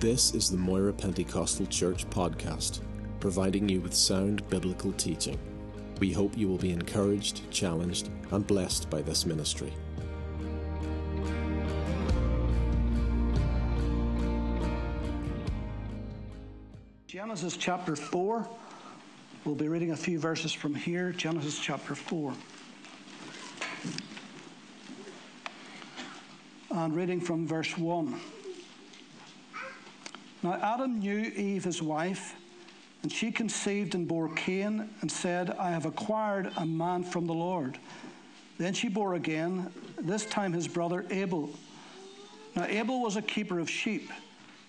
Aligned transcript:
This 0.00 0.34
is 0.34 0.50
the 0.50 0.58
Moira 0.58 0.92
Pentecostal 0.92 1.64
Church 1.64 2.08
podcast, 2.10 2.80
providing 3.18 3.66
you 3.66 3.80
with 3.80 3.94
sound 3.94 4.46
biblical 4.50 4.92
teaching. 4.92 5.38
We 6.00 6.12
hope 6.12 6.36
you 6.36 6.48
will 6.48 6.58
be 6.58 6.70
encouraged, 6.70 7.50
challenged, 7.50 8.10
and 8.30 8.46
blessed 8.46 8.90
by 8.90 9.00
this 9.00 9.24
ministry. 9.24 9.72
Genesis 17.06 17.56
chapter 17.56 17.96
4. 17.96 18.46
We'll 19.46 19.54
be 19.54 19.68
reading 19.68 19.92
a 19.92 19.96
few 19.96 20.18
verses 20.18 20.52
from 20.52 20.74
here. 20.74 21.12
Genesis 21.12 21.58
chapter 21.58 21.94
4. 21.94 22.34
And 26.72 26.94
reading 26.94 27.22
from 27.22 27.46
verse 27.46 27.78
1. 27.78 28.20
Now 30.42 30.54
Adam 30.54 31.00
knew 31.00 31.18
Eve, 31.18 31.64
his 31.64 31.82
wife, 31.82 32.34
and 33.02 33.10
she 33.10 33.30
conceived 33.30 33.94
and 33.94 34.06
bore 34.06 34.28
Cain, 34.34 34.88
and 35.00 35.10
said, 35.10 35.50
I 35.50 35.70
have 35.70 35.86
acquired 35.86 36.52
a 36.56 36.66
man 36.66 37.04
from 37.04 37.26
the 37.26 37.34
Lord. 37.34 37.78
Then 38.58 38.74
she 38.74 38.88
bore 38.88 39.14
again, 39.14 39.70
this 39.98 40.26
time 40.26 40.52
his 40.52 40.68
brother 40.68 41.04
Abel. 41.10 41.50
Now 42.54 42.64
Abel 42.64 43.02
was 43.02 43.16
a 43.16 43.22
keeper 43.22 43.58
of 43.58 43.68
sheep, 43.68 44.10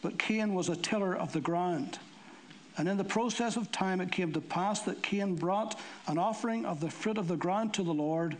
but 0.01 0.19
Cain 0.19 0.53
was 0.53 0.69
a 0.69 0.75
tiller 0.75 1.15
of 1.15 1.31
the 1.33 1.41
ground. 1.41 1.99
And 2.77 2.87
in 2.87 2.97
the 2.97 3.03
process 3.03 3.55
of 3.55 3.71
time 3.71 4.01
it 4.01 4.11
came 4.11 4.31
to 4.33 4.41
pass 4.41 4.81
that 4.81 5.01
Cain 5.01 5.35
brought 5.35 5.79
an 6.07 6.17
offering 6.17 6.65
of 6.65 6.79
the 6.79 6.89
fruit 6.89 7.17
of 7.17 7.27
the 7.27 7.37
ground 7.37 7.73
to 7.75 7.83
the 7.83 7.93
Lord, 7.93 8.37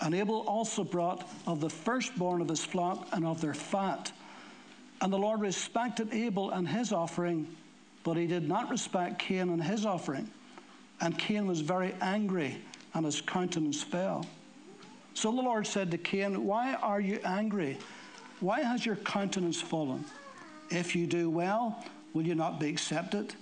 and 0.00 0.14
Abel 0.14 0.40
also 0.46 0.84
brought 0.84 1.28
of 1.46 1.60
the 1.60 1.70
firstborn 1.70 2.40
of 2.40 2.48
his 2.48 2.64
flock 2.64 3.08
and 3.12 3.26
of 3.26 3.40
their 3.40 3.54
fat. 3.54 4.10
And 5.00 5.12
the 5.12 5.18
Lord 5.18 5.40
respected 5.40 6.12
Abel 6.12 6.50
and 6.50 6.66
his 6.66 6.92
offering, 6.92 7.46
but 8.04 8.16
he 8.16 8.26
did 8.26 8.48
not 8.48 8.70
respect 8.70 9.18
Cain 9.18 9.50
and 9.50 9.62
his 9.62 9.84
offering. 9.84 10.30
And 11.00 11.18
Cain 11.18 11.46
was 11.46 11.60
very 11.60 11.94
angry, 12.00 12.58
and 12.94 13.04
his 13.04 13.20
countenance 13.20 13.82
fell. 13.82 14.24
So 15.14 15.30
the 15.30 15.42
Lord 15.42 15.66
said 15.66 15.90
to 15.90 15.98
Cain, 15.98 16.44
Why 16.44 16.74
are 16.74 17.00
you 17.00 17.20
angry? 17.24 17.78
Why 18.40 18.60
has 18.60 18.84
your 18.84 18.96
countenance 18.96 19.60
fallen? 19.60 20.04
If 20.70 20.96
you 20.96 21.06
do 21.06 21.30
well, 21.30 21.84
will 22.12 22.26
you 22.26 22.34
not 22.34 22.58
be 22.58 22.68
accepted? 22.68 23.34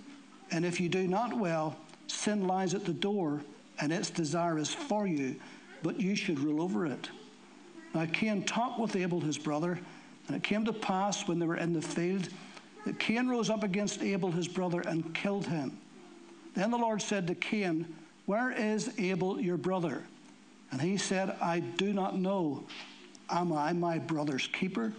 And 0.51 0.65
if 0.65 0.81
you 0.81 0.89
do 0.89 1.07
not 1.09 1.33
well, 1.33 1.77
sin 2.07 2.47
lies 2.47 2.75
at 2.75 2.85
the 2.85 2.93
door, 2.93 3.43
and 3.81 3.93
its 3.93 4.11
desire 4.11 4.59
is 4.59 4.73
for 4.73 5.07
you, 5.07 5.37
but 5.83 6.01
you 6.01 6.15
should 6.15 6.39
rule 6.39 6.63
over 6.63 6.87
it. 6.87 7.09
Now 7.95 8.07
Cain 8.07 8.45
talked 8.45 8.79
with 8.79 8.97
Abel 8.97 9.21
his 9.21 9.39
brother, 9.39 9.79
and 10.27 10.37
it 10.37 10.43
came 10.43 10.65
to 10.65 10.73
pass 10.73 11.27
when 11.27 11.39
they 11.39 11.47
were 11.47 11.57
in 11.57 11.73
the 11.73 11.83
field 11.83 12.29
that 12.85 12.99
Cain 12.99 13.29
rose 13.29 13.51
up 13.51 13.63
against 13.63 14.03
Abel 14.03 14.31
his 14.31 14.49
brother 14.49 14.81
and 14.81 15.15
killed 15.15 15.47
him. 15.47 15.79
Then 16.55 16.71
the 16.71 16.79
Lord 16.79 17.01
said 17.01 17.27
to 17.29 17.35
Cain, 17.35 17.95
Where 18.27 18.51
is 18.51 18.93
Abel 18.99 19.41
your 19.41 19.57
brother? 19.57 20.05
And 20.71 20.81
he 20.81 20.97
said, 20.97 21.37
I 21.41 21.61
do 21.61 21.93
not 21.93 22.19
know. 22.19 22.65
Am 23.31 23.53
I 23.53 23.73
my 23.73 23.99
brother's 23.99 24.47
keeper? 24.49 24.93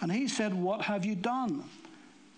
And 0.00 0.10
he 0.10 0.28
said, 0.28 0.54
What 0.54 0.82
have 0.82 1.04
you 1.04 1.14
done? 1.14 1.64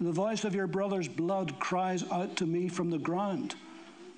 The 0.00 0.12
voice 0.12 0.44
of 0.44 0.54
your 0.54 0.66
brother's 0.66 1.08
blood 1.08 1.58
cries 1.58 2.10
out 2.10 2.36
to 2.36 2.46
me 2.46 2.68
from 2.68 2.90
the 2.90 2.98
ground. 2.98 3.54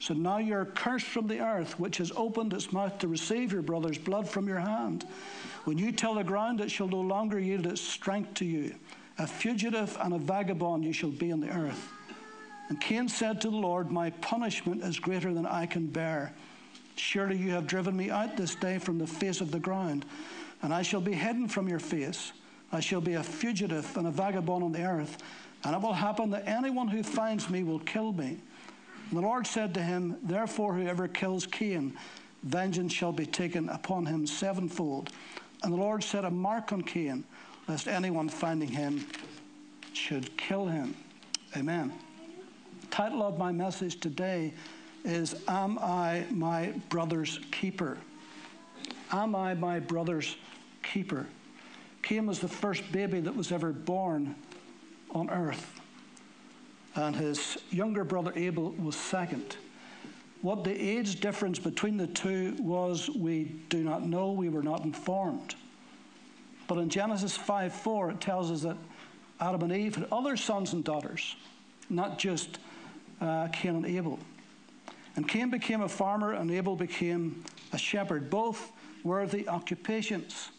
So 0.03 0.15
now 0.15 0.39
you're 0.39 0.65
cursed 0.65 1.07
from 1.07 1.29
the 1.29 1.39
earth, 1.39 1.79
which 1.79 1.99
has 1.99 2.11
opened 2.17 2.53
its 2.53 2.73
mouth 2.73 2.99
to 2.99 3.07
receive 3.07 3.53
your 3.53 3.63
brother's 3.63 3.99
blood 3.99 4.29
from 4.29 4.49
your 4.49 4.59
hand. 4.59 5.07
When 5.63 5.79
you 5.79 5.93
tell 5.93 6.17
the 6.17 6.25
ground, 6.25 6.61
it 6.61 6.73
shall 6.73 6.89
no 6.89 7.01
longer 7.01 7.39
yield 7.39 7.67
its 7.67 7.81
strength 7.81 8.35
to 8.35 8.45
you. 8.45 8.75
A 9.19 9.29
fugitive 9.29 9.97
and 10.01 10.13
a 10.13 10.19
vagabond 10.19 10.85
you 10.85 10.93
shall 10.93 11.13
be 11.13 11.31
in 11.31 11.39
the 11.39 11.51
earth. 11.51 11.89
And 12.69 12.81
Cain 12.81 13.09
said 13.09 13.41
to 13.43 13.51
the 13.51 13.57
Lord, 13.57 13.93
My 13.93 14.11
punishment 14.11 14.83
is 14.83 14.99
greater 14.99 15.33
than 15.33 15.47
I 15.47 15.67
can 15.67 15.87
bear. 15.87 16.35
Surely 16.97 17.37
you 17.37 17.53
have 17.53 17.69
driven 17.69 17.97
me 17.97 18.11
out 18.11 18.37
this 18.37 18.57
day 18.57 18.79
from 18.79 18.99
the 18.99 19.07
face 19.07 19.41
of 19.41 19.53
the 19.53 19.61
ground, 19.61 20.05
and 20.63 20.75
I 20.75 20.83
shall 20.83 21.01
be 21.01 21.13
hidden 21.13 21.47
from 21.47 21.69
your 21.69 21.79
face. 21.79 22.33
I 22.73 22.81
shall 22.81 23.01
be 23.01 23.15
a 23.15 23.23
fugitive 23.23 23.97
and 23.97 24.09
a 24.09 24.11
vagabond 24.11 24.65
on 24.65 24.73
the 24.73 24.85
earth. 24.85 25.23
And 25.63 25.77
it 25.77 25.81
will 25.81 25.93
happen 25.93 26.31
that 26.31 26.49
anyone 26.49 26.89
who 26.89 27.05
finds 27.05 27.49
me 27.49 27.63
will 27.63 27.79
kill 27.79 28.13
me. 28.13 28.39
And 29.13 29.23
the 29.23 29.27
Lord 29.27 29.47
said 29.47 29.75
to 29.75 29.83
him, 29.83 30.17
Therefore, 30.23 30.73
whoever 30.73 31.07
kills 31.07 31.45
Cain, 31.45 31.99
vengeance 32.45 32.95
shall 32.95 33.13
be 33.13 33.27
taken 33.27 33.69
upon 33.69 34.07
him 34.07 34.27
sevenfold. 34.27 35.11
And 35.63 35.71
the 35.71 35.77
Lord 35.77 36.03
set 36.03 36.25
a 36.25 36.31
mark 36.31 36.73
on 36.73 36.81
Cain, 36.81 37.23
lest 37.69 37.89
anyone 37.89 38.31
finding 38.31 38.71
him 38.71 39.07
should 39.93 40.35
kill 40.39 40.65
him. 40.65 40.95
Amen. 41.55 41.93
The 42.81 42.87
title 42.87 43.23
of 43.23 43.37
my 43.37 43.53
message 43.53 44.01
today 44.01 44.55
is 45.05 45.35
Am 45.47 45.79
I 45.79 46.25
my 46.31 46.73
brother's 46.89 47.39
keeper? 47.51 47.99
Am 49.11 49.35
I 49.35 49.53
my 49.53 49.79
brother's 49.79 50.37
keeper? 50.83 51.27
Cain 52.01 52.25
was 52.25 52.39
the 52.39 52.49
first 52.49 52.91
baby 52.91 53.21
that 53.21 53.37
was 53.37 53.53
ever 53.53 53.73
born 53.73 54.37
on 55.11 55.29
earth. 55.29 55.82
And 56.95 57.17
his 57.17 57.59
younger 57.71 58.05
brother 58.05 58.33
Abel 58.37 58.73
was 58.73 58.97
second. 58.97 59.57
What 60.43 60.65
the 60.65 60.73
age 60.73 61.21
difference 61.21 61.59
between 61.59 61.97
the 61.97 62.09
two 62.09 62.57
was, 62.59 63.09
we 63.09 63.45
do 63.69 63.83
not 63.83 64.07
know, 64.07 64.33
we 64.33 64.49
were 64.49 64.63
not 64.63 64.85
informed. 64.85 65.55
But 66.67 66.79
in 66.79 66.89
Genesis 66.89 67.37
5 67.37 67.73
4, 67.73 68.11
it 68.11 68.21
tells 68.21 68.51
us 68.51 68.63
that 68.63 68.77
Adam 69.41 69.63
and 69.63 69.73
Eve 69.73 69.97
had 69.97 70.09
other 70.11 70.37
sons 70.37 70.73
and 70.73 70.85
daughters, 70.85 71.37
not 71.89 72.19
just 72.19 72.59
uh, 73.21 73.49
Cain 73.49 73.77
and 73.77 73.87
Abel. 73.87 74.19
And 75.17 75.29
Cain 75.29 75.51
became 75.51 75.83
a 75.83 75.89
farmer, 75.89 76.33
and 76.33 76.51
Abel 76.51 76.77
became 76.77 77.45
a 77.73 77.79
shepherd. 77.79 78.31
Both 78.31 78.73
were 79.05 79.27
the 79.27 79.49
occupations. 79.49 80.51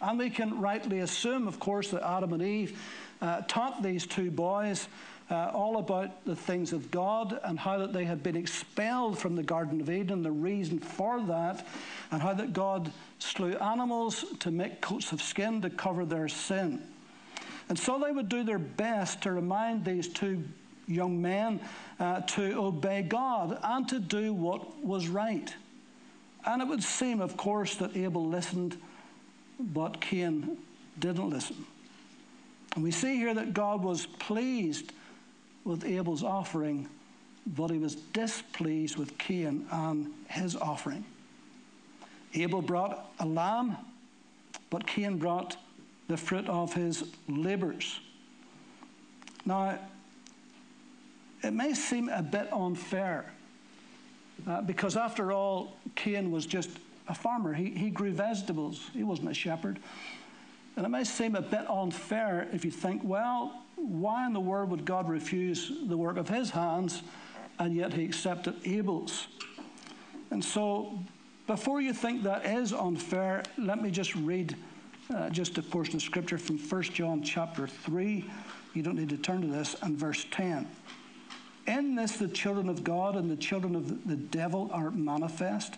And 0.00 0.18
we 0.18 0.30
can 0.30 0.60
rightly 0.60 1.00
assume, 1.00 1.46
of 1.46 1.60
course, 1.60 1.90
that 1.90 2.02
Adam 2.02 2.32
and 2.32 2.42
Eve 2.42 2.80
uh, 3.20 3.42
taught 3.42 3.82
these 3.82 4.06
two 4.06 4.30
boys 4.30 4.88
uh, 5.30 5.50
all 5.54 5.78
about 5.78 6.24
the 6.24 6.34
things 6.34 6.72
of 6.72 6.90
God 6.90 7.38
and 7.44 7.58
how 7.58 7.78
that 7.78 7.92
they 7.92 8.04
had 8.04 8.22
been 8.22 8.36
expelled 8.36 9.18
from 9.18 9.36
the 9.36 9.42
Garden 9.42 9.80
of 9.80 9.88
Eden, 9.88 10.22
the 10.22 10.30
reason 10.30 10.78
for 10.78 11.20
that, 11.22 11.66
and 12.10 12.20
how 12.20 12.34
that 12.34 12.52
God 12.52 12.90
slew 13.18 13.54
animals 13.56 14.24
to 14.40 14.50
make 14.50 14.80
coats 14.80 15.12
of 15.12 15.22
skin 15.22 15.60
to 15.62 15.70
cover 15.70 16.04
their 16.04 16.28
sin. 16.28 16.82
And 17.68 17.78
so 17.78 17.98
they 17.98 18.10
would 18.10 18.28
do 18.28 18.42
their 18.42 18.58
best 18.58 19.22
to 19.22 19.32
remind 19.32 19.84
these 19.84 20.08
two 20.08 20.42
young 20.88 21.22
men 21.22 21.60
uh, 22.00 22.22
to 22.22 22.58
obey 22.58 23.02
God 23.02 23.56
and 23.62 23.88
to 23.88 24.00
do 24.00 24.34
what 24.34 24.84
was 24.84 25.06
right. 25.06 25.54
And 26.44 26.60
it 26.60 26.66
would 26.66 26.82
seem, 26.82 27.20
of 27.20 27.36
course, 27.36 27.76
that 27.76 27.96
Abel 27.96 28.26
listened, 28.26 28.76
but 29.60 30.00
Cain 30.00 30.56
didn't 30.98 31.30
listen. 31.30 31.64
And 32.74 32.82
we 32.82 32.90
see 32.90 33.16
here 33.16 33.34
that 33.34 33.52
God 33.54 33.82
was 33.82 34.06
pleased 34.06 34.92
with 35.64 35.84
Abel's 35.84 36.22
offering, 36.22 36.88
but 37.46 37.70
he 37.70 37.78
was 37.78 37.94
displeased 37.94 38.96
with 38.96 39.16
Cain 39.18 39.66
and 39.70 40.12
his 40.28 40.56
offering. 40.56 41.04
Abel 42.34 42.62
brought 42.62 43.12
a 43.18 43.26
lamb, 43.26 43.76
but 44.70 44.86
Cain 44.86 45.18
brought 45.18 45.56
the 46.08 46.16
fruit 46.16 46.48
of 46.48 46.72
his 46.74 47.04
labors. 47.28 48.00
Now, 49.44 49.78
it 51.42 51.52
may 51.52 51.74
seem 51.74 52.08
a 52.08 52.22
bit 52.22 52.52
unfair 52.52 53.32
uh, 54.46 54.60
because, 54.62 54.96
after 54.96 55.32
all, 55.32 55.76
Cain 55.94 56.30
was 56.30 56.46
just 56.46 56.70
a 57.08 57.14
farmer. 57.14 57.52
He, 57.52 57.70
he 57.70 57.90
grew 57.90 58.12
vegetables, 58.12 58.90
he 58.92 59.02
wasn't 59.02 59.30
a 59.30 59.34
shepherd. 59.34 59.78
And 60.80 60.86
it 60.86 60.88
may 60.88 61.04
seem 61.04 61.34
a 61.34 61.42
bit 61.42 61.68
unfair 61.68 62.48
if 62.54 62.64
you 62.64 62.70
think, 62.70 63.02
well, 63.04 63.64
why 63.76 64.26
in 64.26 64.32
the 64.32 64.40
world 64.40 64.70
would 64.70 64.86
God 64.86 65.10
refuse 65.10 65.70
the 65.86 65.96
work 65.98 66.16
of 66.16 66.26
his 66.26 66.48
hands 66.48 67.02
and 67.58 67.76
yet 67.76 67.92
he 67.92 68.02
accepted 68.02 68.54
Abel's? 68.64 69.26
And 70.30 70.42
so, 70.42 70.98
before 71.46 71.82
you 71.82 71.92
think 71.92 72.22
that 72.22 72.46
is 72.46 72.72
unfair, 72.72 73.42
let 73.58 73.82
me 73.82 73.90
just 73.90 74.14
read 74.14 74.56
uh, 75.14 75.28
just 75.28 75.58
a 75.58 75.62
portion 75.62 75.96
of 75.96 76.02
scripture 76.02 76.38
from 76.38 76.56
1 76.56 76.82
John 76.84 77.22
chapter 77.22 77.66
3. 77.66 78.24
You 78.72 78.82
don't 78.82 78.96
need 78.96 79.10
to 79.10 79.18
turn 79.18 79.42
to 79.42 79.48
this, 79.48 79.76
and 79.82 79.98
verse 79.98 80.24
10. 80.30 80.66
In 81.66 81.94
this, 81.94 82.16
the 82.16 82.26
children 82.26 82.70
of 82.70 82.84
God 82.84 83.16
and 83.16 83.30
the 83.30 83.36
children 83.36 83.76
of 83.76 84.08
the 84.08 84.16
devil 84.16 84.70
are 84.72 84.90
manifest. 84.90 85.74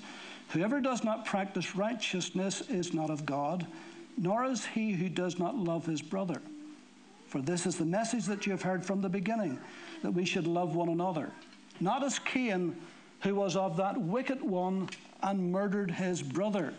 Whoever 0.50 0.80
does 0.80 1.02
not 1.02 1.24
practice 1.24 1.74
righteousness 1.74 2.60
is 2.68 2.94
not 2.94 3.10
of 3.10 3.26
God 3.26 3.66
nor 4.16 4.44
is 4.44 4.64
he 4.64 4.92
who 4.92 5.08
does 5.08 5.38
not 5.38 5.56
love 5.56 5.86
his 5.86 6.02
brother. 6.02 6.40
For 7.28 7.40
this 7.40 7.66
is 7.66 7.76
the 7.76 7.84
message 7.84 8.26
that 8.26 8.44
you 8.46 8.52
have 8.52 8.62
heard 8.62 8.84
from 8.84 9.00
the 9.00 9.08
beginning, 9.08 9.58
that 10.02 10.10
we 10.10 10.24
should 10.24 10.46
love 10.46 10.74
one 10.74 10.90
another. 10.90 11.30
Not 11.80 12.04
as 12.04 12.18
Cain, 12.18 12.76
who 13.20 13.34
was 13.34 13.56
of 13.56 13.76
that 13.78 13.98
wicked 14.00 14.42
one 14.42 14.88
and 15.22 15.50
murdered 15.50 15.90
his 15.90 16.22
brother. 16.22 16.74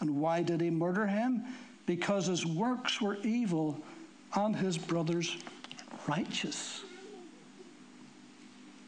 And 0.00 0.20
why 0.20 0.42
did 0.42 0.60
he 0.60 0.70
murder 0.70 1.06
him? 1.06 1.44
Because 1.86 2.26
his 2.26 2.44
works 2.44 3.00
were 3.00 3.16
evil 3.22 3.80
and 4.34 4.56
his 4.56 4.76
brother's 4.76 5.36
righteous. 6.08 6.82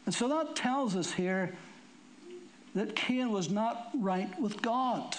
And 0.05 0.13
so 0.13 0.27
that 0.27 0.55
tells 0.55 0.95
us 0.95 1.11
here 1.11 1.55
that 2.73 2.95
Cain 2.95 3.31
was 3.31 3.49
not 3.49 3.89
right 3.95 4.37
with 4.39 4.61
God. 4.61 5.15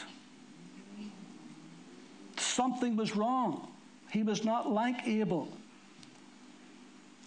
Something 2.56 2.96
was 2.96 3.14
wrong. 3.14 3.70
He 4.10 4.22
was 4.22 4.42
not 4.42 4.72
like 4.72 5.06
Abel. 5.06 5.46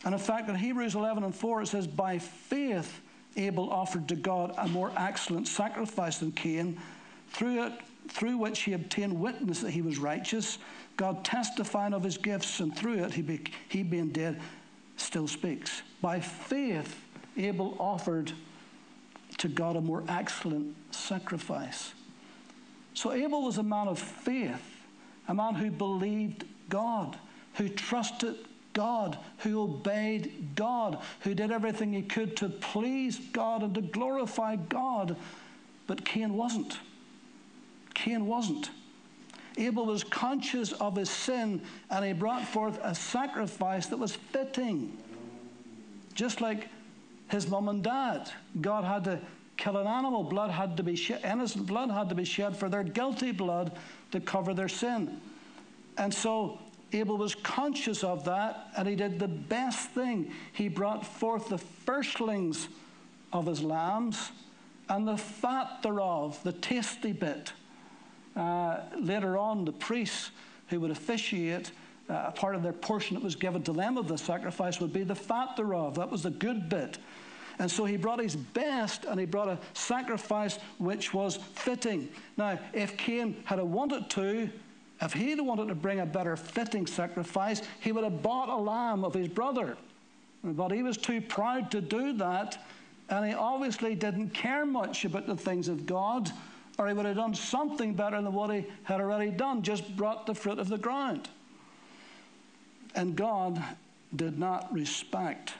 And 0.03 0.15
in 0.15 0.19
fact, 0.19 0.49
in 0.49 0.55
Hebrews 0.55 0.95
11 0.95 1.23
and 1.23 1.35
4, 1.35 1.61
it 1.61 1.67
says, 1.67 1.85
By 1.85 2.17
faith, 2.17 2.99
Abel 3.37 3.69
offered 3.69 4.07
to 4.07 4.15
God 4.15 4.55
a 4.57 4.67
more 4.69 4.91
excellent 4.97 5.47
sacrifice 5.47 6.17
than 6.17 6.31
Cain, 6.31 6.79
through 7.27 7.63
it, 7.63 7.73
through 8.07 8.39
which 8.39 8.61
he 8.61 8.73
obtained 8.73 9.19
witness 9.19 9.59
that 9.59 9.69
he 9.69 9.83
was 9.83 9.99
righteous, 9.99 10.57
God 10.97 11.23
testifying 11.23 11.93
of 11.93 12.03
his 12.03 12.17
gifts, 12.17 12.59
and 12.59 12.75
through 12.75 13.03
it, 13.03 13.13
he, 13.13 13.21
be, 13.21 13.43
he 13.67 13.83
being 13.83 14.09
dead, 14.09 14.41
still 14.97 15.27
speaks. 15.27 15.83
By 16.01 16.21
faith, 16.21 17.05
Abel 17.37 17.77
offered 17.79 18.31
to 19.37 19.47
God 19.47 19.75
a 19.75 19.81
more 19.81 20.03
excellent 20.09 20.75
sacrifice. 20.89 21.93
So 22.95 23.11
Abel 23.11 23.43
was 23.43 23.59
a 23.59 23.63
man 23.63 23.87
of 23.87 23.99
faith, 23.99 24.78
a 25.29 25.33
man 25.33 25.53
who 25.53 25.69
believed 25.69 26.43
God, 26.67 27.15
who 27.53 27.69
trusted 27.69 28.35
God, 28.73 29.17
who 29.37 29.61
obeyed 29.61 30.55
God, 30.55 30.97
who 31.21 31.35
did 31.35 31.51
everything 31.51 31.93
he 31.93 32.01
could 32.01 32.35
to 32.37 32.49
please 32.49 33.19
God 33.31 33.61
and 33.61 33.73
to 33.75 33.81
glorify 33.81 34.55
God. 34.55 35.15
But 35.85 36.03
Cain 36.03 36.33
wasn't. 36.33 36.79
Cain 37.93 38.25
wasn't. 38.25 38.71
Abel 39.57 39.85
was 39.85 40.03
conscious 40.03 40.71
of 40.73 40.95
his 40.95 41.09
sin 41.09 41.61
and 41.89 42.05
he 42.05 42.13
brought 42.13 42.45
forth 42.45 42.79
a 42.81 42.95
sacrifice 42.95 43.87
that 43.87 43.97
was 43.97 44.15
fitting. 44.15 44.97
Just 46.15 46.41
like 46.41 46.69
his 47.29 47.47
mom 47.47 47.69
and 47.69 47.83
dad, 47.83 48.31
God 48.61 48.83
had 48.83 49.03
to 49.03 49.19
kill 49.59 49.77
an 49.77 49.85
animal. 49.85 50.23
Blood 50.23 50.49
had 50.49 50.77
to 50.77 50.83
be 50.83 50.95
shed, 50.95 51.21
innocent 51.23 51.67
blood 51.67 51.91
had 51.91 52.09
to 52.09 52.15
be 52.15 52.23
shed 52.23 52.55
for 52.55 52.69
their 52.69 52.83
guilty 52.83 53.31
blood 53.31 53.73
to 54.11 54.19
cover 54.19 54.53
their 54.53 54.69
sin. 54.69 55.19
And 55.97 56.11
so 56.13 56.59
Abel 56.93 57.17
was 57.17 57.35
conscious 57.35 58.03
of 58.03 58.23
that 58.23 58.69
and 58.77 58.87
he 58.87 58.95
did 58.95 59.19
the 59.19 59.27
best 59.27 59.89
thing. 59.89 60.31
He 60.53 60.69
brought 60.69 61.05
forth 61.05 61.49
the 61.49 61.57
firstlings 61.57 62.69
of 63.31 63.45
his 63.45 63.61
lambs 63.61 64.31
and 64.87 65.07
the 65.07 65.17
fat 65.17 65.83
thereof, 65.83 66.39
the 66.43 66.53
tasty 66.53 67.11
bit. 67.11 67.53
Uh, 68.35 68.79
later 68.99 69.37
on, 69.37 69.65
the 69.65 69.71
priests 69.71 70.31
who 70.69 70.79
would 70.79 70.91
officiate, 70.91 71.71
uh, 72.09 72.25
a 72.27 72.31
part 72.31 72.55
of 72.55 72.63
their 72.63 72.73
portion 72.73 73.15
that 73.15 73.23
was 73.23 73.35
given 73.35 73.61
to 73.63 73.73
them 73.73 73.97
of 73.97 74.07
the 74.07 74.17
sacrifice 74.17 74.79
would 74.79 74.93
be 74.93 75.03
the 75.03 75.15
fat 75.15 75.55
thereof. 75.57 75.95
That 75.95 76.09
was 76.09 76.23
the 76.23 76.31
good 76.31 76.69
bit. 76.69 76.97
And 77.59 77.69
so 77.69 77.83
he 77.83 77.97
brought 77.97 78.19
his 78.19 78.37
best 78.37 79.03
and 79.03 79.19
he 79.19 79.25
brought 79.25 79.49
a 79.49 79.59
sacrifice 79.73 80.57
which 80.77 81.13
was 81.13 81.35
fitting. 81.35 82.09
Now, 82.37 82.57
if 82.73 82.95
Cain 82.95 83.35
had 83.43 83.61
wanted 83.61 84.09
to, 84.11 84.49
if 85.01 85.11
he'd 85.13 85.41
wanted 85.41 85.67
to 85.67 85.75
bring 85.75 85.99
a 85.99 86.05
better 86.05 86.37
fitting 86.37 86.87
sacrifice, 86.87 87.61
he 87.81 87.91
would 87.91 88.05
have 88.05 88.23
bought 88.23 88.47
a 88.47 88.55
lamb 88.55 89.03
of 89.03 89.13
his 89.13 89.27
brother. 89.27 89.77
But 90.41 90.71
he 90.71 90.83
was 90.83 90.97
too 90.97 91.19
proud 91.19 91.69
to 91.71 91.81
do 91.81 92.13
that, 92.13 92.65
and 93.09 93.25
he 93.25 93.33
obviously 93.33 93.93
didn't 93.93 94.29
care 94.29 94.65
much 94.65 95.03
about 95.03 95.27
the 95.27 95.35
things 95.35 95.67
of 95.67 95.85
God, 95.85 96.31
or 96.77 96.87
he 96.87 96.93
would 96.93 97.05
have 97.05 97.17
done 97.17 97.35
something 97.35 97.93
better 97.93 98.21
than 98.21 98.31
what 98.31 98.51
he 98.51 98.65
had 98.83 99.01
already 99.01 99.31
done, 99.31 99.63
just 99.63 99.97
brought 99.97 100.25
the 100.25 100.33
fruit 100.33 100.59
of 100.59 100.69
the 100.69 100.77
ground. 100.77 101.27
And 102.95 103.17
God 103.17 103.61
did 104.15 104.39
not 104.39 104.73
respect 104.73 105.53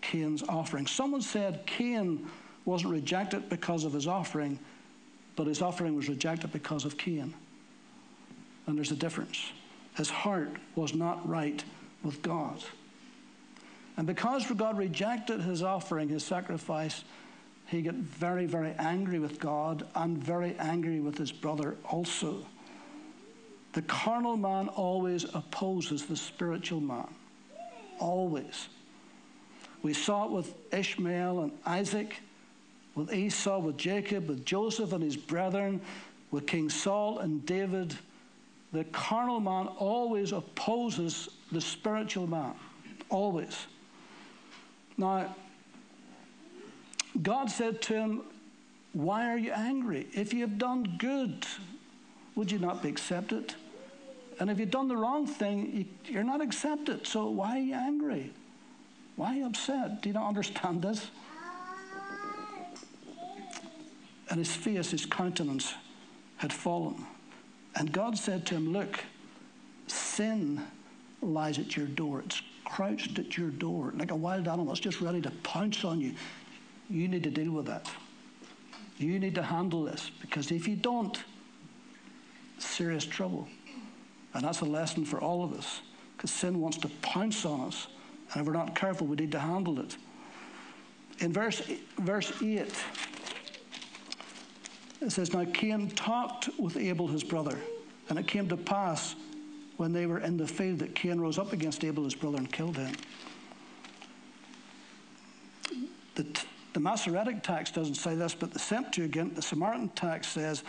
Cain's 0.00 0.42
offering. 0.42 0.86
Someone 0.86 1.22
said 1.22 1.64
Cain 1.66 2.26
wasn't 2.64 2.92
rejected 2.92 3.48
because 3.48 3.84
of 3.84 3.92
his 3.92 4.06
offering, 4.06 4.58
but 5.36 5.46
his 5.46 5.62
offering 5.62 5.94
was 5.94 6.08
rejected 6.08 6.52
because 6.52 6.84
of 6.84 6.98
Cain. 6.98 7.34
And 8.66 8.76
there's 8.76 8.92
a 8.92 8.96
difference. 8.96 9.52
His 9.96 10.10
heart 10.10 10.56
was 10.74 10.94
not 10.94 11.26
right 11.28 11.62
with 12.02 12.22
God. 12.22 12.62
And 13.96 14.06
because 14.06 14.46
God 14.46 14.78
rejected 14.78 15.40
his 15.40 15.62
offering, 15.62 16.08
his 16.08 16.24
sacrifice, 16.24 17.04
he 17.66 17.82
got 17.82 17.94
very, 17.94 18.46
very 18.46 18.72
angry 18.78 19.18
with 19.18 19.38
God 19.38 19.86
and 19.94 20.18
very 20.18 20.56
angry 20.58 21.00
with 21.00 21.18
his 21.18 21.32
brother 21.32 21.76
also. 21.84 22.44
The 23.72 23.82
carnal 23.82 24.36
man 24.36 24.68
always 24.68 25.24
opposes 25.34 26.06
the 26.06 26.16
spiritual 26.16 26.80
man. 26.80 27.08
Always. 27.98 28.68
We 29.82 29.94
saw 29.94 30.26
it 30.26 30.30
with 30.30 30.52
Ishmael 30.72 31.40
and 31.40 31.52
Isaac, 31.64 32.16
with 32.94 33.12
Esau, 33.12 33.58
with 33.58 33.76
Jacob, 33.76 34.28
with 34.28 34.44
Joseph 34.44 34.92
and 34.92 35.02
his 35.02 35.16
brethren, 35.16 35.80
with 36.30 36.46
King 36.46 36.68
Saul 36.68 37.18
and 37.18 37.44
David, 37.44 37.96
the 38.72 38.84
carnal 38.84 39.40
man 39.40 39.66
always 39.66 40.32
opposes 40.32 41.28
the 41.50 41.60
spiritual 41.60 42.26
man. 42.26 42.54
Always. 43.08 43.66
Now, 44.96 45.34
God 47.20 47.50
said 47.50 47.82
to 47.82 47.94
him, 47.94 48.22
Why 48.92 49.28
are 49.28 49.38
you 49.38 49.52
angry? 49.52 50.06
If 50.12 50.32
you 50.32 50.42
have 50.42 50.58
done 50.58 50.96
good, 50.98 51.46
would 52.36 52.52
you 52.52 52.60
not 52.60 52.82
be 52.82 52.88
accepted? 52.88 53.54
And 54.38 54.48
if 54.48 54.60
you've 54.60 54.70
done 54.70 54.88
the 54.88 54.96
wrong 54.96 55.26
thing, 55.26 55.88
you're 56.06 56.22
not 56.22 56.40
accepted. 56.40 57.06
So 57.06 57.28
why 57.28 57.58
are 57.58 57.62
you 57.62 57.74
angry? 57.74 58.32
Why 59.16 59.32
are 59.32 59.36
you 59.36 59.46
upset? 59.46 60.02
Do 60.02 60.08
you 60.08 60.12
not 60.14 60.28
understand 60.28 60.82
this? 60.82 61.10
And 64.28 64.38
his 64.38 64.54
face, 64.54 64.92
his 64.92 65.06
countenance 65.06 65.74
had 66.36 66.52
fallen. 66.52 67.04
And 67.74 67.92
God 67.92 68.16
said 68.16 68.46
to 68.46 68.54
him, 68.54 68.72
Look, 68.72 69.00
sin 69.86 70.62
lies 71.20 71.58
at 71.58 71.76
your 71.76 71.86
door. 71.86 72.20
It's 72.20 72.40
crouched 72.64 73.18
at 73.18 73.36
your 73.36 73.50
door 73.50 73.92
like 73.96 74.10
a 74.10 74.16
wild 74.16 74.46
animal. 74.46 74.70
It's 74.70 74.80
just 74.80 75.00
ready 75.00 75.20
to 75.22 75.30
pounce 75.42 75.84
on 75.84 76.00
you. 76.00 76.14
You 76.88 77.08
need 77.08 77.24
to 77.24 77.30
deal 77.30 77.52
with 77.52 77.66
that. 77.66 77.90
You 78.98 79.18
need 79.18 79.34
to 79.36 79.42
handle 79.42 79.84
this 79.84 80.10
because 80.20 80.50
if 80.50 80.68
you 80.68 80.76
don't, 80.76 81.18
serious 82.58 83.04
trouble. 83.04 83.48
And 84.34 84.44
that's 84.44 84.60
a 84.60 84.66
lesson 84.66 85.04
for 85.04 85.20
all 85.20 85.42
of 85.42 85.52
us 85.52 85.80
because 86.16 86.30
sin 86.30 86.60
wants 86.60 86.76
to 86.78 86.88
pounce 87.02 87.44
on 87.44 87.62
us. 87.62 87.88
And 88.32 88.40
if 88.40 88.46
we're 88.46 88.52
not 88.52 88.74
careful, 88.74 89.06
we 89.06 89.16
need 89.16 89.32
to 89.32 89.40
handle 89.40 89.80
it. 89.80 89.96
In 91.18 91.32
verse, 91.32 91.62
verse 91.98 92.32
8, 92.40 92.72
it 95.00 95.10
says, 95.10 95.32
Now 95.32 95.44
Cain 95.52 95.90
talked 95.90 96.48
with 96.58 96.76
Abel 96.76 97.06
his 97.06 97.24
brother, 97.24 97.58
and 98.08 98.18
it 98.18 98.26
came 98.26 98.48
to 98.48 98.56
pass 98.56 99.16
when 99.76 99.92
they 99.92 100.06
were 100.06 100.20
in 100.20 100.36
the 100.36 100.46
field 100.46 100.78
that 100.80 100.94
Cain 100.94 101.20
rose 101.20 101.38
up 101.38 101.52
against 101.52 101.84
Abel 101.84 102.04
his 102.04 102.14
brother 102.14 102.38
and 102.38 102.52
killed 102.52 102.76
him. 102.76 102.94
The, 106.14 106.26
the 106.74 106.80
Masoretic 106.80 107.42
text 107.42 107.74
doesn't 107.74 107.94
say 107.94 108.14
this, 108.14 108.34
but 108.34 108.52
the 108.52 108.58
Septuagint, 108.58 109.34
the 109.34 109.42
Samaritan 109.42 109.88
text 109.90 110.32
says 110.32 110.62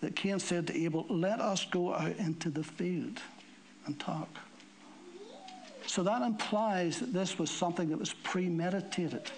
that 0.00 0.16
Cain 0.16 0.38
said 0.38 0.66
to 0.66 0.84
Abel, 0.84 1.06
Let 1.08 1.40
us 1.40 1.64
go 1.64 1.94
out 1.94 2.16
into 2.16 2.50
the 2.50 2.64
field 2.64 3.20
and 3.86 3.98
talk. 3.98 4.28
So 5.94 6.02
that 6.02 6.22
implies 6.22 6.98
that 6.98 7.12
this 7.12 7.38
was 7.38 7.52
something 7.52 7.90
that 7.90 7.98
was 8.00 8.12
premeditated. 8.12 9.30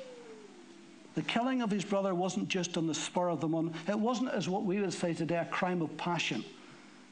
The 1.15 1.21
killing 1.21 1.61
of 1.61 1.71
his 1.71 1.85
brother 1.85 2.15
wasn't 2.15 2.49
just 2.49 2.79
on 2.79 2.87
the 2.87 2.95
spur 2.95 3.29
of 3.29 3.43
the 3.43 3.47
moment. 3.47 3.77
It 3.87 3.99
wasn't, 3.99 4.31
as 4.31 4.49
what 4.49 4.65
we 4.65 4.81
would 4.81 4.95
say 4.95 5.13
today, 5.13 5.37
a 5.37 5.45
crime 5.45 5.83
of 5.83 5.95
passion. 5.99 6.43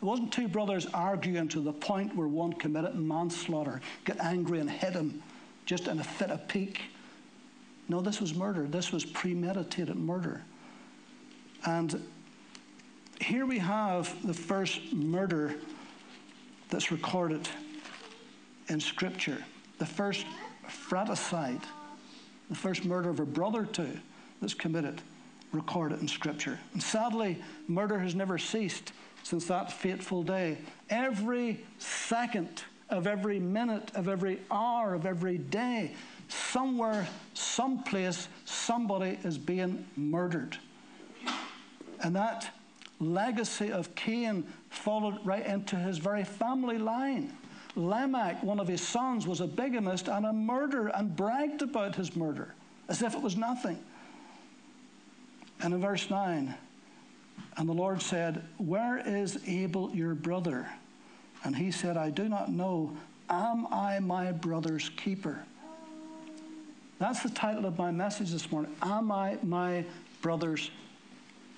It 0.01 0.05
wasn't 0.05 0.33
two 0.33 0.49
brothers 0.49 0.87
arguing 0.95 1.49
to 1.49 1.61
the 1.61 1.75
point 1.75 2.17
where 2.17 2.27
one 2.27 2.55
committed 2.55 2.95
manslaughter, 2.95 3.83
got 4.07 4.19
angry 4.19 4.61
and 4.61 4.71
hit 4.71 4.95
him 4.95 5.23
just 5.67 5.89
in 5.89 6.01
a 6.01 6.05
fit 6.05 6.31
of 6.31 6.49
pique. 6.49 6.81
No, 7.91 8.01
this 8.01 8.23
was 8.23 8.35
murder. 8.35 8.67
This 8.67 8.93
was 8.93 9.05
premeditated 9.05 9.97
murder. 9.97 10.41
And 11.67 12.03
here 13.21 13.45
we 13.45 13.59
have 13.59 14.27
the 14.27 14.33
first 14.33 14.95
murder 14.95 15.57
that's 16.71 16.91
recorded 16.91 17.47
in 18.69 18.81
Scripture, 18.81 19.43
the 19.79 19.87
first 19.87 20.27
fratricide 20.69 21.61
the 22.49 22.55
first 22.55 22.85
murder 22.85 23.09
of 23.09 23.21
a 23.21 23.27
brother, 23.27 23.65
too, 23.65 23.99
that's 24.41 24.55
committed, 24.55 25.01
recorded 25.53 26.01
in 26.01 26.09
Scripture. 26.09 26.59
And 26.73 26.83
sadly, 26.83 27.43
murder 27.69 27.99
has 27.99 28.15
never 28.15 28.39
ceased 28.39 28.93
since 29.23 29.47
that 29.47 29.73
fateful 29.73 30.23
day. 30.23 30.59
Every 30.91 31.65
second 31.79 32.63
of 32.91 33.07
every 33.07 33.41
minute, 33.41 33.91
of 33.95 34.09
every 34.09 34.41
hour, 34.51 34.95
of 34.95 35.07
every 35.07 35.39
day, 35.39 35.95
somewhere, 36.29 37.09
someplace, 37.33 38.29
somebody 38.45 39.19
is 39.25 39.39
being 39.39 39.87
murdered. 39.97 40.59
And 42.01 42.15
that 42.15 42.55
legacy 43.01 43.73
of 43.73 43.95
Cain 43.95 44.45
followed 44.69 45.19
right 45.25 45.45
into 45.47 45.77
his 45.77 45.97
very 45.99 46.25
family 46.25 46.79
line. 46.79 47.33
Lamech, 47.77 48.43
one 48.43 48.61
of 48.61 48.69
his 48.69 48.81
sons, 48.81 49.27
was 49.27 49.41
a 49.41 49.47
bigamist 49.47 50.09
and 50.09 50.25
a 50.25 50.33
murderer 50.33 50.89
and 50.95 51.15
bragged 51.15 51.63
about 51.63 51.97
his 51.97 52.15
murder 52.15 52.55
as 52.89 53.03
if 53.03 53.15
it 53.15 53.23
was 53.23 53.37
nothing. 53.37 53.79
And 55.61 55.75
in 55.75 55.81
verse 55.81 56.11
9, 56.11 56.55
and 57.57 57.69
the 57.69 57.73
Lord 57.73 58.03
said, 58.03 58.45
Where 58.59 58.99
is 58.99 59.39
Abel 59.47 59.91
your 59.95 60.15
brother? 60.15 60.69
And 61.43 61.57
he 61.57 61.71
said, 61.71 61.97
I 61.97 62.11
do 62.11 62.29
not 62.29 62.51
know. 62.51 62.97
Am 63.29 63.67
I 63.73 63.99
my 64.01 64.33
brother's 64.33 64.91
keeper? 64.91 65.45
That's 66.99 67.23
the 67.23 67.31
title 67.31 67.67
of 67.67 67.79
my 67.79 67.91
message 67.91 68.31
this 68.31 68.51
morning. 68.51 68.75
Am 68.83 69.11
I 69.11 69.39
my 69.43 69.85
brother's 70.23 70.71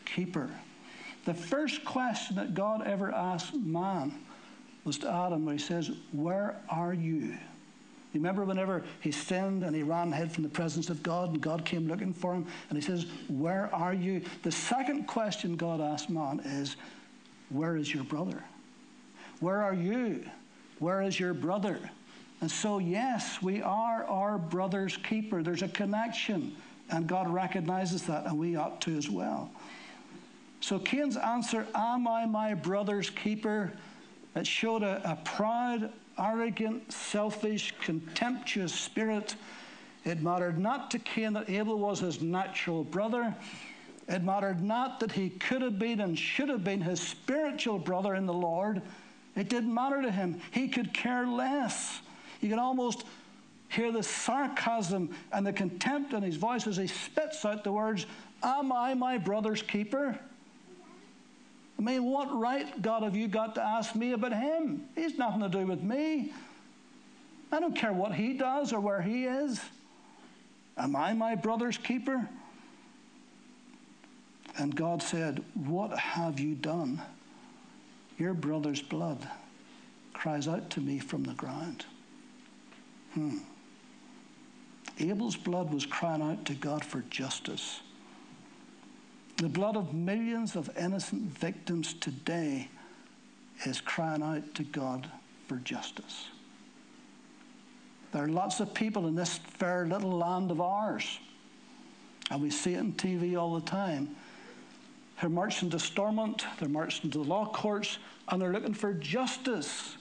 keeper? 0.05 0.51
The 1.25 1.35
first 1.35 1.85
question 1.85 2.37
that 2.37 2.55
God 2.55 2.87
ever 2.87 3.13
asked 3.13 3.55
man 3.55 4.15
was 4.87 4.99
to 4.99 5.11
Adam, 5.11 5.45
where 5.45 5.55
he 5.55 5.61
says, 5.61 5.90
Where 6.12 6.57
are 6.69 6.95
you? 6.95 7.37
Remember 8.14 8.45
whenever 8.45 8.83
he 9.00 9.11
sinned 9.11 9.62
and 9.62 9.76
he 9.76 9.83
ran 9.83 10.12
ahead 10.12 10.33
from 10.33 10.43
the 10.43 10.49
presence 10.49 10.88
of 10.88 11.02
God 11.02 11.31
and 11.31 11.40
God 11.40 11.66
came 11.66 11.87
looking 11.87 12.14
for 12.14 12.33
him 12.33 12.47
and 12.71 12.78
he 12.78 12.83
says, 12.83 13.07
Where 13.28 13.69
are 13.75 13.93
you? 13.93 14.23
The 14.43 14.52
second 14.52 15.07
question 15.07 15.57
God 15.57 15.81
asked 15.81 16.09
man 16.09 16.40
is, 16.40 16.76
Where 17.50 17.76
is 17.76 17.93
your 17.93 18.05
brother? 18.05 18.43
Where 19.40 19.62
are 19.62 19.75
you? 19.75 20.25
Where 20.78 21.02
is 21.02 21.19
your 21.19 21.35
brother? 21.35 21.78
And 22.40 22.50
so, 22.50 22.78
yes, 22.78 23.43
we 23.43 23.62
are 23.62 24.05
our 24.05 24.38
brother's 24.38 24.97
keeper. 24.97 25.43
There's 25.43 25.62
a 25.62 25.69
connection, 25.69 26.55
and 26.90 27.07
God 27.07 27.28
recognizes 27.28 28.02
that, 28.05 28.26
and 28.26 28.38
we 28.38 28.57
ought 28.57 28.81
to 28.83 28.97
as 28.97 29.09
well. 29.09 29.50
So, 30.61 30.78
Cain's 30.78 31.16
answer, 31.16 31.66
Am 31.75 32.07
I 32.07 32.26
my 32.26 32.55
brother's 32.55 33.11
keeper? 33.11 33.73
It 34.37 34.47
showed 34.47 34.83
a, 34.83 35.00
a 35.11 35.16
proud, 35.25 35.90
arrogant, 36.19 36.93
selfish, 36.93 37.75
contemptuous 37.81 38.73
spirit. 38.73 39.35
It 40.05 40.23
mattered 40.23 40.59
not 40.59 40.90
to 40.90 40.99
Cain 40.99 41.33
that 41.33 41.49
Abel 41.49 41.78
was 41.78 42.00
his 42.00 42.21
natural 42.21 42.85
brother. 42.85 43.35
It 44.09 44.23
mattered 44.23 44.62
not 44.62 45.00
that 45.00 45.12
he 45.12 45.31
could 45.31 45.62
have 45.62 45.78
been 45.78 46.00
and 46.00 46.19
should 46.19 46.50
have 46.50 46.62
been 46.62 46.83
his 46.83 47.00
spiritual 47.00 47.78
brother 47.78 48.14
in 48.14 48.26
the 48.26 48.35
Lord. 48.35 48.83
It 49.35 49.49
didn't 49.49 49.73
matter 49.73 50.02
to 50.02 50.12
him. 50.12 50.40
He 50.50 50.69
could 50.69 50.93
care 50.93 51.26
less. 51.26 52.00
You 52.43 52.50
can 52.50 52.59
almost 52.59 53.05
hear 53.69 53.90
the 53.90 54.02
sarcasm 54.02 55.16
and 55.33 55.47
the 55.47 55.52
contempt 55.52 56.12
in 56.12 56.23
his 56.23 56.37
voice 56.37 56.66
as 56.66 56.76
he 56.76 56.87
spits 56.87 57.45
out 57.45 57.64
the 57.64 57.73
words, 57.73 58.07
Am 58.43 58.71
I 58.71 58.93
my 58.95 59.16
brother's 59.16 59.62
keeper? 59.62 60.19
I 61.78 61.83
mean, 61.83 62.04
what 62.04 62.35
right, 62.35 62.80
God, 62.80 63.02
have 63.02 63.14
you 63.14 63.28
got 63.28 63.54
to 63.56 63.62
ask 63.62 63.95
me 63.95 64.12
about 64.12 64.33
him? 64.33 64.88
He's 64.95 65.18
nothing 65.18 65.42
to 65.42 65.49
do 65.49 65.66
with 65.66 65.83
me. 65.83 66.33
I 67.52 67.61
don't 67.61 67.76
care 67.76 67.92
what 67.92 68.14
he 68.14 68.33
does 68.33 68.73
or 68.73 68.80
where 68.80 69.02
he 69.02 69.25
is. 69.25 69.61
Am 70.76 70.97
I 70.97 71.12
my 71.12 71.35
brother's 71.35 71.78
keeper? 71.78 72.28
And 74.59 74.75
God 74.75 75.02
said, 75.02 75.42
What 75.54 75.97
have 75.99 76.40
you 76.40 76.54
done? 76.54 77.02
Your 78.18 78.33
brother's 78.33 78.80
blood 78.80 79.26
cries 80.14 80.49
out 80.49 80.71
to 80.71 80.80
me 80.80 80.99
from 80.99 81.25
the 81.25 81.35
ground. 81.35 81.85
Hmm. 83.12 83.38
Abel's 84.99 85.37
blood 85.37 85.73
was 85.73 85.85
crying 85.85 86.23
out 86.23 86.47
to 86.47 86.54
God 86.54 86.85
for 86.85 87.02
justice. 87.11 87.80
The 89.37 89.49
blood 89.50 89.76
of 89.76 89.93
millions 89.93 90.57
of 90.57 90.71
innocent 90.78 91.23
victims 91.38 91.93
today 91.95 92.69
is 93.64 93.83
crying 93.83 94.23
out 94.23 94.55
to 94.55 94.64
God 94.64 95.11
for 95.47 95.57
justice. 95.57 96.28
There 98.12 98.25
are 98.25 98.28
lots 98.28 98.61
of 98.61 98.73
people 98.73 99.07
in 99.09 99.14
this 99.14 99.37
fair 99.37 99.87
little 99.87 100.12
land 100.12 100.50
of 100.50 100.62
ours, 100.62 101.19
and 102.31 102.40
we 102.40 102.49
see 102.49 102.75
it 102.75 102.78
on 102.78 102.93
TV 102.93 103.38
all 103.38 103.55
the 103.55 103.66
time. 103.66 104.16
They're 105.21 105.28
marching 105.28 105.69
to 105.71 105.78
Stormont, 105.78 106.47
they're 106.59 106.69
marching 106.71 107.11
to 107.11 107.19
the 107.19 107.25
law 107.25 107.45
courts, 107.47 107.99
and 108.28 108.40
they're 108.40 108.52
looking 108.52 108.75
for 108.75 108.95
justice 108.95 109.97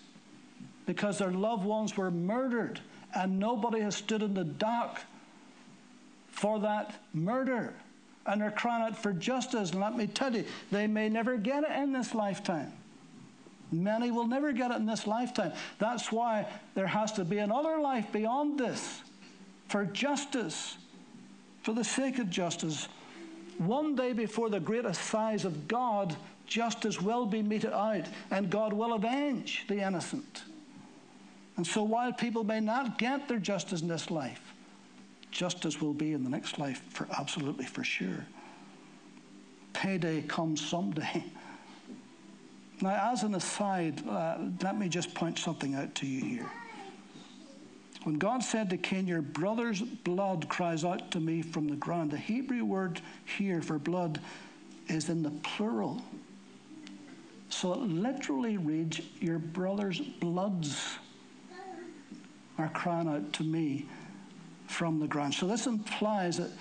because 0.86 1.18
their 1.18 1.32
loved 1.32 1.66
ones 1.66 1.98
were 1.98 2.12
murdered, 2.12 2.80
and 3.14 3.38
nobody 3.38 3.82
has 3.82 3.98
stood 3.98 4.22
in 4.22 4.34
the 4.34 4.46
dock 4.46 5.02
for 6.30 6.60
that 6.60 7.02
murder 7.14 7.74
and 8.26 8.42
are 8.42 8.52
crying 8.52 8.84
out 8.84 8.98
for 8.98 9.14
justice. 9.14 9.72
And 9.72 9.82
let 9.82 9.96
me 9.96 10.08
tell 10.08 10.36
you, 10.36 10.46
they 10.72 10.88
may 10.88 11.10
never 11.10 11.38
get 11.38 11.64
it 11.64 11.72
in 11.72 11.94
this 11.94 12.16
lifetime. 12.16 12.72
Many 13.72 14.12
will 14.12 14.28
never 14.28 14.52
get 14.52 14.72
it 14.72 14.78
in 14.78 14.86
this 14.86 15.08
lifetime. 15.08 15.52
That's 15.80 16.12
why 16.12 16.48
there 16.76 16.88
has 16.88 17.12
to 17.14 17.26
be 17.26 17.40
another 17.40 17.80
life 17.80 18.12
beyond 18.12 18.60
this 18.60 19.02
for 19.68 19.86
justice, 19.86 20.78
for 21.64 21.74
the 21.74 21.84
sake 21.84 22.20
of 22.20 22.30
justice. 22.30 22.88
One 23.58 23.96
day 23.96 24.14
before 24.14 24.50
the 24.50 24.60
great 24.60 24.86
assize 24.86 25.46
of 25.46 25.68
God, 25.68 26.16
justice 26.46 27.02
will 27.02 27.26
be 27.26 27.42
meted 27.42 27.74
out, 27.74 28.06
and 28.32 28.50
God 28.50 28.74
will 28.74 28.94
avenge 28.94 29.66
the 29.68 29.80
innocent. 29.80 30.44
And 31.58 31.66
so, 31.66 31.84
while 31.84 32.12
people 32.12 32.44
may 32.44 32.60
not 32.60 32.98
get 32.98 33.28
their 33.28 33.40
justice 33.40 33.82
in 33.82 33.88
this 33.88 34.12
life, 34.12 34.45
justice 35.36 35.82
will 35.82 35.94
be 35.94 36.14
in 36.14 36.24
the 36.24 36.30
next 36.30 36.58
life 36.58 36.82
for 36.90 37.08
absolutely 37.20 37.66
for 37.66 37.84
sure. 37.84 38.26
Payday 39.74 40.24
comes 40.24 40.66
someday. 40.66 41.24
Now, 42.82 43.14
as 43.14 43.24
an 43.24 43.36
aside, 43.36 44.06
uh, 44.06 44.36
let 44.62 44.78
me 44.78 44.90
just 44.90 45.16
point 45.16 45.40
something 45.40 45.76
out 45.76 45.96
to 45.96 46.06
you 46.06 46.22
here. 46.26 46.52
When 48.04 48.16
God 48.16 48.44
said 48.44 48.70
to 48.72 48.78
Cain, 48.78 49.08
Your 49.08 49.22
brother's 49.22 49.82
blood 49.82 50.50
cries 50.50 50.84
out 50.84 51.10
to 51.12 51.22
me 51.22 51.42
from 51.42 51.70
the 51.70 51.78
ground, 51.78 52.12
the 52.12 52.18
Hebrew 52.18 52.66
word 52.66 53.00
here 53.24 53.62
for 53.62 53.80
blood 53.80 54.20
is 54.90 55.08
in 55.08 55.24
the 55.24 55.32
plural. 55.42 56.02
So 57.48 57.72
it 57.72 57.80
literally 57.80 58.58
reads, 58.58 59.00
Your 59.22 59.40
brother's 59.40 60.02
bloods 60.02 60.98
are 62.58 62.70
crying 62.74 63.08
out 63.08 63.32
to 63.32 63.44
me 63.46 63.86
from 64.68 65.00
the 65.00 65.08
ground. 65.08 65.34
So 65.34 65.48
this 65.48 65.68
implies 65.68 66.38
that 66.38 66.52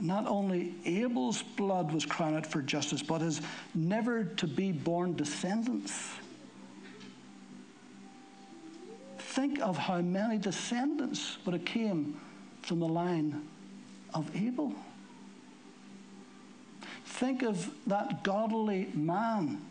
not 0.00 0.26
only 0.26 0.74
Abel's 0.84 1.42
blood 1.42 1.92
was 1.92 2.04
crying 2.04 2.36
out 2.36 2.46
for 2.46 2.60
justice, 2.60 3.02
but 3.02 3.20
his 3.20 3.40
never 3.74 4.24
to 4.24 4.46
be 4.46 4.72
born 4.72 5.14
descendants. 5.16 6.10
Think 9.18 9.60
of 9.60 9.76
how 9.76 10.00
many 10.00 10.38
descendants 10.38 11.38
would 11.44 11.54
have 11.54 11.64
came 11.64 12.20
from 12.62 12.80
the 12.80 12.88
line 12.88 13.46
of 14.14 14.34
Abel. 14.34 14.74
Think 17.04 17.42
of 17.42 17.70
that 17.86 18.24
godly 18.24 18.88
man 18.94 19.62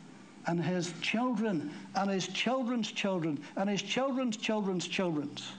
and 0.47 0.63
his 0.63 0.93
children 1.01 1.71
and 1.95 2.09
his 2.09 2.27
children's 2.27 2.91
children 2.91 3.39
and 3.55 3.69
his 3.69 3.81
children's 3.81 4.37
children's 4.37 4.87
children's. 4.87 5.51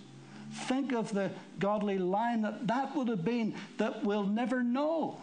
Think 0.53 0.93
of 0.93 1.13
the 1.13 1.31
godly 1.59 1.99
line 1.99 2.43
that 2.43 2.67
that 2.67 2.95
would 2.95 3.09
have 3.09 3.25
been 3.25 3.55
that 3.79 4.05
we'll 4.05 4.27
never 4.27 4.63
know 4.63 5.19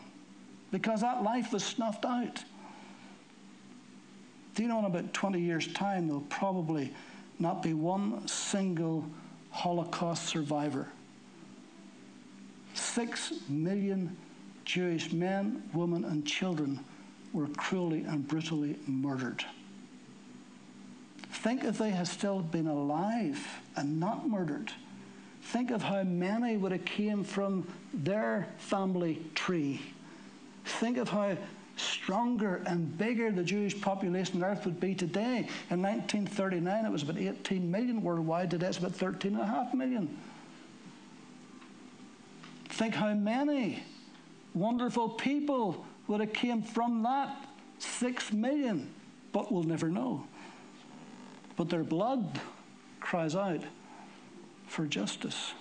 because 0.72 1.01
that 1.01 1.24
life 1.24 1.53
was 1.53 1.63
snuffed 1.63 2.06
out. 2.06 2.44
Do 4.56 4.63
you 4.63 4.70
know 4.70 4.80
in 4.80 4.86
about 4.86 5.13
20 5.13 5.39
years' 5.39 5.72
time, 5.74 6.08
there'll 6.08 6.22
probably 6.22 6.94
not 7.39 7.63
be 7.63 7.74
one 7.74 8.27
single 8.27 9.06
Holocaust 9.50 10.25
survivor? 10.25 10.88
Six 12.74 13.34
million 13.50 14.15
Jewish 14.65 15.12
men, 15.12 15.63
women, 15.74 16.06
and 16.06 16.25
children 16.25 16.84
were 17.34 17.48
cruelly 17.48 18.03
and 18.03 18.27
brutally 18.27 18.77
murdered. 18.88 19.44
Think 21.32 21.63
if 21.63 21.77
they 21.77 21.89
had 21.89 22.08
still 22.08 22.39
been 22.39 22.68
alive 22.68 23.62
and 23.75 24.00
not 24.00 24.30
murdered 24.30 24.72
Think 25.44 25.72
of 25.72 25.84
how 25.84 26.04
many 26.04 26.58
would 26.58 26.72
have 26.72 26.86
came 26.86 27.24
from 27.24 27.68
their 27.94 28.48
family 28.58 29.22
tree. 29.36 29.82
Think 30.66 30.98
of 30.98 31.10
how 31.10 31.38
stronger 31.76 32.64
and 32.66 32.98
bigger 32.98 33.32
the 33.32 33.44
Jewish 33.44 33.80
population 33.80 34.44
on 34.44 34.50
earth 34.50 34.66
would 34.66 34.80
be 34.80 34.96
today. 34.96 35.48
In 35.70 35.82
1939, 35.82 36.86
it 36.86 36.92
was 36.92 37.04
about 37.04 37.18
18 37.18 37.70
million 37.70 38.02
worldwide. 38.02 38.52
Today, 38.52 38.68
it's 38.68 38.78
about 38.78 38.94
13.5 38.94 39.74
million. 39.74 40.18
Think 42.70 42.96
how 42.96 43.14
many 43.14 43.84
wonderful 44.54 45.10
people 45.10 45.86
would 46.08 46.20
have 46.20 46.34
came 46.34 46.62
from 46.62 47.04
that 47.04 47.36
6 47.80 48.34
million, 48.34 48.92
but 49.32 49.52
we'll 49.52 49.64
never 49.64 49.90
know. 49.90 50.26
But 51.56 51.70
their 51.70 51.84
blood 51.84 52.40
cries 53.00 53.36
out 53.36 53.62
for 54.74 54.88
justice. 54.88 55.53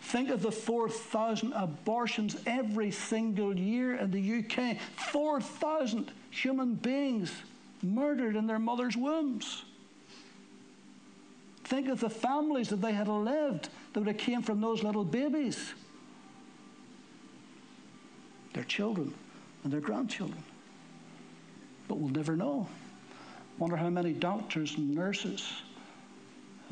Think 0.00 0.30
of 0.30 0.42
the 0.42 0.52
4,000 0.52 1.52
abortions 1.54 2.36
every 2.46 2.92
single 2.92 3.58
year 3.58 3.96
in 3.96 4.10
the 4.12 4.38
UK. 4.38 4.78
4,000 5.10 6.12
human 6.30 6.74
beings 6.74 7.32
murdered 7.82 8.36
in 8.36 8.46
their 8.46 8.60
mother's 8.60 8.96
wombs. 8.96 9.64
Think 11.64 11.88
of 11.88 11.98
the 11.98 12.10
families 12.10 12.68
that 12.68 12.80
they 12.80 12.92
had 12.92 13.08
lived 13.08 13.70
that 13.92 14.00
would 14.00 14.08
have 14.08 14.18
came 14.18 14.42
from 14.42 14.60
those 14.60 14.84
little 14.84 15.04
babies. 15.04 15.72
Their 18.52 18.64
children 18.64 19.12
and 19.64 19.72
their 19.72 19.80
grandchildren. 19.80 20.44
But 21.88 21.98
we'll 21.98 22.12
never 22.12 22.36
know. 22.36 22.68
Wonder 23.58 23.76
how 23.76 23.90
many 23.90 24.12
doctors 24.12 24.76
and 24.76 24.94
nurses. 24.94 25.62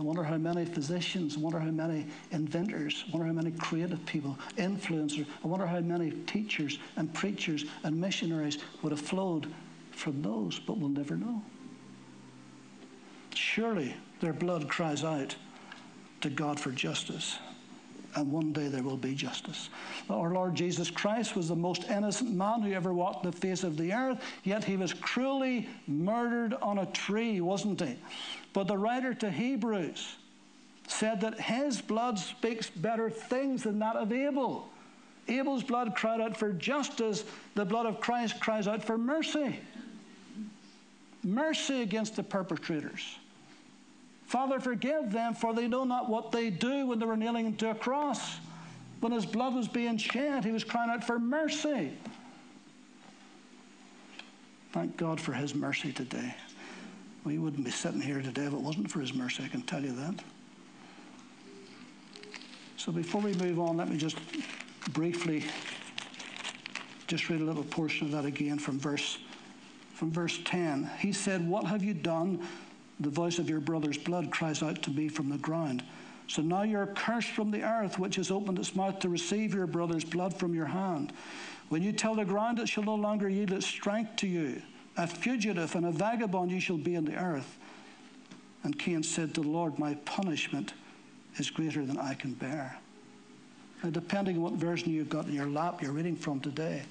I 0.02 0.04
wonder 0.04 0.24
how 0.24 0.36
many 0.36 0.64
physicians. 0.64 1.36
I 1.36 1.40
wonder 1.40 1.60
how 1.60 1.70
many 1.70 2.04
inventors. 2.32 3.04
I 3.06 3.12
wonder 3.12 3.28
how 3.28 3.32
many 3.34 3.52
creative 3.52 4.04
people, 4.04 4.36
influencers. 4.56 5.26
I 5.44 5.46
wonder 5.46 5.64
how 5.64 5.78
many 5.78 6.10
teachers 6.26 6.80
and 6.96 7.14
preachers 7.14 7.66
and 7.84 8.00
missionaries 8.00 8.58
would 8.82 8.90
have 8.90 9.00
flowed 9.00 9.46
from 9.92 10.20
those, 10.20 10.58
but 10.58 10.76
we'll 10.76 10.88
never 10.88 11.16
know. 11.16 11.40
Surely 13.32 13.94
their 14.18 14.32
blood 14.32 14.68
cries 14.68 15.04
out 15.04 15.36
to 16.20 16.30
God 16.30 16.58
for 16.58 16.72
justice. 16.72 17.38
And 18.14 18.30
one 18.30 18.52
day 18.52 18.68
there 18.68 18.82
will 18.82 18.98
be 18.98 19.14
justice. 19.14 19.70
Our 20.10 20.32
Lord 20.32 20.54
Jesus 20.54 20.90
Christ 20.90 21.34
was 21.34 21.48
the 21.48 21.56
most 21.56 21.84
innocent 21.88 22.34
man 22.34 22.60
who 22.60 22.72
ever 22.72 22.92
walked 22.92 23.22
the 23.22 23.32
face 23.32 23.64
of 23.64 23.76
the 23.76 23.92
earth, 23.92 24.22
yet 24.44 24.64
he 24.64 24.76
was 24.76 24.92
cruelly 24.92 25.68
murdered 25.86 26.54
on 26.60 26.78
a 26.78 26.86
tree, 26.86 27.40
wasn't 27.40 27.80
he? 27.80 27.96
But 28.52 28.68
the 28.68 28.76
writer 28.76 29.14
to 29.14 29.30
Hebrews 29.30 30.16
said 30.88 31.22
that 31.22 31.40
his 31.40 31.80
blood 31.80 32.18
speaks 32.18 32.68
better 32.68 33.08
things 33.08 33.62
than 33.62 33.78
that 33.78 33.96
of 33.96 34.12
Abel. 34.12 34.68
Abel's 35.28 35.62
blood 35.62 35.94
cried 35.94 36.20
out 36.20 36.36
for 36.36 36.52
justice, 36.52 37.24
the 37.54 37.64
blood 37.64 37.86
of 37.86 38.00
Christ 38.00 38.40
cries 38.40 38.68
out 38.68 38.84
for 38.84 38.98
mercy. 38.98 39.58
Mercy 41.24 41.82
against 41.82 42.16
the 42.16 42.22
perpetrators. 42.22 43.18
Father, 44.32 44.60
forgive 44.60 45.12
them, 45.12 45.34
for 45.34 45.52
they 45.52 45.68
know 45.68 45.84
not 45.84 46.08
what 46.08 46.32
they 46.32 46.48
do 46.48 46.86
when 46.86 46.98
they 46.98 47.04
were 47.04 47.18
nailing 47.18 47.54
to 47.54 47.70
a 47.70 47.74
cross. 47.74 48.38
When 49.00 49.12
his 49.12 49.26
blood 49.26 49.54
was 49.54 49.68
being 49.68 49.98
shed, 49.98 50.42
he 50.42 50.52
was 50.52 50.64
crying 50.64 50.88
out 50.88 51.04
for 51.04 51.18
mercy. 51.18 51.92
Thank 54.72 54.96
God 54.96 55.20
for 55.20 55.34
his 55.34 55.54
mercy 55.54 55.92
today. 55.92 56.34
We 57.24 57.36
wouldn't 57.36 57.62
be 57.62 57.70
sitting 57.70 58.00
here 58.00 58.22
today 58.22 58.46
if 58.46 58.54
it 58.54 58.58
wasn't 58.58 58.90
for 58.90 59.00
his 59.00 59.12
mercy, 59.12 59.44
I 59.44 59.48
can 59.48 59.60
tell 59.60 59.84
you 59.84 59.92
that. 59.96 60.14
So 62.78 62.90
before 62.90 63.20
we 63.20 63.34
move 63.34 63.60
on, 63.60 63.76
let 63.76 63.90
me 63.90 63.98
just 63.98 64.16
briefly 64.94 65.44
just 67.06 67.28
read 67.28 67.42
a 67.42 67.44
little 67.44 67.64
portion 67.64 68.06
of 68.06 68.12
that 68.12 68.24
again 68.24 68.58
from 68.58 68.78
verse 68.78 69.18
from 69.92 70.10
verse 70.10 70.40
10. 70.46 70.90
He 71.00 71.12
said, 71.12 71.46
What 71.46 71.66
have 71.66 71.84
you 71.84 71.92
done? 71.92 72.48
The 73.00 73.10
voice 73.10 73.38
of 73.38 73.48
your 73.48 73.60
brother's 73.60 73.98
blood 73.98 74.30
cries 74.30 74.62
out 74.62 74.82
to 74.82 74.90
me 74.90 75.08
from 75.08 75.28
the 75.28 75.38
ground. 75.38 75.82
So 76.28 76.40
now 76.40 76.62
you're 76.62 76.86
cursed 76.86 77.30
from 77.30 77.50
the 77.50 77.62
earth, 77.62 77.98
which 77.98 78.16
has 78.16 78.30
opened 78.30 78.58
its 78.58 78.76
mouth 78.76 78.98
to 79.00 79.08
receive 79.08 79.54
your 79.54 79.66
brother's 79.66 80.04
blood 80.04 80.34
from 80.34 80.54
your 80.54 80.66
hand. 80.66 81.12
When 81.68 81.82
you 81.82 81.92
tell 81.92 82.14
the 82.14 82.24
ground, 82.24 82.58
it 82.58 82.68
shall 82.68 82.84
no 82.84 82.94
longer 82.94 83.28
yield 83.28 83.50
its 83.50 83.66
strength 83.66 84.16
to 84.16 84.26
you. 84.26 84.62
A 84.96 85.06
fugitive 85.06 85.74
and 85.74 85.86
a 85.86 85.90
vagabond 85.90 86.50
you 86.50 86.60
shall 86.60 86.76
be 86.76 86.94
in 86.94 87.04
the 87.04 87.16
earth. 87.16 87.58
And 88.62 88.78
Cain 88.78 89.02
said 89.02 89.34
to 89.34 89.40
the 89.40 89.48
Lord, 89.48 89.78
My 89.78 89.94
punishment 90.04 90.74
is 91.36 91.50
greater 91.50 91.84
than 91.84 91.98
I 91.98 92.14
can 92.14 92.34
bear. 92.34 92.78
Now, 93.82 93.90
depending 93.90 94.36
on 94.36 94.42
what 94.42 94.52
version 94.52 94.92
you've 94.92 95.08
got 95.08 95.26
in 95.26 95.32
your 95.32 95.48
lap 95.48 95.82
you're 95.82 95.92
reading 95.92 96.14
from 96.14 96.40
today, 96.40 96.82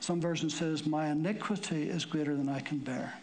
some 0.00 0.20
version 0.20 0.48
says, 0.48 0.86
My 0.86 1.08
iniquity 1.08 1.90
is 1.90 2.04
greater 2.04 2.34
than 2.34 2.48
I 2.48 2.60
can 2.60 2.78
bear. 2.78 3.14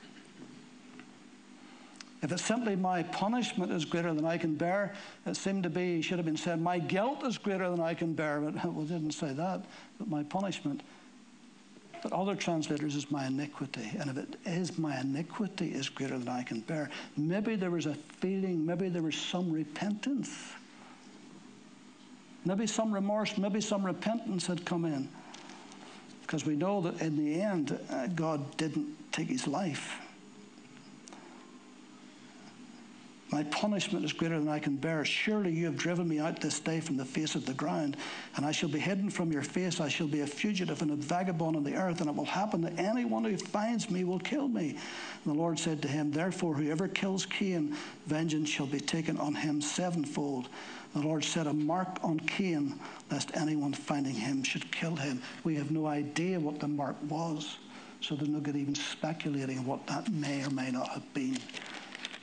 If 2.22 2.32
it's 2.32 2.44
simply 2.44 2.76
my 2.76 3.02
punishment 3.02 3.72
is 3.72 3.84
greater 3.84 4.14
than 4.14 4.26
I 4.26 4.38
can 4.38 4.54
bear, 4.54 4.94
it 5.26 5.36
seemed 5.36 5.64
to 5.64 5.70
be, 5.70 6.02
should 6.02 6.20
have 6.20 6.26
been 6.26 6.38
said, 6.38 6.62
my 6.62 6.78
guilt 6.78 7.26
is 7.26 7.38
greater 7.38 7.70
than 7.70 7.80
I 7.80 7.96
can 7.96 8.14
bear. 8.14 8.40
But 8.40 8.64
well, 8.74 8.86
didn't 8.86 9.12
say 9.12 9.34
that, 9.34 9.66
but 9.98 10.08
my 10.08 10.24
punishment. 10.24 10.84
But 12.04 12.14
other 12.14 12.36
translators 12.36 12.96
is 12.96 13.10
my 13.12 13.28
iniquity. 13.28 13.92
And 14.00 14.10
if 14.10 14.18
it 14.18 14.36
is 14.46 14.78
my 14.78 15.00
iniquity 15.02 15.70
is 15.72 15.90
greater 15.90 16.18
than 16.18 16.30
I 16.30 16.44
can 16.44 16.62
bear, 16.62 16.90
maybe 17.18 17.56
there 17.56 17.72
was 17.72 17.88
a 17.88 17.96
feeling, 17.96 18.66
maybe 18.66 18.90
there 18.90 19.04
was 19.04 19.16
some 19.16 19.52
repentance. 19.52 20.54
Maybe 22.46 22.66
some 22.66 22.92
remorse, 22.94 23.38
maybe 23.38 23.62
some 23.62 23.86
repentance 23.86 24.48
had 24.48 24.66
come 24.66 24.86
in. 24.86 25.10
Because 26.22 26.46
we 26.46 26.56
know 26.56 26.82
that 26.82 27.02
in 27.02 27.18
the 27.18 27.42
end, 27.42 27.78
uh, 27.90 28.08
God 28.08 28.58
didn't 28.58 29.12
take 29.12 29.28
his 29.28 29.48
life. 29.48 30.01
My 33.32 33.44
punishment 33.46 34.04
is 34.04 34.12
greater 34.12 34.38
than 34.38 34.50
I 34.50 34.60
can 34.60 34.76
bear. 34.76 35.06
Surely 35.06 35.54
you 35.54 35.66
have 35.66 35.78
driven 35.78 36.06
me 36.06 36.20
out 36.20 36.42
this 36.42 36.60
day 36.60 36.82
from 36.82 36.98
the 36.98 37.06
face 37.06 37.34
of 37.34 37.46
the 37.46 37.54
ground, 37.54 37.96
and 38.36 38.46
I 38.46 38.52
shall 38.52 38.68
be 38.68 38.78
hidden 38.78 39.10
from 39.10 39.32
your 39.32 39.42
face. 39.42 39.80
I 39.80 39.88
shall 39.88 40.08
be 40.08 40.20
a 40.20 40.28
fugitive 40.28 40.82
and 40.82 40.92
a 40.92 40.96
vagabond 40.98 41.56
on 41.56 41.64
the 41.64 41.76
earth, 41.76 42.02
and 42.02 42.10
it 42.10 42.16
will 42.16 42.26
happen 42.26 42.60
that 42.62 42.78
anyone 42.78 43.24
who 43.24 43.38
finds 43.38 43.90
me 43.90 44.04
will 44.04 44.20
kill 44.20 44.50
me. 44.50 44.72
And 44.72 45.34
the 45.34 45.40
Lord 45.40 45.58
said 45.58 45.82
to 45.84 45.88
him, 45.88 46.12
Therefore, 46.12 46.56
whoever 46.56 46.90
kills 46.90 47.26
Cain, 47.26 47.74
vengeance 48.06 48.50
shall 48.50 48.66
be 48.66 48.82
taken 48.82 49.18
on 49.18 49.34
him 49.34 49.62
sevenfold. 49.62 50.50
The 50.94 51.00
Lord 51.00 51.24
set 51.24 51.48
a 51.48 51.54
mark 51.54 52.00
on 52.04 52.20
Cain, 52.20 52.78
lest 53.10 53.32
anyone 53.38 53.72
finding 53.72 54.14
him 54.14 54.44
should 54.44 54.70
kill 54.74 54.98
him. 54.98 55.22
We 55.46 55.56
have 55.56 55.72
no 55.72 55.88
idea 55.88 56.38
what 56.38 56.60
the 56.60 56.68
mark 56.68 56.98
was, 57.08 57.60
so 58.02 58.16
there's 58.16 58.28
no 58.28 58.42
good 58.42 58.58
even 58.58 58.76
speculating 58.76 59.66
what 59.66 59.88
that 59.88 60.12
may 60.12 60.44
or 60.44 60.50
may 60.50 60.70
not 60.70 60.90
have 60.90 61.14
been. 61.14 61.38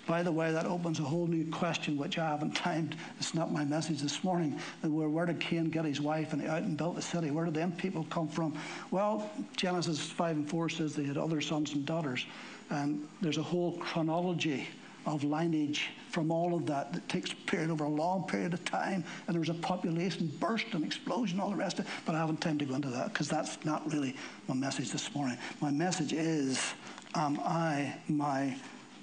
By 0.09 0.23
the 0.23 0.33
way, 0.33 0.51
that 0.51 0.65
opens 0.65 1.01
a 1.01 1.03
whole 1.03 1.27
new 1.27 1.45
question, 1.51 1.99
which 1.99 2.17
I 2.19 2.27
haven't 2.27 2.57
timed. 2.57 2.97
It's 3.19 3.35
not 3.35 3.53
my 3.53 3.63
message 3.63 4.01
this 4.01 4.25
morning. 4.25 4.59
Where, 4.81 5.11
where 5.11 5.27
did 5.27 5.39
Cain 5.39 5.69
get 5.69 5.85
his 5.85 6.01
wife 6.01 6.33
and 6.33 6.47
out 6.47 6.63
and 6.63 6.79
built 6.79 6.97
the 6.97 7.03
city? 7.03 7.31
Where 7.31 7.45
did 7.45 7.53
them 7.53 7.73
people 7.73 8.07
come 8.09 8.27
from? 8.27 8.57
Well, 8.91 9.31
Genesis 9.55 10.01
5 10.01 10.37
and 10.37 10.49
4 10.49 10.71
says 10.71 10.95
they 10.95 11.05
had 11.05 11.19
other 11.19 11.43
sons 11.43 11.75
and 11.75 11.85
daughters. 11.85 12.25
And 12.71 13.07
there's 13.21 13.37
a 13.37 13.43
whole 13.43 13.77
chronology 13.77 14.67
of 15.05 15.25
lineage 15.25 15.91
from 16.11 16.31
all 16.31 16.55
of 16.55 16.65
that 16.67 16.95
that 16.95 17.07
takes 17.11 17.35
period 17.35 17.69
over 17.69 17.85
a 17.85 17.89
long 17.89 18.27
period 18.27 18.55
of 18.55 18.65
time. 18.65 19.05
And 19.27 19.35
there 19.35 19.41
was 19.41 19.51
a 19.51 19.55
population 19.55 20.33
burst 20.41 20.67
and 20.73 20.87
explosion, 20.87 21.39
all 21.39 21.51
the 21.51 21.57
rest 21.57 21.81
of 21.81 21.85
it. 21.85 21.91
But 22.07 22.15
I 22.15 22.19
haven't 22.21 22.41
time 22.41 22.57
to 22.59 22.65
go 22.65 22.75
into 22.75 22.89
that 22.89 23.13
because 23.13 23.29
that's 23.29 23.63
not 23.67 23.93
really 23.93 24.17
my 24.49 24.55
message 24.55 24.91
this 24.91 25.15
morning. 25.15 25.37
My 25.61 25.71
message 25.71 26.15
is 26.15 26.73
Am 27.15 27.39
I 27.41 27.95
my 28.09 28.57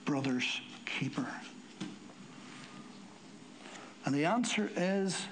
brother's 0.06 0.62
keeper? 1.00 1.28
And 4.06 4.14
the 4.14 4.26
answer 4.26 4.70
is 4.76 5.26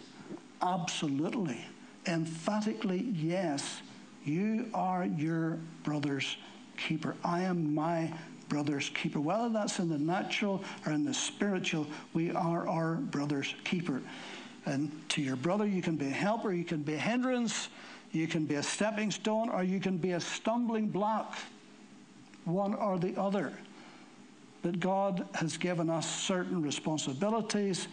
absolutely, 0.61 1.63
emphatically 2.07 3.01
yes. 3.13 3.81
You 4.25 4.69
are 4.73 5.05
your 5.05 5.59
brother's 5.83 6.37
keeper. 6.77 7.15
I 7.23 7.41
am 7.43 7.75
my 7.75 8.11
brother's 8.49 8.89
keeper. 8.89 9.19
Whether 9.19 9.49
that's 9.49 9.79
in 9.79 9.89
the 9.89 9.97
natural 9.97 10.63
or 10.85 10.91
in 10.91 11.05
the 11.05 11.13
spiritual, 11.13 11.87
we 12.13 12.31
are 12.31 12.67
our 12.67 12.95
brother's 12.95 13.53
keeper. 13.63 14.01
And 14.65 14.91
to 15.09 15.21
your 15.21 15.35
brother, 15.35 15.67
you 15.67 15.81
can 15.81 15.97
be 15.97 16.07
a 16.07 16.11
helper, 16.11 16.53
you 16.53 16.63
can 16.63 16.81
be 16.81 16.93
a 16.93 16.97
hindrance, 16.97 17.69
you 18.11 18.27
can 18.27 18.45
be 18.45 18.55
a 18.55 18.63
stepping 18.63 19.11
stone, 19.11 19.49
or 19.49 19.63
you 19.63 19.79
can 19.79 19.97
be 19.97 20.11
a 20.11 20.19
stumbling 20.19 20.87
block, 20.87 21.37
one 22.45 22.73
or 22.73 22.97
the 22.97 23.19
other 23.19 23.53
that 24.63 24.79
God 24.79 25.27
has 25.35 25.57
given 25.57 25.89
us 25.89 26.09
certain 26.09 26.61
responsibilities 26.61 27.87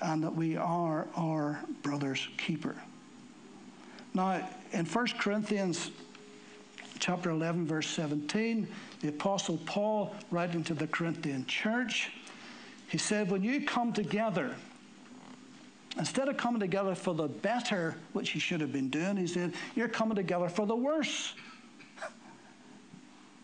and 0.00 0.22
that 0.24 0.34
we 0.34 0.56
are 0.56 1.06
our 1.16 1.60
brother's 1.82 2.28
keeper. 2.38 2.74
Now, 4.14 4.46
in 4.72 4.84
1 4.84 5.06
Corinthians 5.18 5.90
chapter 6.98 7.30
11, 7.30 7.66
verse 7.66 7.88
17, 7.88 8.66
the 9.00 9.08
Apostle 9.08 9.58
Paul, 9.64 10.14
writing 10.30 10.64
to 10.64 10.74
the 10.74 10.86
Corinthian 10.86 11.46
church, 11.46 12.10
he 12.88 12.98
said, 12.98 13.30
When 13.30 13.42
you 13.42 13.64
come 13.64 13.92
together, 13.92 14.54
instead 15.98 16.28
of 16.28 16.36
coming 16.36 16.60
together 16.60 16.94
for 16.94 17.14
the 17.14 17.28
better, 17.28 17.96
which 18.12 18.34
you 18.34 18.40
should 18.40 18.60
have 18.60 18.72
been 18.72 18.90
doing, 18.90 19.16
he 19.16 19.26
said, 19.26 19.54
You're 19.74 19.88
coming 19.88 20.16
together 20.16 20.48
for 20.48 20.66
the 20.66 20.76
worse. 20.76 21.34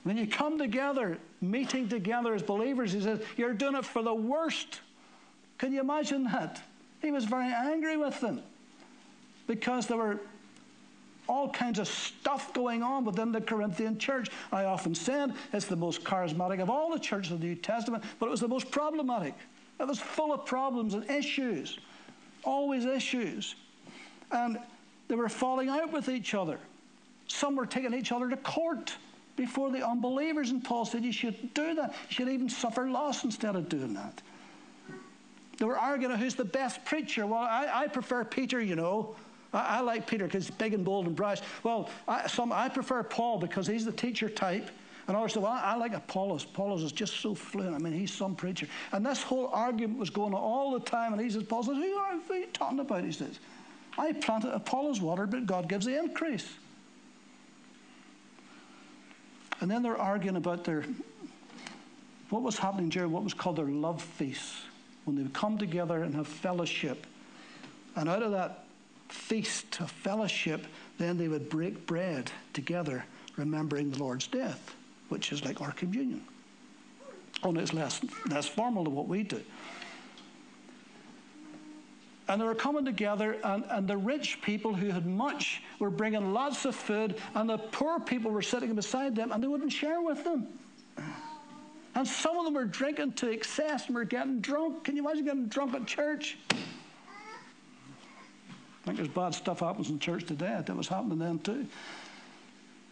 When 0.09 0.17
you 0.17 0.27
come 0.27 0.57
together, 0.57 1.19
meeting 1.43 1.87
together 1.87 2.33
as 2.33 2.43
believers, 2.43 2.95
he 2.95 3.03
says, 3.03 3.21
You're 3.37 3.53
doing 3.53 3.75
it 3.75 3.85
for 3.85 4.03
the 4.03 4.15
worst. 4.15 4.81
Can 5.59 5.71
you 5.71 5.81
imagine 5.81 6.25
that? 6.25 6.63
He 7.03 7.11
was 7.11 7.27
very 7.27 7.53
angry 7.53 7.99
with 7.99 8.19
them 8.19 8.41
because 9.47 9.87
there 9.87 9.99
were 9.99 10.19
all 11.29 11.51
kinds 11.51 11.79
of 11.79 11.87
stuff 11.87 12.55
going 12.55 12.83
on 12.83 13.05
within 13.05 13.33
the 13.33 13.41
Corinthian 13.43 13.99
church. 13.99 14.31
I 14.51 14.65
often 14.65 14.95
said 14.95 15.35
it's 15.53 15.67
the 15.67 15.77
most 15.77 16.05
charismatic 16.05 16.63
of 16.63 16.71
all 16.71 16.91
the 16.91 16.99
churches 16.99 17.33
of 17.33 17.43
the 17.43 17.47
New 17.49 17.57
Testament, 17.57 18.03
but 18.19 18.29
it 18.29 18.31
was 18.31 18.41
the 18.41 18.49
most 18.49 18.71
problematic. 18.71 19.35
It 19.79 19.87
was 19.87 20.01
full 20.01 20.33
of 20.33 20.47
problems 20.47 20.95
and 20.95 21.05
issues, 21.11 21.79
always 22.45 22.87
issues. 22.87 23.57
And 24.31 24.59
they 25.09 25.17
were 25.17 25.29
falling 25.29 25.69
out 25.69 25.93
with 25.93 26.09
each 26.09 26.33
other. 26.33 26.59
Some 27.27 27.57
were 27.57 27.67
taking 27.67 27.93
each 27.93 28.11
other 28.11 28.31
to 28.31 28.39
court 28.39 28.97
before 29.39 29.71
the 29.71 29.87
unbelievers. 29.87 30.51
And 30.51 30.63
Paul 30.63 30.85
said 30.85 31.03
you 31.03 31.13
should 31.13 31.55
do 31.55 31.75
that. 31.77 31.95
You 32.11 32.15
should 32.15 32.29
even 32.29 32.51
suffer 32.51 32.91
loss 32.91 33.25
instead 33.25 33.57
of 33.57 33.71
doing 33.71 33.95
that. 33.95 34.21
They 35.57 35.65
were 35.65 35.79
arguing 35.79 36.17
who's 36.19 36.35
the 36.35 36.45
best 36.45 36.85
preacher. 36.85 37.27
Well, 37.27 37.41
I, 37.41 37.85
I 37.85 37.89
prefer 37.89 38.25
Peter, 38.25 38.61
you 38.61 38.77
know. 38.77 39.17
I, 39.55 39.79
I 39.79 39.81
like 39.81 40.07
Peter 40.07 40.27
because 40.27 40.47
he's 40.47 40.55
big 40.55 40.75
and 40.75 40.85
bold 40.85 41.07
and 41.07 41.17
brash. 41.17 41.41
Well, 41.63 41.89
I, 42.07 42.27
some, 42.27 42.53
I 42.53 42.69
prefer 42.69 43.03
Paul 43.03 43.39
because 43.39 43.67
he's 43.67 43.87
the 43.87 43.93
teacher 43.93 44.29
type. 44.29 44.69
And 45.07 45.17
others 45.17 45.33
said, 45.33 45.43
well, 45.43 45.53
I, 45.53 45.75
like 45.77 45.95
Apollos. 45.95 46.45
Apollos 46.45 46.83
is 46.83 46.93
just 46.93 47.21
so 47.21 47.35
fluent. 47.35 47.75
I 47.75 47.79
mean, 47.79 47.95
he's 47.95 48.13
some 48.13 48.35
preacher. 48.35 48.67
And 48.93 49.07
this 49.07 49.23
whole 49.23 49.47
argument 49.49 49.99
was 49.99 50.11
going 50.11 50.35
on 50.35 50.41
all 50.41 50.73
the 50.73 50.81
time. 50.81 51.15
And 51.15 51.23
he 51.23 51.31
says, 51.31 51.45
Paul 51.45 51.63
says, 51.63 51.77
who 51.77 51.95
are, 51.95 52.19
who 52.19 52.35
are 52.35 52.37
you 52.37 52.47
talking 52.53 52.79
about? 52.79 53.05
He 53.05 53.13
says, 53.13 53.41
I 53.97 54.13
planted 54.13 54.55
Apollos 54.55 55.01
water, 55.01 55.27
but 55.27 55.47
God 55.47 55.67
gives 55.67 55.87
the 55.87 55.99
increase. 55.99 56.47
And 59.61 59.71
then 59.71 59.83
they're 59.83 59.97
arguing 59.97 60.37
about 60.37 60.65
their 60.65 60.85
what 62.31 62.43
was 62.43 62.59
happening 62.59 62.91
during 62.91 63.11
what 63.11 63.25
was 63.25 63.35
called 63.35 63.57
their 63.57 63.67
love 63.67 64.03
feast, 64.03 64.55
when 65.05 65.17
they 65.17 65.23
would 65.23 65.33
come 65.33 65.57
together 65.57 66.03
and 66.03 66.15
have 66.15 66.29
fellowship. 66.29 67.07
And 67.97 68.09
out 68.09 68.23
of 68.23 68.33
that 68.33 68.65
feast 69.09 69.81
of 69.81 69.91
fellowship, 69.91 70.67
then 70.99 71.17
they 71.17 71.29
would 71.29 71.49
break 71.49 71.87
bread 71.87 72.31
together, 72.53 73.05
remembering 73.37 73.91
the 73.91 73.99
Lord's 73.99 74.27
death, 74.27 74.75
which 75.09 75.33
is 75.33 75.45
like 75.45 75.63
our 75.63 75.73
communion. 75.73 76.23
Only 77.43 77.63
it's 77.63 77.73
less, 77.73 78.01
less 78.29 78.47
formal 78.47 78.85
than 78.85 78.95
what 78.95 79.09
we 79.09 79.23
do. 79.23 79.41
And 82.29 82.41
they 82.41 82.45
were 82.45 82.55
coming 82.55 82.85
together, 82.85 83.39
and, 83.43 83.65
and 83.71 83.89
the 83.89 83.97
rich 83.97 84.43
people 84.43 84.75
who 84.75 84.91
had 84.91 85.07
much 85.07 85.63
were 85.79 85.91
bringing 85.91 86.33
lots 86.33 86.67
of 86.67 86.75
food, 86.75 87.17
and 87.35 87.49
the 87.49 87.57
poor 87.59 87.99
people 87.99 88.31
were 88.31 88.43
sitting 88.43 88.75
beside 88.75 89.17
them, 89.17 89.33
and 89.33 89.43
they 89.43 89.49
wouldn't 89.49 89.73
share 89.73 90.03
with 90.03 90.25
them. 90.25 90.47
And 91.95 92.07
some 92.07 92.37
of 92.39 92.45
them 92.45 92.55
were 92.55 92.65
drinking 92.65 93.15
to 93.15 93.31
excess 93.31 93.87
and 93.87 93.95
were 93.97 94.05
getting 94.05 94.41
drunk. 94.41 94.85
Can 94.85 94.95
you 94.95 95.03
imagine 95.03 95.25
getting 95.25 95.49
drunk 95.49 95.75
at 95.75 95.87
church? 95.87 96.39
I 96.51 96.55
think 98.85 98.99
there's 98.99 99.09
bad 99.09 99.35
stuff 99.35 99.61
happens 99.61 99.91
in 99.91 99.99
church 99.99 100.25
today. 100.25 100.63
That 100.65 100.77
was 100.77 100.87
happening 100.87 101.19
then 101.19 101.39
too. 101.41 101.67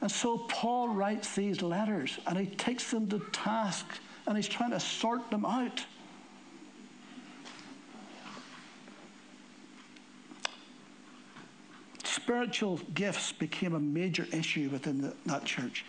And 0.01 0.11
so 0.11 0.39
Paul 0.39 0.89
writes 0.89 1.35
these 1.35 1.63
letters 1.63 2.19
and 2.27 2.37
he 2.37 2.47
takes 2.47 2.91
them 2.91 3.09
to 3.09 3.21
task 3.33 3.87
and 4.27 4.37
he's 4.37 4.49
trying 4.49 4.73
to 4.73 4.81
sort 4.81 5.31
them 5.31 5.45
out. 5.45 5.85
Spiritual 12.27 12.81
gifts 12.93 13.31
became 13.31 13.73
a 13.73 13.79
major 13.79 14.27
issue 14.33 14.69
within 14.71 15.01
the, 15.01 15.15
that 15.27 15.45
church. 15.45 15.85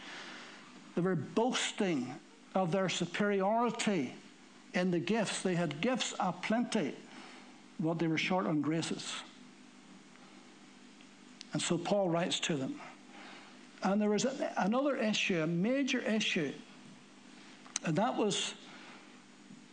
They 0.94 1.02
were 1.02 1.16
boasting 1.16 2.14
of 2.54 2.72
their 2.72 2.90
superiority 2.90 4.14
in 4.76 4.92
the 4.92 5.00
gifts. 5.00 5.42
They 5.42 5.56
had 5.56 5.82
gifts 5.82 6.14
aplenty, 6.20 6.94
but 7.80 7.98
they 7.98 8.06
were 8.06 8.20
short 8.20 8.46
on 8.46 8.62
graces. 8.62 9.16
And 11.54 11.62
so 11.62 11.76
Paul 11.76 12.12
writes 12.12 12.40
to 12.42 12.56
them. 12.56 12.76
And 13.82 14.00
there 14.00 14.12
was 14.12 14.26
a, 14.26 14.54
another 14.58 14.96
issue, 14.96 15.42
a 15.42 15.48
major 15.48 16.00
issue, 16.02 16.54
and 17.84 17.96
that 17.96 18.16
was 18.16 18.54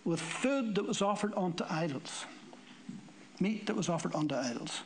with 0.06 0.20
food 0.20 0.76
that 0.76 0.86
was 0.86 1.02
offered 1.02 1.34
unto 1.36 1.62
idols, 1.68 2.24
meat 3.38 3.66
that 3.66 3.76
was 3.76 3.90
offered 3.90 4.14
unto 4.14 4.34
idols. 4.34 4.80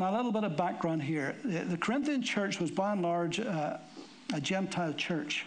Now, 0.00 0.10
a 0.10 0.16
little 0.16 0.32
bit 0.32 0.44
of 0.44 0.56
background 0.56 1.02
here. 1.02 1.36
The, 1.44 1.76
Corinthian 1.76 2.22
church 2.22 2.58
was 2.58 2.70
by 2.70 2.92
and 2.92 3.02
large 3.02 3.38
uh, 3.38 3.76
a 4.32 4.40
Gentile 4.40 4.94
church. 4.94 5.44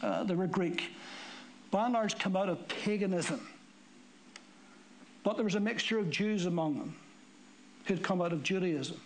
Uh, 0.00 0.22
they 0.22 0.36
were 0.36 0.46
Greek. 0.46 0.92
By 1.72 1.86
and 1.86 1.94
large, 1.94 2.20
come 2.20 2.36
out 2.36 2.48
of 2.48 2.68
paganism. 2.68 3.44
But 5.24 5.34
there 5.34 5.42
was 5.42 5.56
a 5.56 5.60
mixture 5.60 5.98
of 5.98 6.08
Jews 6.08 6.46
among 6.46 6.78
them 6.78 6.94
who'd 7.86 8.00
come 8.00 8.22
out 8.22 8.32
of 8.32 8.44
Judaism 8.44 9.00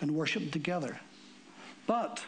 and 0.00 0.12
worshiped 0.12 0.52
together. 0.52 1.00
But 1.88 2.22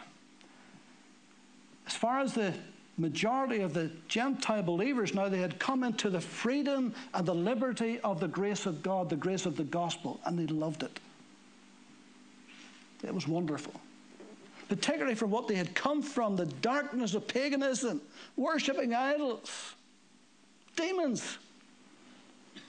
as 1.87 1.95
far 1.95 2.19
as 2.19 2.33
the 2.33 2.53
majority 2.97 3.61
of 3.61 3.73
the 3.73 3.91
Gentile 4.07 4.61
believers 4.61 5.13
now, 5.13 5.29
they 5.29 5.39
had 5.39 5.59
come 5.59 5.83
into 5.83 6.09
the 6.09 6.21
freedom 6.21 6.93
and 7.13 7.25
the 7.25 7.33
liberty 7.33 7.99
of 8.01 8.19
the 8.19 8.27
grace 8.27 8.65
of 8.65 8.83
God, 8.83 9.09
the 9.09 9.15
grace 9.15 9.45
of 9.45 9.57
the 9.57 9.63
gospel, 9.63 10.19
and 10.25 10.37
they 10.37 10.47
loved 10.47 10.83
it. 10.83 10.99
It 13.03 13.13
was 13.13 13.27
wonderful. 13.27 13.73
Particularly 14.69 15.15
from 15.15 15.29
what 15.29 15.47
they 15.47 15.55
had 15.55 15.75
come 15.75 16.01
from 16.01 16.35
the 16.35 16.45
darkness 16.45 17.13
of 17.15 17.27
paganism, 17.27 18.01
worshipping 18.37 18.93
idols, 18.93 19.75
demons. 20.75 21.37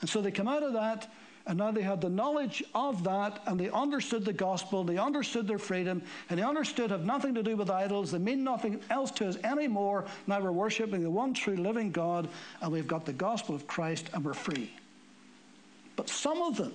And 0.01 0.11
so 0.11 0.21
they 0.21 0.31
come 0.31 0.49
out 0.49 0.63
of 0.63 0.73
that 0.73 1.11
and 1.47 1.59
now 1.59 1.71
they 1.71 1.83
had 1.83 2.01
the 2.01 2.09
knowledge 2.09 2.65
of 2.75 3.05
that, 3.05 3.43
and 3.47 3.61
they 3.61 3.69
understood 3.69 4.25
the 4.25 4.33
gospel, 4.33 4.83
they 4.83 4.97
understood 4.97 5.47
their 5.47 5.59
freedom, 5.59 6.03
and 6.31 6.39
they 6.39 6.43
understood 6.43 6.91
have 6.91 7.05
nothing 7.05 7.35
to 7.35 7.43
do 7.43 7.57
with 7.57 7.71
idols, 7.71 8.11
they 8.11 8.19
mean 8.19 8.43
nothing 8.43 8.81
else 8.91 9.11
to 9.13 9.29
us 9.29 9.37
anymore. 9.45 10.07
Now 10.27 10.41
we're 10.41 10.53
worshiping 10.53 11.03
the 11.03 11.11
one 11.11 11.35
true 11.35 11.57
living 11.57 11.91
God, 11.91 12.29
and 12.63 12.73
we've 12.73 12.89
got 12.89 13.05
the 13.05 13.13
gospel 13.13 13.55
of 13.55 13.67
Christ, 13.67 14.09
and 14.15 14.25
we're 14.25 14.33
free. 14.33 14.73
But 15.97 16.09
some 16.09 16.41
of 16.41 16.57
them 16.57 16.73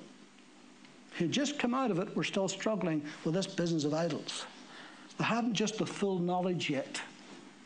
who 1.17 1.27
just 1.27 1.58
come 1.58 1.73
out 1.73 1.89
of 1.89 1.99
it 1.99 2.15
were 2.15 2.23
still 2.23 2.47
struggling 2.47 3.03
with 3.25 3.34
this 3.34 3.47
business 3.47 3.86
of 3.86 3.93
idols. 3.93 4.45
They 5.17 5.25
hadn't 5.25 5.55
just 5.55 5.79
the 5.79 5.86
full 5.86 6.19
knowledge 6.19 6.69
yet 6.69 7.01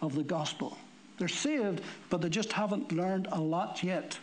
of 0.02 0.16
the 0.16 0.24
gospel. 0.24 0.78
They're 1.20 1.28
saved, 1.28 1.82
but 2.10 2.22
they 2.22 2.30
just 2.30 2.52
haven't 2.52 2.92
learned 2.92 3.28
a 3.32 3.40
lot 3.40 3.84
yet. 3.84 4.18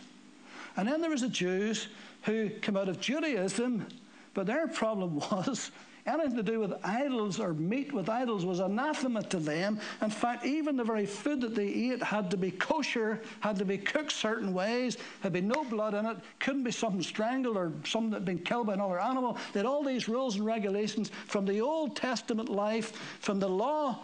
And 0.75 0.87
then 0.87 0.99
there 0.99 1.09
was 1.09 1.21
the 1.21 1.29
Jews 1.29 1.87
who 2.23 2.49
came 2.49 2.77
out 2.77 2.89
of 2.89 2.99
Judaism, 2.99 3.85
but 4.33 4.45
their 4.45 4.67
problem 4.67 5.15
was 5.31 5.71
anything 6.05 6.35
to 6.35 6.43
do 6.43 6.59
with 6.59 6.73
idols 6.83 7.39
or 7.39 7.53
meat 7.53 7.93
with 7.93 8.09
idols 8.09 8.45
was 8.45 8.59
anathema 8.59 9.21
to 9.23 9.37
them. 9.37 9.79
In 10.01 10.09
fact, 10.09 10.45
even 10.45 10.75
the 10.75 10.83
very 10.83 11.05
food 11.05 11.41
that 11.41 11.55
they 11.55 11.67
ate 11.67 12.01
had 12.01 12.31
to 12.31 12.37
be 12.37 12.51
kosher, 12.51 13.21
had 13.39 13.57
to 13.57 13.65
be 13.65 13.77
cooked 13.77 14.11
certain 14.11 14.53
ways, 14.53 14.97
had 15.21 15.33
been 15.33 15.47
no 15.47 15.63
blood 15.63 15.93
in 15.93 16.05
it, 16.05 16.17
couldn't 16.39 16.63
be 16.63 16.71
something 16.71 17.03
strangled 17.03 17.57
or 17.57 17.71
something 17.85 18.11
that 18.11 18.17
had 18.17 18.25
been 18.25 18.39
killed 18.39 18.67
by 18.67 18.73
another 18.73 18.99
animal. 18.99 19.37
They 19.53 19.59
had 19.59 19.67
all 19.67 19.83
these 19.83 20.07
rules 20.07 20.35
and 20.35 20.45
regulations 20.45 21.11
from 21.27 21.45
the 21.45 21.61
Old 21.61 21.95
Testament 21.95 22.49
life, 22.49 22.91
from 23.19 23.39
the 23.39 23.49
law 23.49 23.99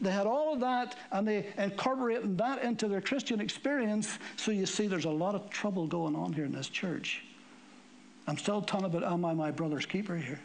they 0.00 0.10
had 0.10 0.26
all 0.26 0.52
of 0.52 0.60
that 0.60 0.96
and 1.12 1.26
they 1.26 1.46
incorporated 1.56 2.36
that 2.36 2.62
into 2.62 2.88
their 2.88 3.00
Christian 3.00 3.40
experience. 3.40 4.18
So 4.36 4.50
you 4.50 4.66
see, 4.66 4.86
there's 4.86 5.06
a 5.06 5.10
lot 5.10 5.34
of 5.34 5.48
trouble 5.50 5.86
going 5.86 6.14
on 6.14 6.32
here 6.32 6.44
in 6.44 6.52
this 6.52 6.68
church. 6.68 7.22
I'm 8.26 8.38
still 8.38 8.62
talking 8.62 8.86
about, 8.86 9.04
am 9.04 9.24
I 9.24 9.34
my 9.34 9.50
brother's 9.50 9.86
keeper 9.86 10.16
here? 10.16 10.40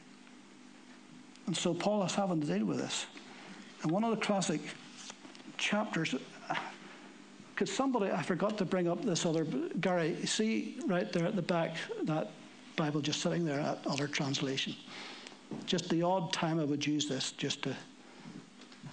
And 1.48 1.56
so 1.56 1.74
Paul 1.74 2.04
is 2.04 2.14
having 2.14 2.42
to 2.42 2.48
deal 2.48 2.66
with 2.66 2.78
this. 2.78 3.06
And 3.82 3.92
one 3.92 4.04
of 4.04 4.12
the 4.12 4.24
classic 4.24 4.62
chapters, 5.58 6.14
because 7.56 7.74
somebody, 7.74 8.12
I 8.12 8.22
forgot 8.22 8.58
to 8.58 8.66
bring 8.66 8.88
up 8.88 9.04
this 9.04 9.26
other, 9.26 9.46
Gary, 9.80 10.26
see 10.26 10.80
right 10.86 11.12
there 11.12 11.26
at 11.26 11.36
the 11.36 11.42
back, 11.42 11.76
that 12.04 12.32
Bible 12.76 13.02
just 13.02 13.22
sitting 13.22 13.46
there, 13.46 13.58
that 13.58 13.80
other 13.88 14.08
translation. 14.08 14.76
Just 15.66 15.90
the 15.90 16.04
odd 16.04 16.32
time 16.34 16.60
I 16.60 16.66
would 16.66 16.86
use 16.86 17.08
this 17.08 17.32
just 17.32 17.64
to, 17.64 17.76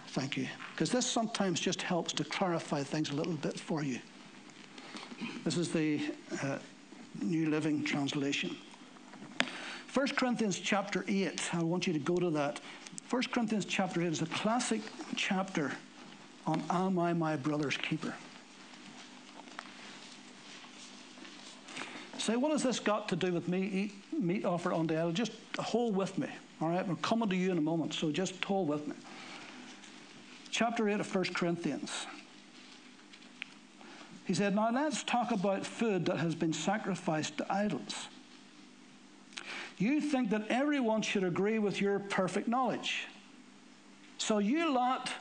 thank 0.08 0.36
you. 0.36 0.48
Because 0.72 0.90
this 0.90 1.06
sometimes 1.06 1.60
just 1.60 1.82
helps 1.82 2.12
to 2.14 2.24
clarify 2.24 2.82
things 2.82 3.10
a 3.10 3.14
little 3.14 3.34
bit 3.34 3.58
for 3.58 3.82
you. 3.82 3.98
This 5.44 5.56
is 5.56 5.70
the 5.72 6.00
uh, 6.42 6.58
New 7.22 7.50
Living 7.50 7.84
Translation. 7.84 8.56
1 9.96 10.08
Corinthians 10.08 10.58
chapter 10.58 11.06
8, 11.08 11.54
I 11.54 11.62
want 11.62 11.86
you 11.86 11.94
to 11.94 11.98
go 11.98 12.16
to 12.16 12.28
that. 12.28 12.60
1 13.08 13.22
Corinthians 13.32 13.64
chapter 13.64 14.02
8 14.02 14.08
is 14.08 14.20
a 14.20 14.26
classic 14.26 14.82
chapter 15.16 15.72
on 16.46 16.62
Am 16.68 16.98
I 16.98 17.14
my 17.14 17.34
brother's 17.34 17.78
keeper? 17.78 18.12
Say, 22.18 22.36
what 22.36 22.52
has 22.52 22.62
this 22.62 22.78
got 22.78 23.08
to 23.08 23.16
do 23.16 23.32
with 23.32 23.48
me 23.48 23.62
eat 23.62 24.22
meat 24.22 24.44
offered 24.44 24.74
on 24.74 24.86
the 24.86 24.98
idol? 24.98 25.12
Just 25.12 25.32
hold 25.58 25.96
with 25.96 26.18
me. 26.18 26.28
All 26.60 26.68
right, 26.68 26.86
we're 26.86 26.96
coming 26.96 27.30
to 27.30 27.36
you 27.36 27.50
in 27.50 27.56
a 27.56 27.62
moment, 27.62 27.94
so 27.94 28.12
just 28.12 28.44
hold 28.44 28.68
with 28.68 28.86
me. 28.86 28.96
Chapter 30.50 30.90
8 30.90 31.00
of 31.00 31.14
1 31.14 31.24
Corinthians. 31.32 32.04
He 34.26 34.34
said, 34.34 34.54
Now 34.54 34.70
let's 34.70 35.02
talk 35.04 35.30
about 35.30 35.64
food 35.64 36.04
that 36.04 36.18
has 36.18 36.34
been 36.34 36.52
sacrificed 36.52 37.38
to 37.38 37.50
idols. 37.50 38.08
You 39.78 40.00
think 40.00 40.30
that 40.30 40.48
everyone 40.48 41.02
should 41.02 41.24
agree 41.24 41.58
with 41.58 41.80
your 41.80 41.98
perfect 41.98 42.48
knowledge. 42.48 43.06
So, 44.18 44.38
you 44.38 44.72
lot 44.72 45.12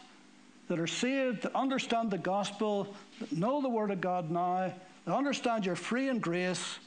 that 0.69 0.79
are 0.79 0.87
saved, 0.87 1.43
that 1.43 1.55
understand 1.55 2.09
the 2.09 2.17
gospel, 2.17 2.95
that 3.19 3.31
know 3.31 3.61
the 3.61 3.69
Word 3.69 3.91
of 3.91 4.01
God 4.01 4.31
now, 4.31 4.73
that 5.05 5.13
understand 5.13 5.65
you're 5.65 5.75
free 5.75 6.09
in 6.09 6.19
grace, 6.19 6.79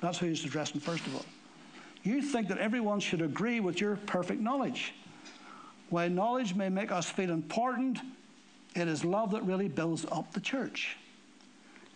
that's 0.00 0.18
who 0.18 0.26
he's 0.26 0.44
addressing 0.44 0.80
first 0.80 1.06
of 1.06 1.14
all. 1.14 1.24
You 2.02 2.22
think 2.22 2.48
that 2.48 2.58
everyone 2.58 3.00
should 3.00 3.22
agree 3.22 3.60
with 3.60 3.80
your 3.80 3.96
perfect 3.96 4.40
knowledge. 4.40 4.94
While 5.88 6.10
knowledge 6.10 6.54
may 6.54 6.68
make 6.68 6.92
us 6.92 7.08
feel 7.08 7.30
important, 7.30 7.98
it 8.74 8.88
is 8.88 9.04
love 9.04 9.30
that 9.30 9.42
really 9.44 9.68
builds 9.68 10.04
up 10.12 10.32
the 10.32 10.40
church. 10.40 10.96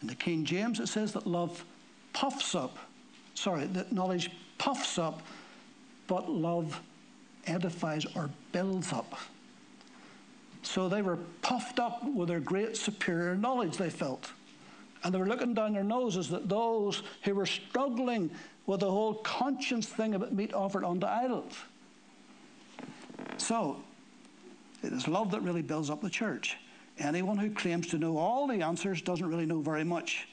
In 0.00 0.08
the 0.08 0.14
King 0.14 0.44
James, 0.44 0.80
it 0.80 0.88
says 0.88 1.12
that 1.12 1.26
love 1.26 1.64
puffs 2.12 2.54
up. 2.54 2.78
Sorry, 3.34 3.66
that 3.66 3.92
knowledge 3.92 4.30
puffs 4.60 4.98
up, 4.98 5.22
but 6.06 6.30
love 6.30 6.82
edifies 7.46 8.04
or 8.14 8.28
builds 8.52 8.92
up. 8.92 9.18
So 10.62 10.86
they 10.86 11.00
were 11.00 11.16
puffed 11.40 11.80
up 11.80 12.04
with 12.04 12.28
their 12.28 12.40
great 12.40 12.76
superior 12.76 13.34
knowledge, 13.34 13.78
they 13.78 13.88
felt. 13.88 14.30
And 15.02 15.14
they 15.14 15.18
were 15.18 15.26
looking 15.26 15.54
down 15.54 15.72
their 15.72 15.82
noses 15.82 16.30
at 16.30 16.50
those 16.50 17.02
who 17.22 17.34
were 17.34 17.46
struggling 17.46 18.30
with 18.66 18.80
the 18.80 18.90
whole 18.90 19.14
conscience 19.14 19.88
thing 19.88 20.14
about 20.14 20.34
meat 20.34 20.52
offered 20.52 20.84
unto 20.84 21.06
idols. 21.06 21.54
So, 23.38 23.78
it 24.82 24.92
is 24.92 25.08
love 25.08 25.30
that 25.30 25.40
really 25.40 25.62
builds 25.62 25.88
up 25.88 26.02
the 26.02 26.10
church. 26.10 26.58
Anyone 26.98 27.38
who 27.38 27.48
claims 27.50 27.86
to 27.88 27.98
know 27.98 28.18
all 28.18 28.46
the 28.46 28.60
answers 28.60 29.00
doesn't 29.00 29.26
really 29.26 29.46
know 29.46 29.60
very 29.60 29.84
much. 29.84 30.28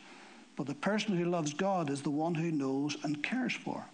But 0.57 0.67
the 0.67 0.75
person 0.75 1.15
who 1.15 1.25
loves 1.25 1.53
God 1.53 1.89
is 1.89 2.01
the 2.01 2.09
one 2.09 2.35
who 2.35 2.51
knows 2.51 2.97
and 3.03 3.23
cares 3.23 3.53
for, 3.53 3.85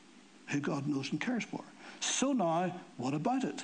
who 0.47 0.59
God 0.59 0.87
knows 0.87 1.11
and 1.11 1.19
cares 1.19 1.43
for. 1.43 1.63
So 1.99 2.33
now, 2.33 2.75
what 2.97 3.13
about 3.13 3.43
it? 3.43 3.63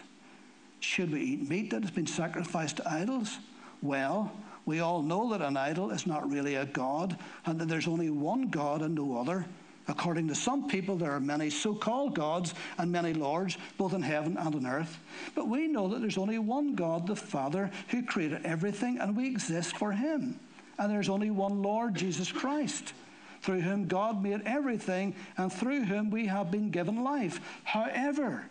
Should 0.80 1.12
we 1.12 1.22
eat 1.22 1.50
meat 1.50 1.72
that 1.72 1.82
has 1.82 1.92
been 1.92 2.08
sacrificed 2.08 2.78
to 2.78 2.90
idols? 2.90 3.38
Well, 3.82 4.32
we 4.66 4.80
all 4.80 5.02
know 5.02 5.30
that 5.32 5.42
an 5.42 5.58
idol 5.58 5.92
is 5.92 6.08
not 6.08 6.30
really 6.30 6.56
a 6.56 6.66
God 6.66 7.18
and 7.46 7.60
that 7.60 7.68
there's 7.68 7.88
only 7.88 8.10
one 8.10 8.50
God 8.50 8.82
and 8.82 8.96
no 8.96 9.18
other. 9.18 9.46
According 9.88 10.28
to 10.28 10.36
some 10.36 10.68
people, 10.68 10.96
there 10.96 11.12
are 11.12 11.20
many 11.20 11.50
so 11.50 11.74
called 11.74 12.14
gods 12.14 12.54
and 12.78 12.92
many 12.92 13.14
lords, 13.14 13.58
both 13.78 13.94
in 13.94 14.04
heaven 14.04 14.38
and 14.38 14.54
on 14.54 14.68
earth. 14.68 15.00
But 15.34 15.48
we 15.48 15.68
know 15.68 15.88
that 15.88 16.00
there's 16.00 16.20
only 16.20 16.38
one 16.38 16.76
God, 16.76 17.08
the 17.08 17.16
Father, 17.16 17.72
who 17.88 18.04
created 18.04 18.46
everything, 18.46 19.00
and 19.00 19.18
we 19.18 19.26
exist 19.26 19.76
for 19.76 19.92
Him. 19.92 20.40
And 20.78 20.92
there's 20.92 21.10
only 21.10 21.32
one 21.32 21.64
Lord, 21.64 21.96
Jesus 21.96 22.32
Christ, 22.32 22.94
through 23.42 23.62
whom 23.62 23.88
God 23.88 24.22
made 24.22 24.42
everything, 24.46 25.16
and 25.38 25.52
through 25.52 25.84
whom 25.84 26.10
we 26.10 26.28
have 26.28 26.52
been 26.52 26.70
given 26.70 27.04
life. 27.04 27.40
However, 27.64 28.46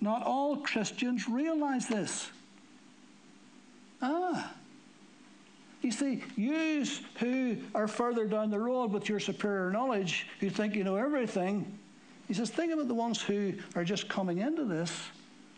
not 0.00 0.22
all 0.22 0.56
Christians 0.56 1.28
realize 1.28 1.88
this. 1.88 2.30
Ah, 4.00 4.52
you 5.82 5.90
see, 5.90 6.22
you 6.36 6.84
who 7.18 7.56
are 7.74 7.88
further 7.88 8.26
down 8.26 8.50
the 8.50 8.58
road 8.58 8.92
with 8.92 9.08
your 9.08 9.20
superior 9.20 9.70
knowledge, 9.70 10.26
who 10.40 10.50
think 10.50 10.74
you 10.74 10.84
know 10.84 10.96
everything, 10.96 11.78
he 12.26 12.34
says, 12.34 12.50
think 12.50 12.72
about 12.72 12.88
the 12.88 12.94
ones 12.94 13.22
who 13.22 13.54
are 13.74 13.84
just 13.84 14.08
coming 14.08 14.38
into 14.38 14.64
this 14.64 14.92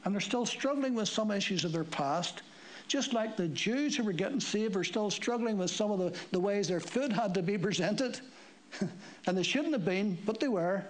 and 0.04 0.14
they're 0.14 0.20
still 0.20 0.46
struggling 0.46 0.94
with 0.94 1.08
some 1.08 1.30
issues 1.30 1.64
of 1.64 1.72
their 1.72 1.84
past. 1.84 2.42
Just 2.86 3.12
like 3.12 3.36
the 3.36 3.48
Jews 3.48 3.96
who 3.96 4.04
were 4.04 4.12
getting 4.12 4.40
saved 4.40 4.76
are 4.76 4.84
still 4.84 5.10
struggling 5.10 5.58
with 5.58 5.70
some 5.70 5.90
of 5.90 5.98
the, 5.98 6.18
the 6.32 6.40
ways 6.40 6.68
their 6.68 6.80
food 6.80 7.12
had 7.12 7.34
to 7.34 7.42
be 7.42 7.58
presented. 7.58 8.20
and 9.26 9.36
they 9.36 9.42
shouldn't 9.42 9.72
have 9.72 9.84
been, 9.84 10.18
but 10.24 10.40
they 10.40 10.48
were. 10.48 10.84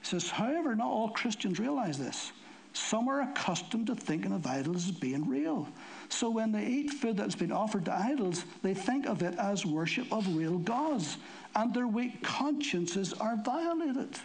He 0.00 0.06
says, 0.06 0.30
however, 0.30 0.74
not 0.74 0.86
all 0.86 1.08
Christians 1.10 1.58
realize 1.58 1.98
this. 1.98 2.32
Some 2.74 3.08
are 3.08 3.22
accustomed 3.22 3.86
to 3.86 3.94
thinking 3.94 4.32
of 4.32 4.44
idols 4.46 4.88
as 4.88 4.90
being 4.90 5.28
real. 5.28 5.68
So 6.08 6.28
when 6.28 6.50
they 6.50 6.66
eat 6.66 6.90
food 6.90 7.16
that's 7.16 7.36
been 7.36 7.52
offered 7.52 7.84
to 7.84 7.94
idols, 7.94 8.44
they 8.62 8.74
think 8.74 9.06
of 9.06 9.22
it 9.22 9.38
as 9.38 9.64
worship 9.64 10.12
of 10.12 10.26
real 10.36 10.58
gods, 10.58 11.16
and 11.54 11.72
their 11.72 11.86
weak 11.86 12.22
consciences 12.22 13.12
are 13.14 13.36
violated. 13.44 14.18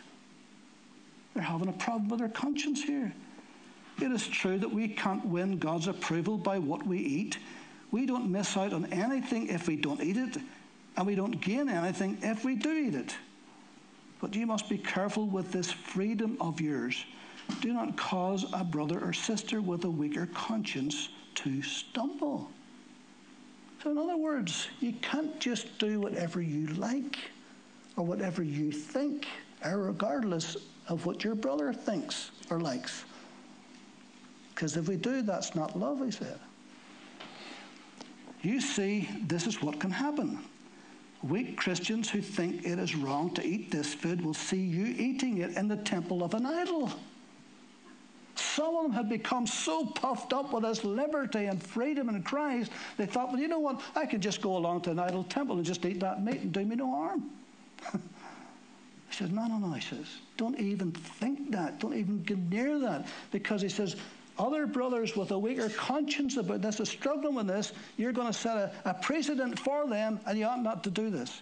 They're 1.33 1.43
having 1.43 1.69
a 1.69 1.73
problem 1.73 2.09
with 2.09 2.19
their 2.19 2.29
conscience 2.29 2.83
here. 2.83 3.13
It 4.01 4.11
is 4.11 4.27
true 4.27 4.57
that 4.57 4.73
we 4.73 4.87
can't 4.87 5.25
win 5.25 5.59
God's 5.59 5.87
approval 5.87 6.37
by 6.37 6.57
what 6.57 6.85
we 6.87 6.97
eat. 6.97 7.37
We 7.91 8.07
don't 8.07 8.31
miss 8.31 8.57
out 8.57 8.73
on 8.73 8.85
anything 8.85 9.47
if 9.49 9.67
we 9.67 9.75
don't 9.75 10.01
eat 10.01 10.17
it, 10.17 10.37
and 10.99 11.07
we 11.07 11.15
don't 11.15 11.39
gain 11.39 11.69
anything 11.69 12.17
if 12.21 12.43
we 12.43 12.55
do 12.55 12.73
eat 12.73 12.93
it. 12.93 13.15
But 14.19 14.35
you 14.35 14.45
must 14.45 14.67
be 14.67 14.77
careful 14.77 15.27
with 15.27 15.49
this 15.49 15.71
freedom 15.71 16.35
of 16.41 16.59
yours. 16.59 17.05
Do 17.61 17.71
not 17.71 17.95
cause 17.95 18.45
a 18.51 18.65
brother 18.65 18.99
or 18.99 19.13
sister 19.13 19.61
with 19.61 19.85
a 19.85 19.89
weaker 19.89 20.27
conscience 20.33 21.07
to 21.35 21.61
stumble. 21.61 22.51
So, 23.81 23.91
in 23.91 23.97
other 23.97 24.17
words, 24.17 24.67
you 24.81 24.91
can't 24.91 25.39
just 25.39 25.79
do 25.79 26.01
whatever 26.01 26.41
you 26.41 26.67
like 26.67 27.17
or 27.95 28.03
whatever 28.03 28.43
you 28.43 28.69
think, 28.69 29.25
regardless 29.63 30.57
of 30.89 31.05
what 31.05 31.23
your 31.23 31.33
brother 31.33 31.71
thinks 31.71 32.31
or 32.49 32.59
likes. 32.59 33.05
Because 34.53 34.75
if 34.75 34.89
we 34.89 34.97
do, 34.97 35.21
that's 35.21 35.55
not 35.55 35.79
love, 35.79 36.03
he 36.03 36.11
said. 36.11 36.41
You 38.41 38.59
see, 38.59 39.07
this 39.21 39.47
is 39.47 39.61
what 39.61 39.79
can 39.79 39.91
happen. 39.91 40.43
Weak 41.21 41.57
Christians 41.57 42.09
who 42.09 42.21
think 42.21 42.65
it 42.65 42.79
is 42.79 42.95
wrong 42.95 43.33
to 43.33 43.45
eat 43.45 43.71
this 43.71 43.93
food 43.93 44.23
will 44.23 44.33
see 44.33 44.61
you 44.61 44.85
eating 44.97 45.39
it 45.39 45.57
in 45.57 45.67
the 45.67 45.77
temple 45.77 46.23
of 46.23 46.33
an 46.33 46.45
idol. 46.45 46.91
Some 48.35 48.75
of 48.77 48.83
them 48.83 48.91
had 48.93 49.09
become 49.09 49.45
so 49.45 49.85
puffed 49.85 50.31
up 50.31 50.53
with 50.53 50.63
this 50.63 50.85
liberty 50.85 51.45
and 51.45 51.61
freedom 51.61 52.07
in 52.07 52.23
Christ, 52.23 52.71
they 52.97 53.05
thought, 53.05 53.31
well, 53.31 53.39
you 53.39 53.49
know 53.49 53.59
what? 53.59 53.81
I 53.95 54.05
could 54.05 54.21
just 54.21 54.41
go 54.41 54.55
along 54.55 54.81
to 54.81 54.91
an 54.91 54.99
idol 54.99 55.25
temple 55.25 55.57
and 55.57 55.65
just 55.65 55.85
eat 55.85 55.99
that 55.99 56.23
meat 56.23 56.39
and 56.39 56.53
do 56.53 56.63
me 56.63 56.77
no 56.77 56.89
harm. 56.89 57.29
he 57.91 57.99
says, 59.11 59.29
no, 59.29 59.45
no, 59.47 59.57
no. 59.57 59.73
He 59.73 59.81
says, 59.81 60.07
don't 60.37 60.57
even 60.57 60.91
think 60.91 61.51
that. 61.51 61.79
Don't 61.79 61.95
even 61.95 62.23
get 62.23 62.37
near 62.37 62.79
that. 62.79 63.07
Because 63.31 63.61
he 63.61 63.67
says, 63.67 63.97
other 64.39 64.65
brothers 64.65 65.15
with 65.15 65.31
a 65.31 65.37
weaker 65.37 65.69
conscience 65.69 66.37
about 66.37 66.61
this 66.61 66.79
are 66.79 66.85
struggling 66.85 67.35
with 67.35 67.47
this. 67.47 67.73
You're 67.97 68.13
going 68.13 68.27
to 68.27 68.33
set 68.33 68.57
a, 68.57 68.71
a 68.85 68.93
precedent 68.95 69.59
for 69.59 69.87
them, 69.87 70.19
and 70.25 70.39
you 70.39 70.45
ought 70.45 70.63
not 70.63 70.83
to 70.85 70.89
do 70.89 71.09
this 71.09 71.41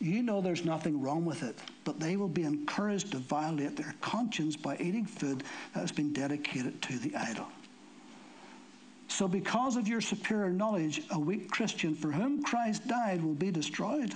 you 0.00 0.22
know 0.22 0.40
there's 0.40 0.64
nothing 0.64 1.00
wrong 1.00 1.24
with 1.24 1.42
it, 1.42 1.58
but 1.84 2.00
they 2.00 2.16
will 2.16 2.28
be 2.28 2.42
encouraged 2.42 3.12
to 3.12 3.18
violate 3.18 3.76
their 3.76 3.94
conscience 4.00 4.56
by 4.56 4.76
eating 4.78 5.04
food 5.04 5.44
that 5.74 5.80
has 5.80 5.92
been 5.92 6.12
dedicated 6.12 6.80
to 6.82 6.98
the 6.98 7.14
idol. 7.14 7.46
So, 9.08 9.28
because 9.28 9.76
of 9.76 9.86
your 9.86 10.00
superior 10.00 10.50
knowledge, 10.50 11.02
a 11.10 11.18
weak 11.18 11.50
Christian 11.50 11.94
for 11.94 12.10
whom 12.10 12.42
Christ 12.42 12.86
died 12.88 13.22
will 13.22 13.34
be 13.34 13.50
destroyed. 13.50 14.14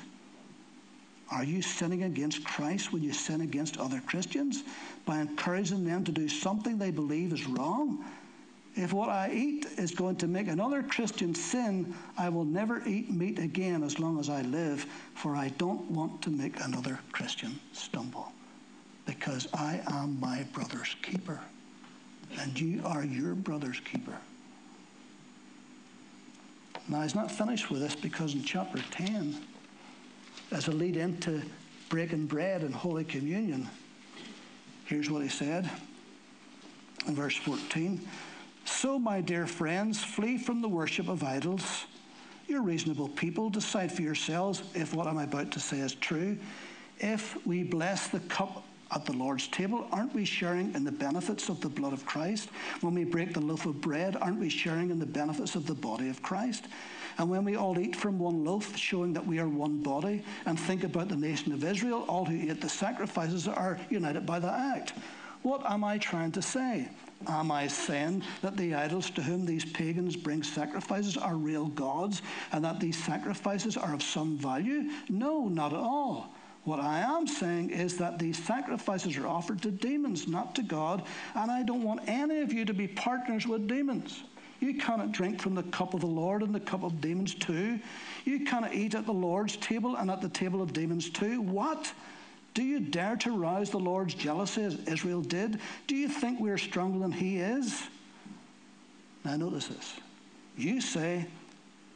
Are 1.30 1.44
you 1.44 1.62
sinning 1.62 2.04
against 2.04 2.44
Christ 2.44 2.92
when 2.92 3.02
you 3.02 3.12
sin 3.12 3.40
against 3.40 3.78
other 3.78 4.00
Christians 4.06 4.62
by 5.06 5.20
encouraging 5.20 5.84
them 5.84 6.04
to 6.04 6.12
do 6.12 6.28
something 6.28 6.78
they 6.78 6.90
believe 6.90 7.32
is 7.32 7.46
wrong 7.46 8.04
if 8.76 8.92
what 8.92 9.08
I 9.08 9.30
eat 9.30 9.66
is 9.76 9.92
going 9.92 10.16
to 10.16 10.26
make 10.26 10.48
another 10.48 10.82
Christian 10.82 11.34
sin, 11.34 11.94
I 12.18 12.28
will 12.28 12.44
never 12.44 12.82
eat 12.86 13.10
meat 13.10 13.38
again 13.38 13.84
as 13.84 14.00
long 14.00 14.18
as 14.18 14.28
I 14.28 14.42
live, 14.42 14.84
for 15.14 15.36
I 15.36 15.50
don't 15.50 15.88
want 15.92 16.22
to 16.22 16.30
make 16.30 16.58
another 16.60 16.98
Christian 17.12 17.60
stumble. 17.72 18.32
Because 19.06 19.46
I 19.54 19.80
am 19.86 20.18
my 20.18 20.44
brother's 20.52 20.96
keeper, 21.02 21.38
and 22.40 22.58
you 22.58 22.82
are 22.84 23.04
your 23.04 23.34
brother's 23.34 23.78
keeper. 23.78 24.16
Now, 26.88 27.02
he's 27.02 27.14
not 27.14 27.30
finished 27.30 27.70
with 27.70 27.80
this 27.80 27.94
because 27.94 28.34
in 28.34 28.42
chapter 28.42 28.82
10, 28.90 29.36
as 30.50 30.68
a 30.68 30.72
lead 30.72 30.96
into 30.96 31.42
breaking 31.88 32.26
bread 32.26 32.62
and 32.62 32.74
Holy 32.74 33.04
Communion, 33.04 33.68
here's 34.86 35.10
what 35.10 35.22
he 35.22 35.28
said 35.28 35.68
in 37.06 37.14
verse 37.14 37.36
14. 37.36 38.00
So, 38.64 38.98
my 38.98 39.20
dear 39.20 39.46
friends, 39.46 40.02
flee 40.02 40.38
from 40.38 40.62
the 40.62 40.68
worship 40.68 41.08
of 41.08 41.22
idols. 41.22 41.84
You're 42.46 42.62
reasonable 42.62 43.08
people. 43.08 43.50
Decide 43.50 43.92
for 43.92 44.02
yourselves 44.02 44.62
if 44.74 44.94
what 44.94 45.06
I'm 45.06 45.18
about 45.18 45.50
to 45.52 45.60
say 45.60 45.78
is 45.80 45.94
true. 45.94 46.38
If 46.98 47.44
we 47.46 47.62
bless 47.62 48.08
the 48.08 48.20
cup 48.20 48.64
at 48.90 49.06
the 49.06 49.12
Lord's 49.12 49.48
table, 49.48 49.86
aren't 49.90 50.14
we 50.14 50.24
sharing 50.24 50.74
in 50.74 50.84
the 50.84 50.92
benefits 50.92 51.48
of 51.48 51.60
the 51.60 51.68
blood 51.68 51.92
of 51.92 52.04
Christ? 52.06 52.48
When 52.80 52.94
we 52.94 53.04
break 53.04 53.34
the 53.34 53.40
loaf 53.40 53.66
of 53.66 53.80
bread, 53.80 54.16
aren't 54.16 54.40
we 54.40 54.48
sharing 54.48 54.90
in 54.90 54.98
the 54.98 55.06
benefits 55.06 55.54
of 55.54 55.66
the 55.66 55.74
body 55.74 56.08
of 56.08 56.22
Christ? 56.22 56.66
And 57.18 57.30
when 57.30 57.44
we 57.44 57.56
all 57.56 57.78
eat 57.78 57.94
from 57.94 58.18
one 58.18 58.44
loaf, 58.44 58.76
showing 58.76 59.12
that 59.12 59.26
we 59.26 59.38
are 59.38 59.48
one 59.48 59.82
body, 59.82 60.24
and 60.46 60.58
think 60.58 60.84
about 60.84 61.08
the 61.08 61.16
nation 61.16 61.52
of 61.52 61.64
Israel, 61.64 62.04
all 62.08 62.24
who 62.24 62.50
ate 62.50 62.60
the 62.60 62.68
sacrifices 62.68 63.46
are 63.48 63.78
united 63.90 64.26
by 64.26 64.38
the 64.38 64.52
act. 64.52 64.92
What 65.42 65.62
am 65.70 65.84
I 65.84 65.98
trying 65.98 66.32
to 66.32 66.42
say? 66.42 66.88
Am 67.26 67.50
I 67.50 67.66
saying 67.66 68.22
that 68.42 68.56
the 68.56 68.74
idols 68.74 69.10
to 69.10 69.22
whom 69.22 69.44
these 69.44 69.64
pagans 69.64 70.16
bring 70.16 70.42
sacrifices 70.42 71.16
are 71.16 71.36
real 71.36 71.66
gods 71.66 72.22
and 72.52 72.64
that 72.64 72.80
these 72.80 73.02
sacrifices 73.02 73.76
are 73.76 73.94
of 73.94 74.02
some 74.02 74.38
value? 74.38 74.90
No, 75.08 75.48
not 75.48 75.72
at 75.72 75.78
all. 75.78 76.34
What 76.64 76.80
I 76.80 77.00
am 77.00 77.26
saying 77.26 77.70
is 77.70 77.98
that 77.98 78.18
these 78.18 78.42
sacrifices 78.42 79.16
are 79.18 79.26
offered 79.26 79.60
to 79.62 79.70
demons, 79.70 80.26
not 80.26 80.54
to 80.54 80.62
God, 80.62 81.04
and 81.34 81.50
I 81.50 81.62
don't 81.62 81.82
want 81.82 82.00
any 82.06 82.40
of 82.40 82.52
you 82.52 82.64
to 82.64 82.72
be 82.72 82.88
partners 82.88 83.46
with 83.46 83.68
demons. 83.68 84.24
You 84.60 84.74
cannot 84.74 85.12
drink 85.12 85.42
from 85.42 85.54
the 85.54 85.62
cup 85.64 85.92
of 85.92 86.00
the 86.00 86.06
Lord 86.06 86.42
and 86.42 86.54
the 86.54 86.60
cup 86.60 86.82
of 86.82 87.02
demons 87.02 87.34
too. 87.34 87.78
You 88.24 88.46
cannot 88.46 88.72
eat 88.74 88.94
at 88.94 89.04
the 89.04 89.12
Lord's 89.12 89.56
table 89.56 89.96
and 89.96 90.10
at 90.10 90.22
the 90.22 90.28
table 90.30 90.62
of 90.62 90.72
demons 90.72 91.10
too. 91.10 91.42
What? 91.42 91.92
Do 92.54 92.62
you 92.62 92.80
dare 92.80 93.16
to 93.16 93.36
rouse 93.36 93.68
the 93.68 93.78
Lord's 93.78 94.14
jealousy 94.14 94.62
as 94.62 94.76
Israel 94.86 95.20
did? 95.20 95.60
Do 95.86 95.96
you 95.96 96.08
think 96.08 96.40
we 96.40 96.50
are 96.50 96.58
stronger 96.58 97.00
than 97.00 97.12
he 97.12 97.38
is? 97.38 97.82
Now, 99.24 99.36
notice 99.36 99.66
this. 99.66 99.96
You 100.56 100.80
say, 100.80 101.26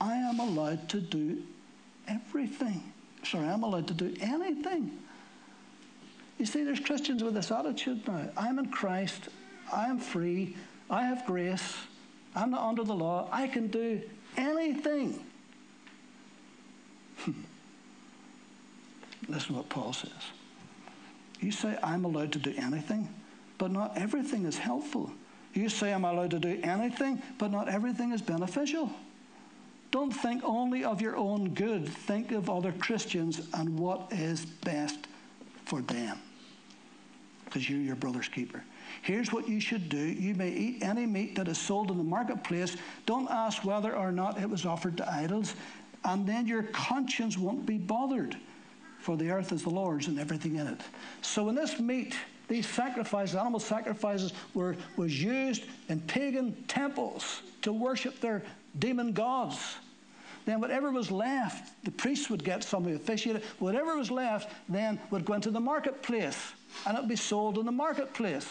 I 0.01 0.17
am 0.17 0.41
allowed 0.41 0.89
to 0.91 1.01
do 1.01 1.43
everything. 2.07 2.93
Sorry, 3.25 3.47
I'm 3.47 3.63
allowed 3.63 3.89
to 3.89 3.95
do 3.95 4.15
anything. 4.21 4.99
You 6.39 6.47
see, 6.47 6.63
there's 6.63 6.81
Christians 6.81 7.23
with 7.23 7.35
this 7.35 7.51
attitude 7.51 8.07
now. 8.07 8.29
I'm 8.37 8.59
in 8.59 8.71
Christ. 8.71 9.29
I 9.73 9.87
am 9.87 9.99
free. 9.99 10.57
I 10.89 11.03
have 11.03 11.27
grace. 11.27 11.75
I'm 12.35 12.51
not 12.51 12.63
under 12.63 12.85
the 12.85 12.95
law. 12.95 13.29
I 13.33 13.49
can 13.49 13.67
do 13.67 14.01
anything. 14.37 15.25
Hmm. 17.19 17.33
Listen 19.29 19.49
to 19.49 19.53
what 19.55 19.69
Paul 19.69 19.93
says. 19.93 20.13
You 21.41 21.51
say, 21.51 21.77
I'm 21.83 22.05
allowed 22.05 22.33
to 22.33 22.39
do 22.39 22.55
anything, 22.57 23.13
but 23.59 23.71
not 23.71 23.99
everything 23.99 24.45
is 24.45 24.57
helpful. 24.57 25.13
You 25.55 25.69
say, 25.69 25.93
I'm 25.93 26.05
allowed 26.05 26.31
to 26.31 26.39
do 26.39 26.61
anything, 26.63 27.21
but 27.39 27.51
not 27.51 27.69
everything 27.69 28.13
is 28.13 28.23
beneficial. 28.23 28.91
Don't 29.90 30.11
think 30.11 30.42
only 30.44 30.85
of 30.85 31.01
your 31.01 31.16
own 31.16 31.51
good. 31.55 31.88
Think 31.88 32.33
of 32.33 32.51
other 32.51 32.72
Christians 32.72 33.48
and 33.55 33.79
what 33.79 34.09
is 34.11 34.44
best 34.44 35.07
for 35.64 35.81
them. 35.83 36.18
Because 37.44 37.68
you're 37.68 37.81
your 37.81 37.96
brother's 37.96 38.29
keeper. 38.29 38.62
Here's 39.03 39.33
what 39.33 39.48
you 39.48 39.61
should 39.61 39.88
do 39.88 39.98
you 39.98 40.35
may 40.35 40.51
eat 40.51 40.83
any 40.83 41.07
meat 41.07 41.35
that 41.37 41.48
is 41.48 41.59
sold 41.59 41.90
in 41.90 41.96
the 41.96 42.05
marketplace. 42.05 42.77
Don't 43.07 43.31
ask 43.31 43.64
whether 43.64 43.96
or 43.96 44.12
not 44.12 44.38
it 44.38 44.48
was 44.48 44.66
offered 44.66 44.98
to 44.98 45.11
idols, 45.11 45.55
and 46.05 46.27
then 46.27 46.46
your 46.46 46.64
conscience 46.64 47.38
won't 47.38 47.64
be 47.64 47.79
bothered 47.79 48.37
for 48.98 49.16
the 49.16 49.31
earth 49.31 49.53
is 49.53 49.62
the 49.62 49.70
Lord's 49.70 50.09
and 50.09 50.18
everything 50.18 50.57
in 50.57 50.66
it. 50.66 50.81
So 51.22 51.48
in 51.48 51.55
this 51.55 51.79
meat, 51.79 52.14
these 52.48 52.66
sacrifices, 52.66 53.37
animal 53.37 53.61
sacrifices, 53.61 54.33
were 54.55 54.77
was 54.96 55.22
used 55.22 55.64
in 55.88 56.01
pagan 56.01 56.53
temples 56.66 57.42
to 57.62 57.72
worship 57.72 58.20
their 58.20 58.42
demon 58.79 59.12
gods. 59.12 59.77
Then 60.45 60.61
whatever 60.61 60.91
was 60.91 61.11
left, 61.11 61.85
the 61.85 61.91
priests 61.91 62.31
would 62.31 62.43
get 62.43 62.64
some 62.64 62.85
who 62.85 62.95
officiated. 62.95 63.43
Whatever 63.59 63.97
was 63.97 64.11
left 64.11 64.51
then 64.69 64.99
would 65.11 65.25
go 65.25 65.35
into 65.35 65.51
the 65.51 65.61
marketplace 65.61 66.38
and 66.87 66.97
it 66.97 67.01
would 67.01 67.09
be 67.09 67.17
sold 67.17 67.59
in 67.59 67.67
the 67.67 67.73
marketplace. 67.73 68.49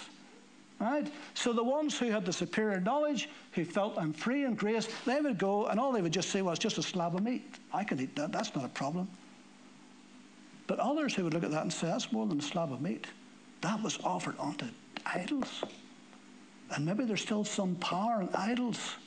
Right? 0.79 1.11
So 1.33 1.53
the 1.53 1.63
ones 1.63 1.97
who 1.97 2.11
had 2.11 2.23
the 2.23 2.33
superior 2.33 2.79
knowledge, 2.79 3.29
who 3.53 3.65
felt 3.65 3.97
I'm 3.97 4.13
free 4.13 4.45
in 4.45 4.53
grace, 4.53 4.87
they 5.07 5.19
would 5.19 5.39
go 5.39 5.65
and 5.65 5.79
all 5.79 5.91
they 5.91 6.03
would 6.03 6.13
just 6.13 6.29
say, 6.29 6.43
well, 6.43 6.53
it's 6.53 6.61
just 6.61 6.77
a 6.77 6.83
slab 6.83 7.15
of 7.15 7.23
meat. 7.23 7.55
I 7.73 7.83
can 7.83 7.99
eat 7.99 8.15
that. 8.15 8.31
That's 8.31 8.53
not 8.55 8.63
a 8.63 8.69
problem. 8.69 9.07
But 10.67 10.77
others 10.77 11.15
who 11.15 11.23
would 11.23 11.33
look 11.33 11.43
at 11.43 11.51
that 11.51 11.63
and 11.63 11.73
say, 11.73 11.87
that's 11.87 12.11
more 12.11 12.27
than 12.27 12.37
a 12.37 12.43
slab 12.43 12.71
of 12.71 12.81
meat. 12.81 13.07
That 13.61 13.81
was 13.81 13.97
offered 14.03 14.35
unto 14.39 14.67
idols. 15.03 15.63
And 16.75 16.85
maybe 16.85 17.05
there's 17.05 17.21
still 17.21 17.43
some 17.43 17.75
power 17.75 18.21
in 18.21 18.29
idols. 18.35 18.97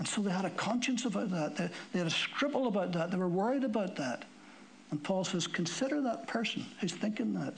And 0.00 0.08
so 0.08 0.22
they 0.22 0.30
had 0.30 0.46
a 0.46 0.50
conscience 0.50 1.04
about 1.04 1.30
that. 1.30 1.56
They, 1.56 1.68
they 1.92 1.98
had 1.98 2.08
a 2.08 2.10
scruple 2.10 2.68
about 2.68 2.90
that. 2.92 3.10
They 3.10 3.18
were 3.18 3.28
worried 3.28 3.64
about 3.64 3.96
that. 3.96 4.24
And 4.90 5.04
Paul 5.04 5.24
says, 5.24 5.46
consider 5.46 6.00
that 6.00 6.26
person 6.26 6.64
who's 6.80 6.94
thinking 6.94 7.34
that. 7.34 7.54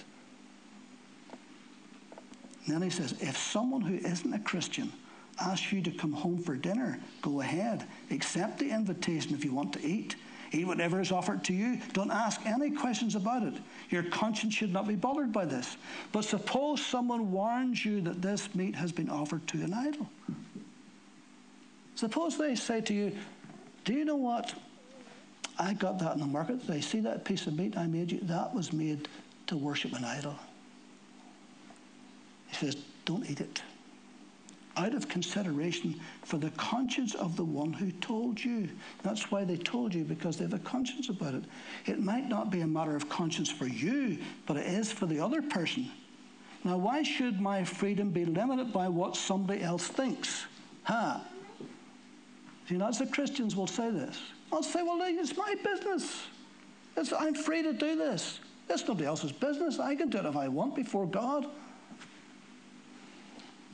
And 2.67 2.75
then 2.75 2.83
he 2.83 2.91
says, 2.91 3.15
if 3.21 3.37
someone 3.37 3.81
who 3.81 3.95
isn't 3.95 4.33
a 4.33 4.41
Christian 4.41 4.93
asks 5.41 5.73
you 5.73 5.83
to 5.83 5.93
come 5.93 6.13
home 6.13 6.37
for 6.37 6.57
dinner, 6.57 6.99
go 7.23 7.43
ahead. 7.43 7.87
Accept 8.11 8.59
the 8.59 8.71
invitation 8.71 9.35
if 9.35 9.45
you 9.45 9.55
want 9.55 9.73
to 9.75 9.87
eat. 9.87 10.17
Eat 10.51 10.67
whatever 10.67 11.01
is 11.01 11.13
offered 11.13 11.45
to 11.45 11.53
you. 11.53 11.79
Don't 11.93 12.11
ask 12.11 12.45
any 12.45 12.73
questions 12.73 13.15
about 13.15 13.45
it. 13.45 13.55
Your 13.91 14.03
conscience 14.03 14.53
should 14.53 14.73
not 14.73 14.89
be 14.89 14.97
bothered 14.97 15.33
by 15.33 15.45
this. 15.45 15.77
But 16.11 16.25
suppose 16.25 16.85
someone 16.85 17.31
warns 17.31 17.85
you 17.85 18.01
that 18.01 18.21
this 18.21 18.53
meat 18.53 18.75
has 18.75 18.91
been 18.91 19.09
offered 19.09 19.47
to 19.47 19.59
an 19.63 19.73
idol. 19.73 20.09
Suppose 22.03 22.37
they 22.37 22.57
say 22.57 22.81
to 22.81 22.93
you, 22.93 23.13
Do 23.85 23.93
you 23.93 24.05
know 24.05 24.17
what? 24.17 24.53
I 25.57 25.73
got 25.73 26.01
that 26.01 26.15
in 26.15 26.19
the 26.19 26.27
market 26.27 26.67
They 26.67 26.81
See 26.81 26.99
that 26.99 27.25
piece 27.25 27.47
of 27.47 27.57
meat 27.57 27.79
I 27.79 27.87
made 27.87 28.11
you? 28.11 28.19
That 28.23 28.53
was 28.53 28.73
made 28.73 29.07
to 29.47 29.57
worship 29.57 29.93
an 29.93 30.05
idol. 30.05 30.35
He 32.49 32.57
says, 32.57 32.77
Don't 33.05 33.31
eat 33.31 33.41
it 33.41 33.63
out 34.77 34.95
of 34.95 35.09
consideration 35.09 36.01
for 36.25 36.39
the 36.39 36.51
conscience 36.51 37.15
of 37.15 37.37
the 37.37 37.45
one 37.45 37.73
who 37.73 37.93
told 37.93 38.43
you. 38.43 38.69
That's 39.05 39.31
why 39.31 39.45
they 39.45 39.59
told 39.59 39.95
you, 39.95 40.03
because 40.03 40.39
they 40.39 40.45
have 40.45 40.55
a 40.55 40.59
conscience 40.59 41.09
about 41.09 41.35
it. 41.35 41.45
It 41.87 42.01
might 42.01 42.29
not 42.29 42.51
be 42.51 42.63
a 42.63 42.67
matter 42.67 42.97
of 42.97 43.09
conscience 43.09 43.49
for 43.49 43.69
you, 43.69 44.19
but 44.47 44.57
it 44.57 44.67
is 44.67 44.91
for 44.91 45.07
the 45.07 45.21
other 45.21 45.41
person. 45.41 45.89
Now, 46.65 46.79
why 46.79 47.05
should 47.05 47.41
my 47.41 47.63
freedom 47.63 48.11
be 48.11 48.25
limited 48.25 48.73
by 48.73 48.89
what 48.89 49.15
somebody 49.15 49.63
else 49.63 49.87
thinks? 49.87 50.47
Ha! 50.85 51.29
See, 52.69 52.77
lots 52.77 53.01
of 53.01 53.11
Christians 53.11 53.57
will 53.57 53.67
say 53.67 53.91
this. 53.91 54.19
I'll 54.53 54.63
say, 54.63 54.83
well, 54.83 54.99
it's 55.03 55.37
my 55.37 55.55
business. 55.65 56.23
It's, 56.97 57.13
I'm 57.13 57.35
free 57.35 57.63
to 57.63 57.73
do 57.73 57.97
this. 57.97 58.41
It's 58.69 58.87
nobody 58.87 59.07
else's 59.07 59.33
business. 59.33 59.79
I 59.79 59.95
can 59.95 60.09
do 60.09 60.19
it 60.19 60.27
if 60.27 60.37
I 60.37 60.49
want 60.49 60.75
before 60.75 61.07
God. 61.07 61.47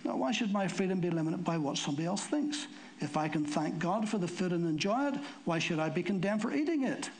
Now, 0.05 0.17
why 0.17 0.33
should 0.33 0.53
my 0.53 0.69
freedom 0.69 1.01
be 1.01 1.11
limited 1.11 1.45
by 1.45 1.59
what 1.59 1.77
somebody 1.77 2.07
else 2.07 2.25
thinks? 2.25 2.67
If 3.01 3.17
I 3.17 3.29
can 3.29 3.45
thank 3.45 3.79
God 3.79 4.09
for 4.09 4.19
the 4.19 4.29
food 4.29 4.53
and 4.53 4.67
enjoy 4.67 5.09
it, 5.09 5.15
why 5.45 5.59
should 5.59 5.79
I 5.79 5.89
be 5.89 6.03
condemned 6.03 6.43
for 6.43 6.53
eating 6.53 6.85
it? 6.85 7.11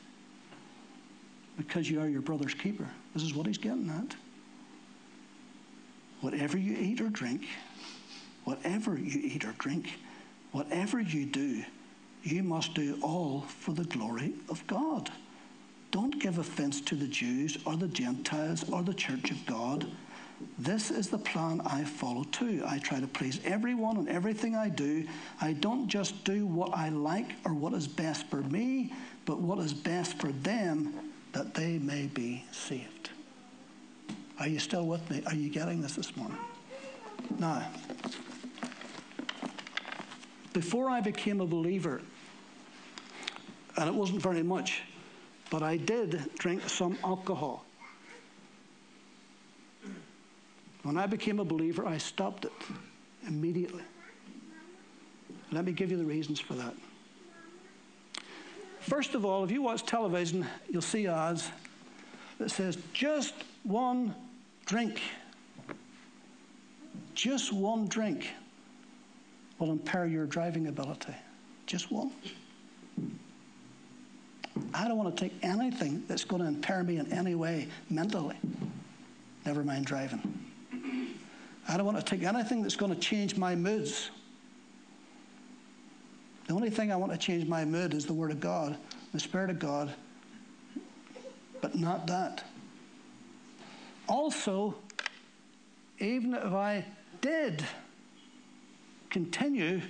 Because 1.57 1.91
you 1.91 2.01
are 2.01 2.09
your 2.09 2.23
brother's 2.23 2.55
keeper. 2.55 2.89
This 3.15 3.23
is 3.23 3.35
what 3.35 3.47
he's 3.47 3.59
getting 3.59 3.91
at. 3.91 4.17
Whatever 6.21 6.57
you 6.59 6.77
eat 6.77 7.01
or 7.01 7.09
drink, 7.09 7.47
whatever 8.45 8.99
you 8.99 9.21
eat 9.23 9.45
or 9.45 9.53
drink, 9.59 9.91
whatever 10.53 11.01
you 11.01 11.27
do, 11.27 11.65
you 12.23 12.43
must 12.43 12.75
do 12.75 12.99
all 13.03 13.43
for 13.43 13.73
the 13.73 13.85
glory 13.85 14.35
of 14.49 14.67
God. 14.67 15.11
Don't 15.91 16.21
give 16.21 16.39
offense 16.39 16.81
to 16.83 16.95
the 16.95 17.07
Jews 17.09 17.59
or 17.65 17.77
the 17.77 17.89
Gentiles 17.89 18.69
or 18.71 18.83
the 18.83 18.95
church 18.95 19.31
of 19.31 19.47
God 19.47 19.87
this 20.59 20.91
is 20.91 21.09
the 21.09 21.19
plan 21.19 21.61
I 21.65 21.85
follow 21.85 22.25
too. 22.25 22.63
I 22.67 22.79
try 22.79 23.01
to 23.01 23.07
please 23.07 23.41
everyone 23.45 23.97
and 23.97 24.09
everything 24.09 24.55
I 24.55 24.69
do. 24.69 25.07
I 25.41 25.53
don't 25.53 25.89
just 25.89 26.25
do 26.25 26.47
what 26.47 26.75
I 26.75 26.89
like 26.91 27.35
or 27.45 27.55
what 27.55 27.73
is 27.73 27.89
best 27.89 28.27
for 28.27 28.43
me, 28.43 28.93
but 29.25 29.41
what 29.41 29.59
is 29.59 29.73
best 29.73 30.19
for 30.19 30.29
them 30.29 30.95
that 31.33 31.55
they 31.55 31.79
may 31.79 32.07
be 32.07 32.45
saved. 32.53 33.11
Are 34.39 34.49
you 34.49 34.59
still 34.59 34.87
with 34.87 35.09
me? 35.11 35.23
Are 35.27 35.35
you 35.35 35.51
getting 35.51 35.81
this 35.81 35.97
this 35.97 36.17
morning? 36.17 36.39
Now, 37.39 37.67
before 40.59 40.91
I 40.91 41.01
became 41.01 41.41
a 41.41 41.47
believer, 41.47 42.03
and 43.77 43.89
it 43.89 43.95
wasn't 43.95 44.21
very 44.21 44.43
much, 44.43 44.83
but 45.51 45.63
I 45.63 45.77
did 45.77 46.29
drink 46.37 46.69
some 46.69 46.99
alcohol. 47.05 47.65
When 50.83 50.97
I 50.97 51.07
became 51.07 51.39
a 51.39 51.45
believer, 51.45 51.87
I 51.87 51.97
stopped 51.97 52.45
it 52.45 52.53
immediately. 53.29 53.85
Let 55.53 55.65
me 55.65 55.71
give 55.71 55.93
you 55.93 55.97
the 55.97 56.05
reasons 56.05 56.41
for 56.41 56.55
that. 56.55 56.75
First 58.81 59.15
of 59.15 59.25
all, 59.25 59.45
if 59.45 59.53
you 59.53 59.63
watch 59.63 59.85
television, 59.85 60.45
you'll 60.69 60.83
see 60.83 61.07
ads 61.07 61.49
that 62.39 62.51
says 62.51 62.79
just 62.93 63.35
one 63.63 64.13
drink. 64.67 65.01
Just 67.15 67.53
one 67.53 67.87
drink 67.87 68.27
will 69.59 69.71
impair 69.71 70.07
your 70.07 70.27
driving 70.27 70.69
ability. 70.69 71.15
Just 71.67 71.91
one. 71.91 72.13
I 74.75 74.89
don't 74.89 74.97
want 74.97 75.17
to 75.17 75.23
take 75.23 75.33
anything 75.43 76.05
that's 76.09 76.25
going 76.25 76.43
to 76.43 76.49
impair 76.49 76.83
me 76.83 76.99
in 76.99 77.13
any 77.13 77.35
way 77.35 77.69
mentally. 77.91 78.37
Never 79.45 79.63
mind 79.63 79.87
driving. 79.87 80.47
I 81.69 81.77
don't 81.77 81.87
want 81.87 81.99
to 81.99 82.05
take 82.05 82.23
anything 82.23 82.63
that's 82.63 82.77
going 82.77 82.95
to 82.95 83.01
change 83.01 83.37
my 83.37 83.55
moods. 83.55 84.11
The 86.47 86.55
only 86.55 86.71
thing 86.71 86.91
I 86.91 86.97
want 86.97 87.13
to 87.13 87.19
change 87.19 87.47
my 87.47 87.65
mood 87.65 87.93
is 87.93 88.07
the 88.07 88.15
Word 88.15 88.31
of 88.31 88.41
God, 88.41 88.77
the 89.13 89.21
Spirit 89.21 89.51
of 89.51 89.59
God, 89.59 89.93
but 91.61 91.75
not 91.75 92.07
that. 92.07 92.43
Also, 94.09 94.75
even 95.99 96.33
if 96.33 96.53
I 96.53 96.87
did 97.21 97.65
continue 99.19 99.81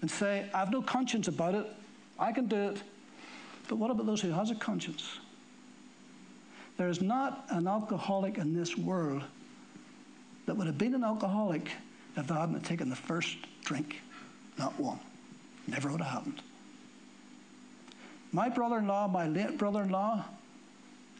and 0.00 0.10
say, 0.10 0.44
I 0.52 0.58
have 0.58 0.72
no 0.72 0.82
conscience 0.82 1.28
about 1.28 1.54
it, 1.54 1.66
I 2.18 2.32
can 2.32 2.46
do 2.46 2.70
it, 2.70 2.82
but 3.68 3.76
what 3.76 3.92
about 3.92 4.06
those 4.06 4.20
who 4.20 4.30
has 4.30 4.50
a 4.50 4.56
conscience? 4.56 5.20
There 6.76 6.88
is 6.88 7.00
not 7.00 7.46
an 7.50 7.68
alcoholic 7.68 8.38
in 8.38 8.54
this 8.54 8.76
world 8.76 9.22
that 10.46 10.56
would 10.56 10.66
have 10.66 10.78
been 10.78 10.94
an 10.94 11.04
alcoholic 11.04 11.70
if 12.16 12.26
they 12.26 12.34
hadn't 12.34 12.62
taken 12.62 12.90
the 12.90 12.96
first 12.96 13.36
drink. 13.62 14.00
Not 14.58 14.78
one. 14.80 14.98
Never 15.68 15.90
would 15.92 16.00
have 16.00 16.10
happened. 16.10 16.42
My 18.32 18.48
brother 18.48 18.78
in 18.78 18.88
law, 18.88 19.06
my 19.06 19.28
late 19.28 19.58
brother 19.58 19.82
in 19.82 19.90
law, 19.90 20.24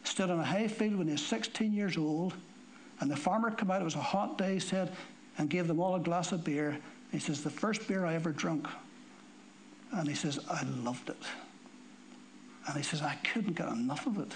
stood 0.03 0.29
on 0.29 0.39
a 0.39 0.45
hay 0.45 0.67
field 0.67 0.97
when 0.97 1.07
he 1.07 1.13
was 1.13 1.25
16 1.25 1.71
years 1.71 1.97
old, 1.97 2.33
and 2.99 3.09
the 3.09 3.15
farmer 3.15 3.51
came 3.51 3.71
out, 3.71 3.81
it 3.81 3.85
was 3.85 3.95
a 3.95 3.99
hot 3.99 4.37
day, 4.37 4.59
said, 4.59 4.91
and 5.37 5.49
gave 5.49 5.67
them 5.67 5.79
all 5.79 5.95
a 5.95 5.99
glass 5.99 6.33
of 6.33 6.43
beer. 6.43 6.77
He 7.11 7.19
says, 7.19 7.43
The 7.43 7.49
first 7.49 7.87
beer 7.87 8.05
I 8.05 8.15
ever 8.15 8.31
drunk. 8.31 8.67
And 9.91 10.07
he 10.07 10.15
says, 10.15 10.39
I 10.49 10.63
loved 10.63 11.09
it. 11.09 11.23
And 12.67 12.75
he 12.75 12.83
says, 12.83 13.01
I 13.01 13.15
couldn't 13.23 13.53
get 13.53 13.69
enough 13.69 14.05
of 14.05 14.17
it. 14.19 14.33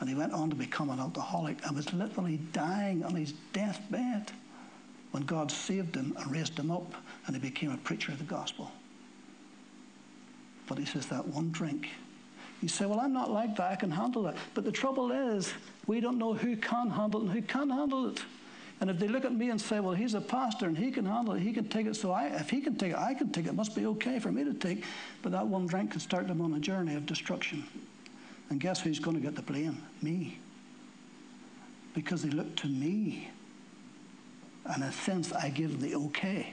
And 0.00 0.08
he 0.08 0.14
went 0.14 0.32
on 0.32 0.50
to 0.50 0.56
become 0.56 0.90
an 0.90 0.98
alcoholic 0.98 1.64
and 1.64 1.76
was 1.76 1.92
literally 1.92 2.38
dying 2.52 3.04
on 3.04 3.14
his 3.14 3.32
deathbed 3.52 4.32
when 5.12 5.24
God 5.24 5.50
saved 5.50 5.94
him 5.94 6.14
and 6.18 6.30
raised 6.30 6.58
him 6.58 6.70
up 6.70 6.92
and 7.26 7.34
he 7.34 7.40
became 7.40 7.70
a 7.70 7.76
preacher 7.78 8.12
of 8.12 8.18
the 8.18 8.24
gospel. 8.24 8.70
But 10.66 10.78
he 10.78 10.84
says, 10.84 11.06
that 11.06 11.26
one 11.26 11.50
drink. 11.50 11.88
You 12.60 12.68
say, 12.68 12.86
well, 12.86 13.00
I'm 13.00 13.12
not 13.12 13.30
like 13.30 13.56
that. 13.56 13.70
I 13.70 13.76
can 13.76 13.90
handle 13.90 14.24
that. 14.24 14.36
But 14.54 14.64
the 14.64 14.72
trouble 14.72 15.12
is, 15.12 15.54
we 15.86 16.00
don't 16.00 16.18
know 16.18 16.34
who 16.34 16.56
can 16.56 16.90
handle 16.90 17.20
it 17.20 17.24
and 17.24 17.32
who 17.32 17.42
can't 17.42 17.70
handle 17.70 18.08
it. 18.10 18.22
And 18.80 18.90
if 18.90 18.98
they 18.98 19.08
look 19.08 19.24
at 19.24 19.32
me 19.32 19.50
and 19.50 19.60
say, 19.60 19.80
well, 19.80 19.94
he's 19.94 20.14
a 20.14 20.20
pastor 20.20 20.66
and 20.66 20.76
he 20.76 20.90
can 20.90 21.06
handle 21.06 21.34
it, 21.34 21.40
he 21.40 21.52
can 21.52 21.68
take 21.68 21.86
it, 21.86 21.96
so 21.96 22.12
I, 22.12 22.26
if 22.26 22.50
he 22.50 22.60
can 22.60 22.76
take 22.76 22.92
it, 22.92 22.98
I 22.98 23.14
can 23.14 23.32
take 23.32 23.46
it. 23.46 23.50
It 23.50 23.54
must 23.54 23.74
be 23.74 23.86
okay 23.86 24.18
for 24.18 24.30
me 24.30 24.44
to 24.44 24.52
take. 24.52 24.84
But 25.22 25.32
that 25.32 25.46
one 25.46 25.66
drink 25.66 25.92
can 25.92 26.00
start 26.00 26.28
them 26.28 26.42
on 26.42 26.52
a 26.52 26.60
journey 26.60 26.94
of 26.94 27.06
destruction. 27.06 27.64
And 28.50 28.60
guess 28.60 28.80
who's 28.80 28.98
going 28.98 29.16
to 29.16 29.22
get 29.22 29.34
the 29.34 29.42
blame? 29.42 29.82
Me. 30.02 30.38
Because 31.94 32.22
they 32.22 32.28
look 32.28 32.54
to 32.56 32.66
me. 32.66 33.30
And 34.66 34.82
in 34.82 34.88
a 34.88 34.92
sense, 34.92 35.32
I 35.32 35.48
give 35.48 35.80
the 35.80 35.94
okay. 35.94 36.52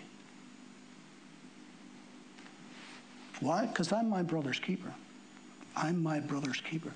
Why? 3.41 3.65
Because 3.65 3.91
I'm 3.91 4.09
my 4.09 4.23
brother's 4.23 4.59
keeper. 4.59 4.93
I'm 5.75 6.01
my 6.01 6.21
brother's 6.21 6.61
keeper. 6.61 6.93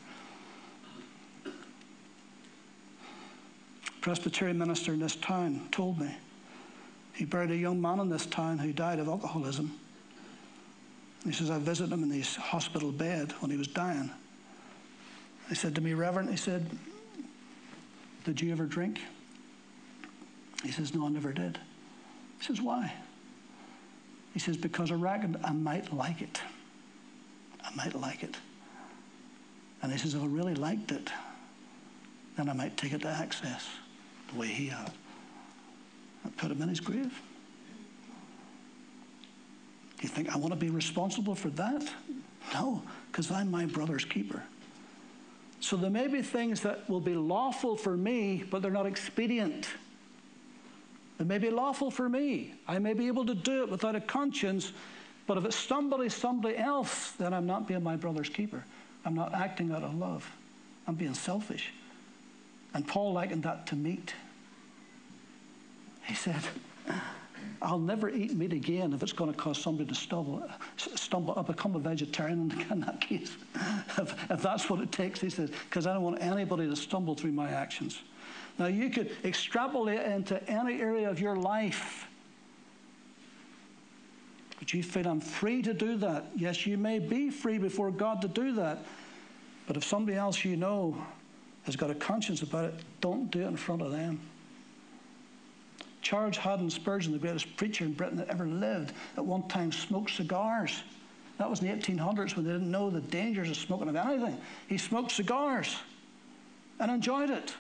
Presbyterian 4.02 4.58
minister 4.58 4.94
in 4.94 5.00
this 5.00 5.16
town 5.16 5.68
told 5.72 6.00
me 6.00 6.16
he 7.18 7.26
buried 7.26 7.50
a 7.50 7.58
young 7.58 7.82
man 7.82 8.00
in 8.00 8.10
this 8.10 8.28
town 8.28 8.60
who 8.60 8.72
died 8.72 9.00
of 9.00 9.08
alcoholism. 9.08 9.74
He 11.24 11.32
says, 11.32 11.50
I 11.50 11.58
visited 11.58 11.92
him 11.92 12.04
in 12.04 12.12
his 12.12 12.36
hospital 12.36 12.92
bed 12.92 13.34
when 13.40 13.50
he 13.50 13.58
was 13.58 13.68
dying. 13.68 14.12
He 15.50 15.56
said 15.56 15.74
to 15.76 15.82
me, 15.82 15.96
Reverend, 15.96 16.30
he 16.30 16.38
said, 16.38 16.70
Did 18.24 18.40
you 18.40 18.52
ever 18.52 18.66
drink? 18.66 19.02
He 20.64 20.72
says, 20.72 20.94
No, 20.94 21.08
I 21.08 21.10
never 21.10 21.34
did. 21.34 21.58
He 22.40 22.46
says, 22.46 22.62
Why? 22.62 22.94
He 24.34 24.40
says, 24.40 24.58
Because 24.58 24.92
I 24.92 24.96
reckoned 24.96 25.38
I 25.44 25.54
might 25.54 25.92
like 25.92 26.22
it. 26.22 26.40
I 27.64 27.74
might 27.76 27.96
like 27.96 28.22
it. 28.22 28.38
And 29.82 29.92
he 29.92 29.98
says, 29.98 30.14
If 30.14 30.22
I 30.22 30.28
really 30.28 30.56
liked 30.56 30.92
it, 30.92 31.10
then 32.38 32.48
I 32.48 32.54
might 32.54 32.78
take 32.78 32.94
it 32.94 33.02
to 33.02 33.08
access 33.08 33.68
the 34.32 34.40
way 34.40 34.48
he 34.48 34.68
had. 34.68 34.92
I 36.26 36.30
put 36.38 36.52
him 36.52 36.62
in 36.62 36.70
his 36.70 36.80
grave. 36.80 37.22
You 40.02 40.10
think 40.10 40.34
I 40.34 40.38
want 40.38 40.54
to 40.54 40.60
be 40.60 40.70
responsible 40.70 41.36
for 41.36 41.50
that? 41.52 41.88
No, 42.54 42.84
because 43.12 43.32
I'm 43.32 43.50
my 43.50 43.66
brother's 43.66 44.06
keeper. 44.06 44.44
So 45.60 45.76
there 45.76 45.90
may 45.90 46.08
be 46.08 46.22
things 46.22 46.62
that 46.62 46.88
will 46.90 47.02
be 47.02 47.16
lawful 47.16 47.76
for 47.76 47.98
me, 47.98 48.44
but 48.50 48.62
they're 48.62 48.72
not 48.72 48.86
expedient. 48.86 49.68
They 51.18 51.26
may 51.26 51.40
be 51.40 51.50
lawful 51.50 51.90
for 51.90 52.08
me. 52.08 52.54
I 52.68 52.78
may 52.78 52.94
be 52.94 53.08
able 53.08 53.26
to 53.26 53.34
do 53.34 53.64
it 53.64 53.72
without 53.72 53.96
a 53.96 54.02
conscience, 54.02 54.72
but 55.26 55.38
if 55.38 55.46
it's 55.46 55.56
somebody, 55.56 56.10
somebody 56.10 56.58
else, 56.58 57.12
then 57.14 57.34
I'm 57.34 57.48
not 57.48 57.68
being 57.68 57.82
my 57.82 57.96
brother's 57.96 58.30
keeper. 58.30 58.64
I'm 59.04 59.16
not 59.16 59.34
acting 59.34 59.72
out 59.72 59.84
of 59.84 59.96
love. 59.96 60.30
I'm 60.86 60.96
being 60.96 61.16
selfish. 61.16 61.74
And 62.74 62.88
Paul 62.88 63.14
likened 63.14 63.44
that 63.44 63.68
to 63.68 63.76
meat. 63.76 64.14
He 66.04 66.14
said, 66.14 66.42
I'll 67.62 67.80
never 67.80 68.10
eat 68.10 68.34
meat 68.36 68.54
again 68.54 68.94
if 68.94 69.02
it's 69.02 69.14
going 69.14 69.32
to 69.32 69.38
cause 69.38 69.58
somebody 69.58 69.90
to 69.90 69.96
stumble. 69.96 70.48
stumble. 70.78 71.34
I'll 71.36 71.44
become 71.44 71.76
a 71.76 71.80
vegetarian 71.80 72.52
in 72.70 72.82
that 72.82 73.02
case. 73.02 73.36
if, 73.98 74.32
if 74.32 74.42
that's 74.42 74.70
what 74.70 74.80
it 74.80 74.92
takes, 74.92 75.20
he 75.20 75.30
says, 75.30 75.50
because 75.70 75.88
I 75.88 75.94
don't 75.94 76.04
want 76.04 76.22
anybody 76.22 76.68
to 76.68 76.76
stumble 76.76 77.16
through 77.16 77.32
my 77.32 77.50
actions. 77.50 78.02
Now, 78.60 78.68
you 78.68 78.90
could 78.90 79.16
extrapolate 79.24 80.02
into 80.02 80.42
any 80.50 80.82
area 80.82 81.10
of 81.10 81.20
your 81.20 81.36
life. 81.36 82.08
But 84.60 84.74
you 84.74 84.82
feel 84.82 85.08
I'm 85.08 85.22
free 85.22 85.62
to 85.62 85.74
do 85.74 85.98
that. 85.98 86.26
Yes, 86.36 86.66
you 86.66 86.78
may 86.78 87.00
be 87.00 87.30
free 87.30 87.58
before 87.58 87.92
God 87.92 88.22
to 88.22 88.28
do 88.28 88.54
that. 88.54 88.80
But 89.68 89.78
if 89.78 89.84
somebody 89.84 90.18
else 90.18 90.44
you 90.44 90.58
know 90.58 90.98
has 91.68 91.76
got 91.76 91.92
a 91.92 91.96
conscience 91.96 92.42
about 92.42 92.66
it, 92.66 92.74
don't 93.02 93.30
do 93.30 93.42
it 93.42 93.48
in 93.48 93.58
front 93.58 93.82
of 93.82 93.92
them. 93.92 94.20
Charles 96.02 96.38
Haddon 96.38 96.70
Spurgeon, 96.70 97.12
the 97.12 97.20
greatest 97.20 97.58
preacher 97.58 97.84
in 97.84 97.92
Britain 97.92 98.18
that 98.18 98.30
ever 98.30 98.46
lived, 98.46 98.94
at 99.18 99.26
one 99.26 99.46
time 99.50 99.74
smoked 99.74 100.12
cigars. 100.12 100.82
That 101.38 101.50
was 101.50 101.62
in 101.62 101.68
the 101.68 101.74
1800s 101.74 102.38
when 102.38 102.46
they 102.46 102.54
didn't 102.54 102.72
know 102.72 102.90
the 102.90 103.02
dangers 103.02 103.50
of 103.50 103.58
smoking 103.58 103.90
of 103.90 103.98
anything. 103.98 104.38
He 104.70 104.78
smoked 104.78 105.12
cigars 105.12 105.76
and 106.80 106.90
enjoyed 106.90 107.30
it. 107.30 107.54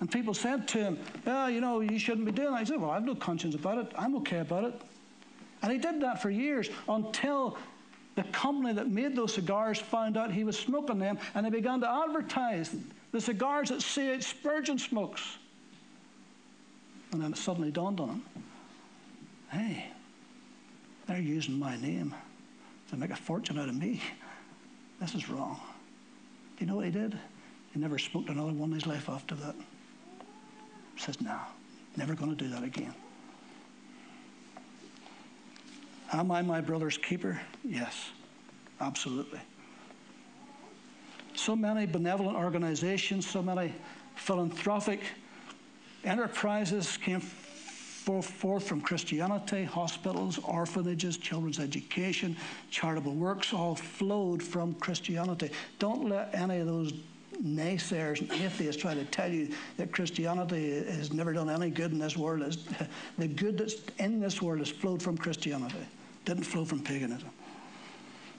And 0.00 0.10
people 0.10 0.34
said 0.34 0.66
to 0.68 0.78
him, 0.78 0.98
Yeah, 1.24 1.46
you 1.46 1.60
know, 1.60 1.78
you 1.78 2.00
shouldn't 2.00 2.26
be 2.26 2.32
doing 2.32 2.50
that. 2.50 2.58
He 2.58 2.66
said, 2.66 2.80
Well, 2.80 2.90
I 2.90 2.94
have 2.94 3.04
no 3.04 3.14
conscience 3.14 3.54
about 3.54 3.78
it. 3.78 3.92
I'm 3.96 4.16
okay 4.16 4.40
about 4.40 4.64
it. 4.64 4.82
And 5.62 5.70
he 5.70 5.78
did 5.78 6.00
that 6.00 6.20
for 6.20 6.28
years 6.28 6.68
until 6.88 7.56
the 8.16 8.24
company 8.24 8.72
that 8.72 8.90
made 8.90 9.14
those 9.14 9.34
cigars 9.34 9.78
found 9.78 10.16
out 10.16 10.32
he 10.32 10.42
was 10.42 10.58
smoking 10.58 10.98
them 10.98 11.18
and 11.34 11.46
they 11.46 11.50
began 11.50 11.80
to 11.80 11.88
advertise 11.88 12.74
the 13.12 13.20
cigars 13.20 13.70
that 13.70 13.82
C.H. 13.82 14.24
Spurgeon 14.24 14.78
smokes. 14.78 15.38
And 17.12 17.22
then 17.22 17.32
it 17.32 17.38
suddenly 17.38 17.70
dawned 17.70 18.00
on 18.00 18.08
him 18.08 18.24
hey, 19.50 19.86
they're 21.06 21.18
using 21.18 21.58
my 21.58 21.76
name 21.76 22.14
to 22.90 22.96
make 22.96 23.10
a 23.10 23.16
fortune 23.16 23.58
out 23.58 23.68
of 23.68 23.74
me. 23.74 24.02
This 25.00 25.14
is 25.14 25.28
wrong. 25.28 25.60
Do 26.56 26.64
you 26.64 26.70
know 26.70 26.76
what 26.76 26.84
he 26.84 26.90
did? 26.90 27.18
He 27.72 27.80
never 27.80 27.98
smoked 27.98 28.28
another 28.28 28.52
one 28.52 28.70
in 28.70 28.74
his 28.74 28.86
life 28.86 29.08
after 29.08 29.34
that. 29.36 29.54
He 30.94 31.00
says, 31.00 31.20
no, 31.20 31.38
never 31.96 32.14
going 32.14 32.34
to 32.34 32.36
do 32.36 32.50
that 32.50 32.64
again. 32.64 32.94
Am 36.12 36.30
I 36.30 36.40
my 36.42 36.60
brother's 36.60 36.96
keeper? 36.96 37.38
Yes, 37.64 38.10
absolutely. 38.80 39.40
So 41.46 41.54
many 41.54 41.86
benevolent 41.86 42.36
organizations, 42.36 43.24
so 43.24 43.40
many 43.40 43.72
philanthropic 44.16 44.98
enterprises 46.02 46.96
came 46.96 47.20
forth 47.20 48.66
from 48.66 48.80
Christianity, 48.80 49.62
hospitals, 49.62 50.38
orphanages, 50.38 51.18
children's 51.18 51.60
education, 51.60 52.36
charitable 52.70 53.14
works, 53.14 53.52
all 53.52 53.76
flowed 53.76 54.42
from 54.42 54.74
Christianity. 54.74 55.52
Don't 55.78 56.08
let 56.08 56.34
any 56.34 56.58
of 56.58 56.66
those 56.66 56.92
naysayers 57.40 58.22
and 58.22 58.32
atheists 58.32 58.82
try 58.82 58.94
to 58.94 59.04
tell 59.04 59.30
you 59.30 59.54
that 59.76 59.92
Christianity 59.92 60.84
has 60.86 61.12
never 61.12 61.32
done 61.32 61.48
any 61.48 61.70
good 61.70 61.92
in 61.92 62.00
this 62.00 62.16
world. 62.16 62.42
The 63.18 63.28
good 63.28 63.56
that's 63.58 63.76
in 63.98 64.18
this 64.18 64.42
world 64.42 64.58
has 64.58 64.70
flowed 64.70 65.00
from 65.00 65.16
Christianity, 65.16 65.86
didn't 66.24 66.42
flow 66.42 66.64
from 66.64 66.80
paganism. 66.80 67.30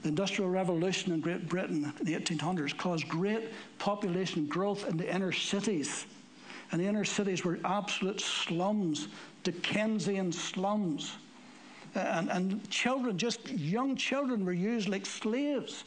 The 0.03 0.09
Industrial 0.09 0.49
Revolution 0.49 1.11
in 1.11 1.21
Great 1.21 1.49
Britain 1.49 1.93
in 1.99 2.05
the 2.05 2.13
1800s 2.13 2.77
caused 2.77 3.07
great 3.07 3.49
population 3.79 4.45
growth 4.45 4.87
in 4.87 4.97
the 4.97 5.13
inner 5.13 5.31
cities. 5.31 6.05
And 6.71 6.81
the 6.81 6.85
inner 6.85 7.05
cities 7.05 7.43
were 7.43 7.59
absolute 7.65 8.21
slums, 8.21 9.07
Dickensian 9.43 10.31
slums. 10.31 11.17
And, 11.95 12.29
and 12.29 12.69
children, 12.69 13.17
just 13.17 13.49
young 13.49 13.95
children, 13.95 14.45
were 14.45 14.53
used 14.53 14.87
like 14.89 15.05
slaves. 15.05 15.83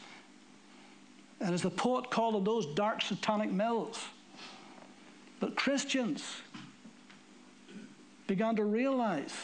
And 1.41 1.55
as 1.55 1.63
the 1.63 1.71
poet 1.71 2.11
called 2.11 2.35
them, 2.35 2.45
those 2.45 2.67
dark 2.67 3.03
satanic 3.03 3.51
mills. 3.51 4.03
But 5.39 5.57
Christians 5.57 6.25
began 8.27 8.57
to 8.57 8.65
realize 8.65 9.35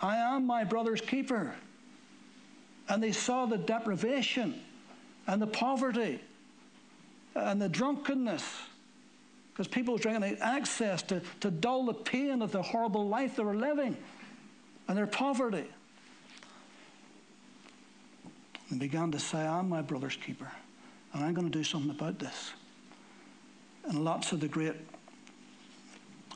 I 0.00 0.16
am 0.16 0.46
my 0.46 0.64
brother's 0.64 1.00
keeper. 1.00 1.54
And 2.88 3.02
they 3.02 3.12
saw 3.12 3.46
the 3.46 3.58
deprivation 3.58 4.60
and 5.26 5.40
the 5.40 5.46
poverty 5.46 6.20
and 7.34 7.60
the 7.60 7.68
drunkenness 7.68 8.44
because 9.52 9.68
people 9.68 9.94
were 9.94 10.00
drinking 10.00 10.36
access 10.40 11.00
to, 11.02 11.22
to 11.40 11.50
dull 11.50 11.86
the 11.86 11.94
pain 11.94 12.42
of 12.42 12.50
the 12.50 12.60
horrible 12.60 13.08
life 13.08 13.36
they 13.36 13.44
were 13.44 13.54
living 13.54 13.96
and 14.88 14.98
their 14.98 15.06
poverty. 15.06 15.64
And 18.70 18.80
began 18.80 19.12
to 19.12 19.18
say, 19.20 19.38
I'm 19.38 19.68
my 19.68 19.80
brother's 19.80 20.16
keeper, 20.16 20.50
and 21.12 21.24
I'm 21.24 21.34
going 21.34 21.50
to 21.50 21.56
do 21.56 21.62
something 21.62 21.90
about 21.90 22.18
this. 22.18 22.52
And 23.84 24.04
lots 24.04 24.32
of 24.32 24.40
the 24.40 24.48
great 24.48 24.74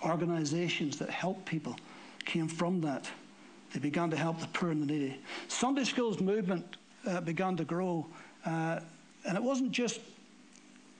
organizations 0.04 0.98
that 0.98 1.10
help 1.10 1.44
people 1.44 1.76
came 2.24 2.46
from 2.46 2.80
that. 2.82 3.10
They 3.72 3.80
began 3.80 4.10
to 4.10 4.16
help 4.16 4.40
the 4.40 4.46
poor 4.48 4.70
and 4.70 4.82
the 4.82 4.86
needy. 4.86 5.20
Sunday 5.48 5.84
schools 5.84 6.20
movement 6.20 6.76
uh, 7.06 7.20
began 7.20 7.56
to 7.56 7.64
grow, 7.64 8.06
uh, 8.46 8.80
and 9.26 9.36
it 9.36 9.42
wasn't 9.42 9.72
just 9.72 10.00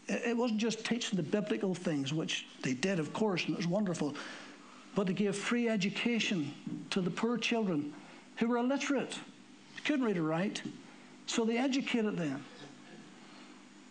It 0.09 0.37
wasn't 0.37 0.61
just 0.61 0.85
teaching 0.87 1.17
the 1.17 1.23
biblical 1.23 1.75
things, 1.75 2.15
which 2.15 2.47
they 2.63 2.73
did, 2.75 2.99
of 2.99 3.13
course, 3.13 3.45
and 3.45 3.53
it 3.53 3.59
was 3.59 3.67
wonderful, 3.67 4.15
but 4.95 5.07
they 5.07 5.13
gave 5.13 5.37
free 5.37 5.69
education 5.69 6.53
to 6.91 7.03
the 7.03 7.11
poor 7.11 7.37
children 7.37 7.93
who 8.37 8.49
were 8.49 8.57
illiterate, 8.57 9.19
couldn't 9.85 10.07
read 10.07 10.17
or 10.17 10.23
write. 10.23 10.63
So 11.27 11.45
they 11.45 11.59
educated 11.59 12.17
them. 12.17 12.43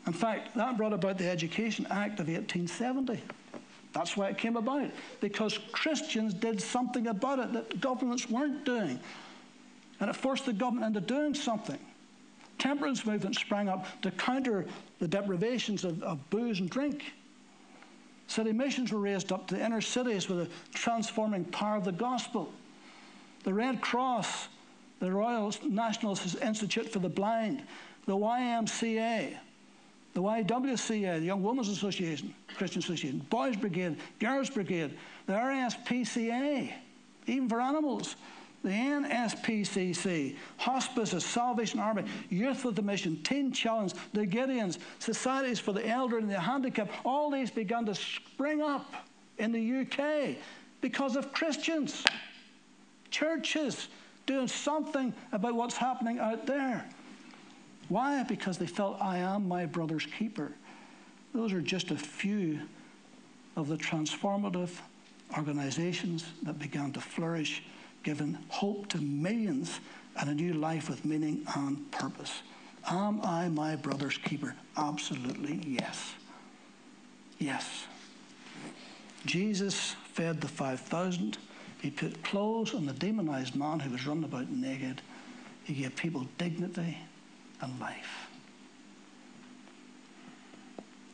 In 0.07 0.13
fact, 0.13 0.55
that 0.55 0.75
brought 0.75 0.93
about 0.93 1.17
the 1.17 1.29
Education 1.29 1.85
Act 1.91 2.19
of 2.19 2.27
1870. 2.27 3.21
That's 3.97 4.15
why 4.15 4.27
it 4.27 4.37
came 4.37 4.57
about, 4.57 4.91
because 5.21 5.57
Christians 5.71 6.31
did 6.31 6.61
something 6.61 7.07
about 7.07 7.39
it 7.39 7.53
that 7.53 7.81
governments 7.81 8.29
weren't 8.29 8.63
doing. 8.63 8.99
And 9.99 10.07
it 10.07 10.15
forced 10.15 10.45
the 10.45 10.53
government 10.53 10.95
into 10.95 11.01
doing 11.01 11.33
something. 11.33 11.79
Temperance 12.59 13.07
movements 13.07 13.39
sprang 13.39 13.69
up 13.69 13.87
to 14.03 14.11
counter 14.11 14.67
the 14.99 15.07
deprivations 15.07 15.83
of, 15.83 16.03
of 16.03 16.29
booze 16.29 16.59
and 16.59 16.69
drink. 16.69 17.11
City 18.27 18.51
missions 18.51 18.91
were 18.91 18.99
raised 18.99 19.31
up 19.31 19.47
to 19.47 19.55
the 19.55 19.65
inner 19.65 19.81
cities 19.81 20.29
with 20.29 20.47
the 20.47 20.77
transforming 20.77 21.43
power 21.45 21.77
of 21.77 21.83
the 21.83 21.91
gospel. 21.91 22.53
The 23.45 23.53
Red 23.53 23.81
Cross, 23.81 24.49
the 24.99 25.11
Royal 25.11 25.51
National 25.67 26.15
Institute 26.39 26.87
for 26.93 26.99
the 26.99 27.09
Blind, 27.09 27.63
the 28.05 28.15
YMCA, 28.15 29.37
the 30.17 30.23
YWCA, 30.23 31.19
the 31.19 31.25
Young 31.27 31.43
Women's 31.43 31.69
Association, 31.69 32.33
Christian 32.57 32.79
Association, 32.79 33.19
Boys 33.29 33.55
Brigade, 33.55 33.97
Girls 34.17 34.49
Brigade, 34.49 34.97
the 35.27 35.33
RSPCA, 35.33 36.73
even 37.27 37.47
for 37.47 37.61
animals, 37.61 38.15
the 38.63 38.71
NSPCC, 38.71 40.35
Hospices, 40.57 41.23
Salvation 41.23 41.79
Army, 41.79 42.03
Youth 42.31 42.65
with 42.65 42.75
the 42.75 42.81
Mission, 42.81 43.21
Teen 43.21 43.51
Challenge, 43.51 43.93
the 44.13 44.25
Gideons, 44.25 44.79
Societies 44.97 45.59
for 45.59 45.71
the 45.71 45.87
Elderly 45.87 46.23
and 46.23 46.31
the 46.31 46.39
Handicapped, 46.39 46.89
all 47.05 47.29
these 47.29 47.51
began 47.51 47.85
to 47.85 47.93
spring 47.93 48.63
up 48.63 48.91
in 49.37 49.51
the 49.51 49.81
UK 49.81 50.35
because 50.81 51.15
of 51.15 51.31
Christians, 51.31 52.03
churches 53.11 53.87
doing 54.25 54.47
something 54.47 55.13
about 55.31 55.53
what's 55.53 55.77
happening 55.77 56.17
out 56.17 56.47
there. 56.47 56.89
Why? 57.89 58.23
Because 58.23 58.57
they 58.57 58.67
felt, 58.67 59.01
I 59.01 59.19
am 59.19 59.47
my 59.47 59.65
brother's 59.65 60.05
keeper. 60.05 60.51
Those 61.33 61.53
are 61.53 61.61
just 61.61 61.91
a 61.91 61.97
few 61.97 62.59
of 63.55 63.67
the 63.67 63.77
transformative 63.77 64.71
organizations 65.37 66.25
that 66.43 66.59
began 66.59 66.91
to 66.93 67.01
flourish 67.01 67.63
giving 68.03 68.37
hope 68.49 68.87
to 68.89 68.97
millions 68.99 69.79
and 70.19 70.29
a 70.29 70.33
new 70.33 70.53
life 70.53 70.89
with 70.89 71.05
meaning 71.05 71.45
and 71.55 71.91
purpose. 71.91 72.41
Am 72.89 73.21
I 73.21 73.49
my 73.49 73.75
brother's 73.75 74.17
keeper? 74.17 74.55
Absolutely 74.77 75.61
yes. 75.65 76.13
Yes. 77.39 77.85
Jesus 79.25 79.95
fed 80.13 80.41
the 80.41 80.47
5,000. 80.47 81.37
He 81.81 81.91
put 81.91 82.23
clothes 82.23 82.73
on 82.73 82.85
the 82.85 82.93
demonized 82.93 83.55
man 83.55 83.79
who 83.79 83.91
was 83.91 84.07
running 84.07 84.23
about 84.23 84.49
naked. 84.49 85.01
He 85.65 85.73
gave 85.73 85.95
people 85.95 86.27
dignity 86.37 86.97
and 87.61 87.79
life. 87.79 88.27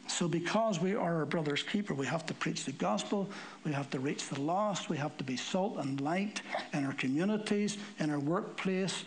So, 0.07 0.27
because 0.27 0.79
we 0.79 0.93
are 0.93 1.17
our 1.17 1.25
brother's 1.25 1.63
keeper, 1.63 1.95
we 1.95 2.05
have 2.05 2.25
to 2.27 2.35
preach 2.35 2.65
the 2.65 2.71
gospel, 2.71 3.27
we 3.63 3.71
have 3.71 3.89
to 3.89 3.99
reach 3.99 4.27
the 4.29 4.39
lost, 4.39 4.87
we 4.87 4.97
have 4.97 5.17
to 5.17 5.23
be 5.23 5.35
salt 5.35 5.77
and 5.77 5.99
light 6.01 6.41
in 6.71 6.85
our 6.85 6.93
communities, 6.93 7.77
in 7.99 8.11
our 8.11 8.19
workplace, 8.19 9.05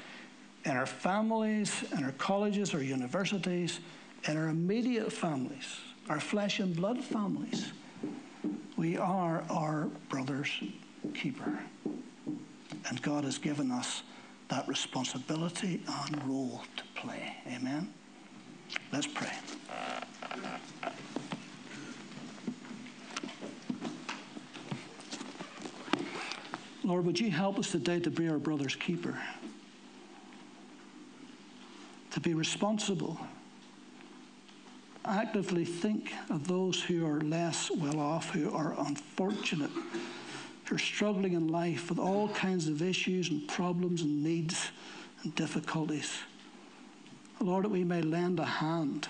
in 0.64 0.72
our 0.72 0.86
families, 0.86 1.84
in 1.96 2.02
our 2.02 2.10
colleges 2.12 2.74
or 2.74 2.82
universities, 2.82 3.78
in 4.26 4.36
our 4.36 4.48
immediate 4.48 5.12
families, 5.12 5.78
our 6.08 6.18
flesh 6.18 6.58
and 6.58 6.74
blood 6.74 7.02
families. 7.04 7.72
We 8.76 8.96
are 8.96 9.44
our 9.48 9.88
brother's 10.08 10.50
keeper. 11.14 11.60
And 12.88 13.00
God 13.02 13.24
has 13.24 13.38
given 13.38 13.70
us 13.70 14.02
that 14.48 14.66
responsibility 14.68 15.82
and 16.04 16.24
role 16.28 16.62
to 16.76 16.84
play. 16.94 17.36
Amen? 17.48 17.92
Let's 18.92 19.06
pray. 19.06 19.32
Lord, 26.84 27.04
would 27.04 27.18
you 27.18 27.32
help 27.32 27.58
us 27.58 27.72
today 27.72 27.98
to 28.00 28.10
be 28.10 28.28
our 28.28 28.38
brother's 28.38 28.76
keeper? 28.76 29.18
To 32.12 32.20
be 32.20 32.32
responsible. 32.32 33.18
Actively 35.04 35.64
think 35.64 36.12
of 36.30 36.46
those 36.46 36.80
who 36.80 37.04
are 37.04 37.20
less 37.20 37.70
well 37.72 37.98
off, 37.98 38.30
who 38.30 38.52
are 38.52 38.74
unfortunate, 38.78 39.70
who 40.68 40.76
are 40.76 40.78
struggling 40.78 41.34
in 41.34 41.48
life 41.48 41.88
with 41.88 41.98
all 41.98 42.28
kinds 42.30 42.68
of 42.68 42.82
issues 42.82 43.30
and 43.30 43.46
problems 43.46 44.02
and 44.02 44.22
needs 44.22 44.70
and 45.22 45.34
difficulties. 45.34 46.18
Lord, 47.40 47.64
that 47.64 47.70
we 47.70 47.84
may 47.84 48.02
lend 48.02 48.40
a 48.40 48.44
hand, 48.44 49.08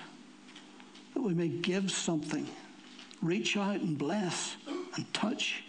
that 1.15 1.23
we 1.23 1.33
may 1.33 1.49
give 1.49 1.91
something, 1.91 2.47
reach 3.23 3.57
out 3.57 3.81
and 3.81 3.97
bless 3.97 4.57
and 4.97 5.13
touch 5.15 5.63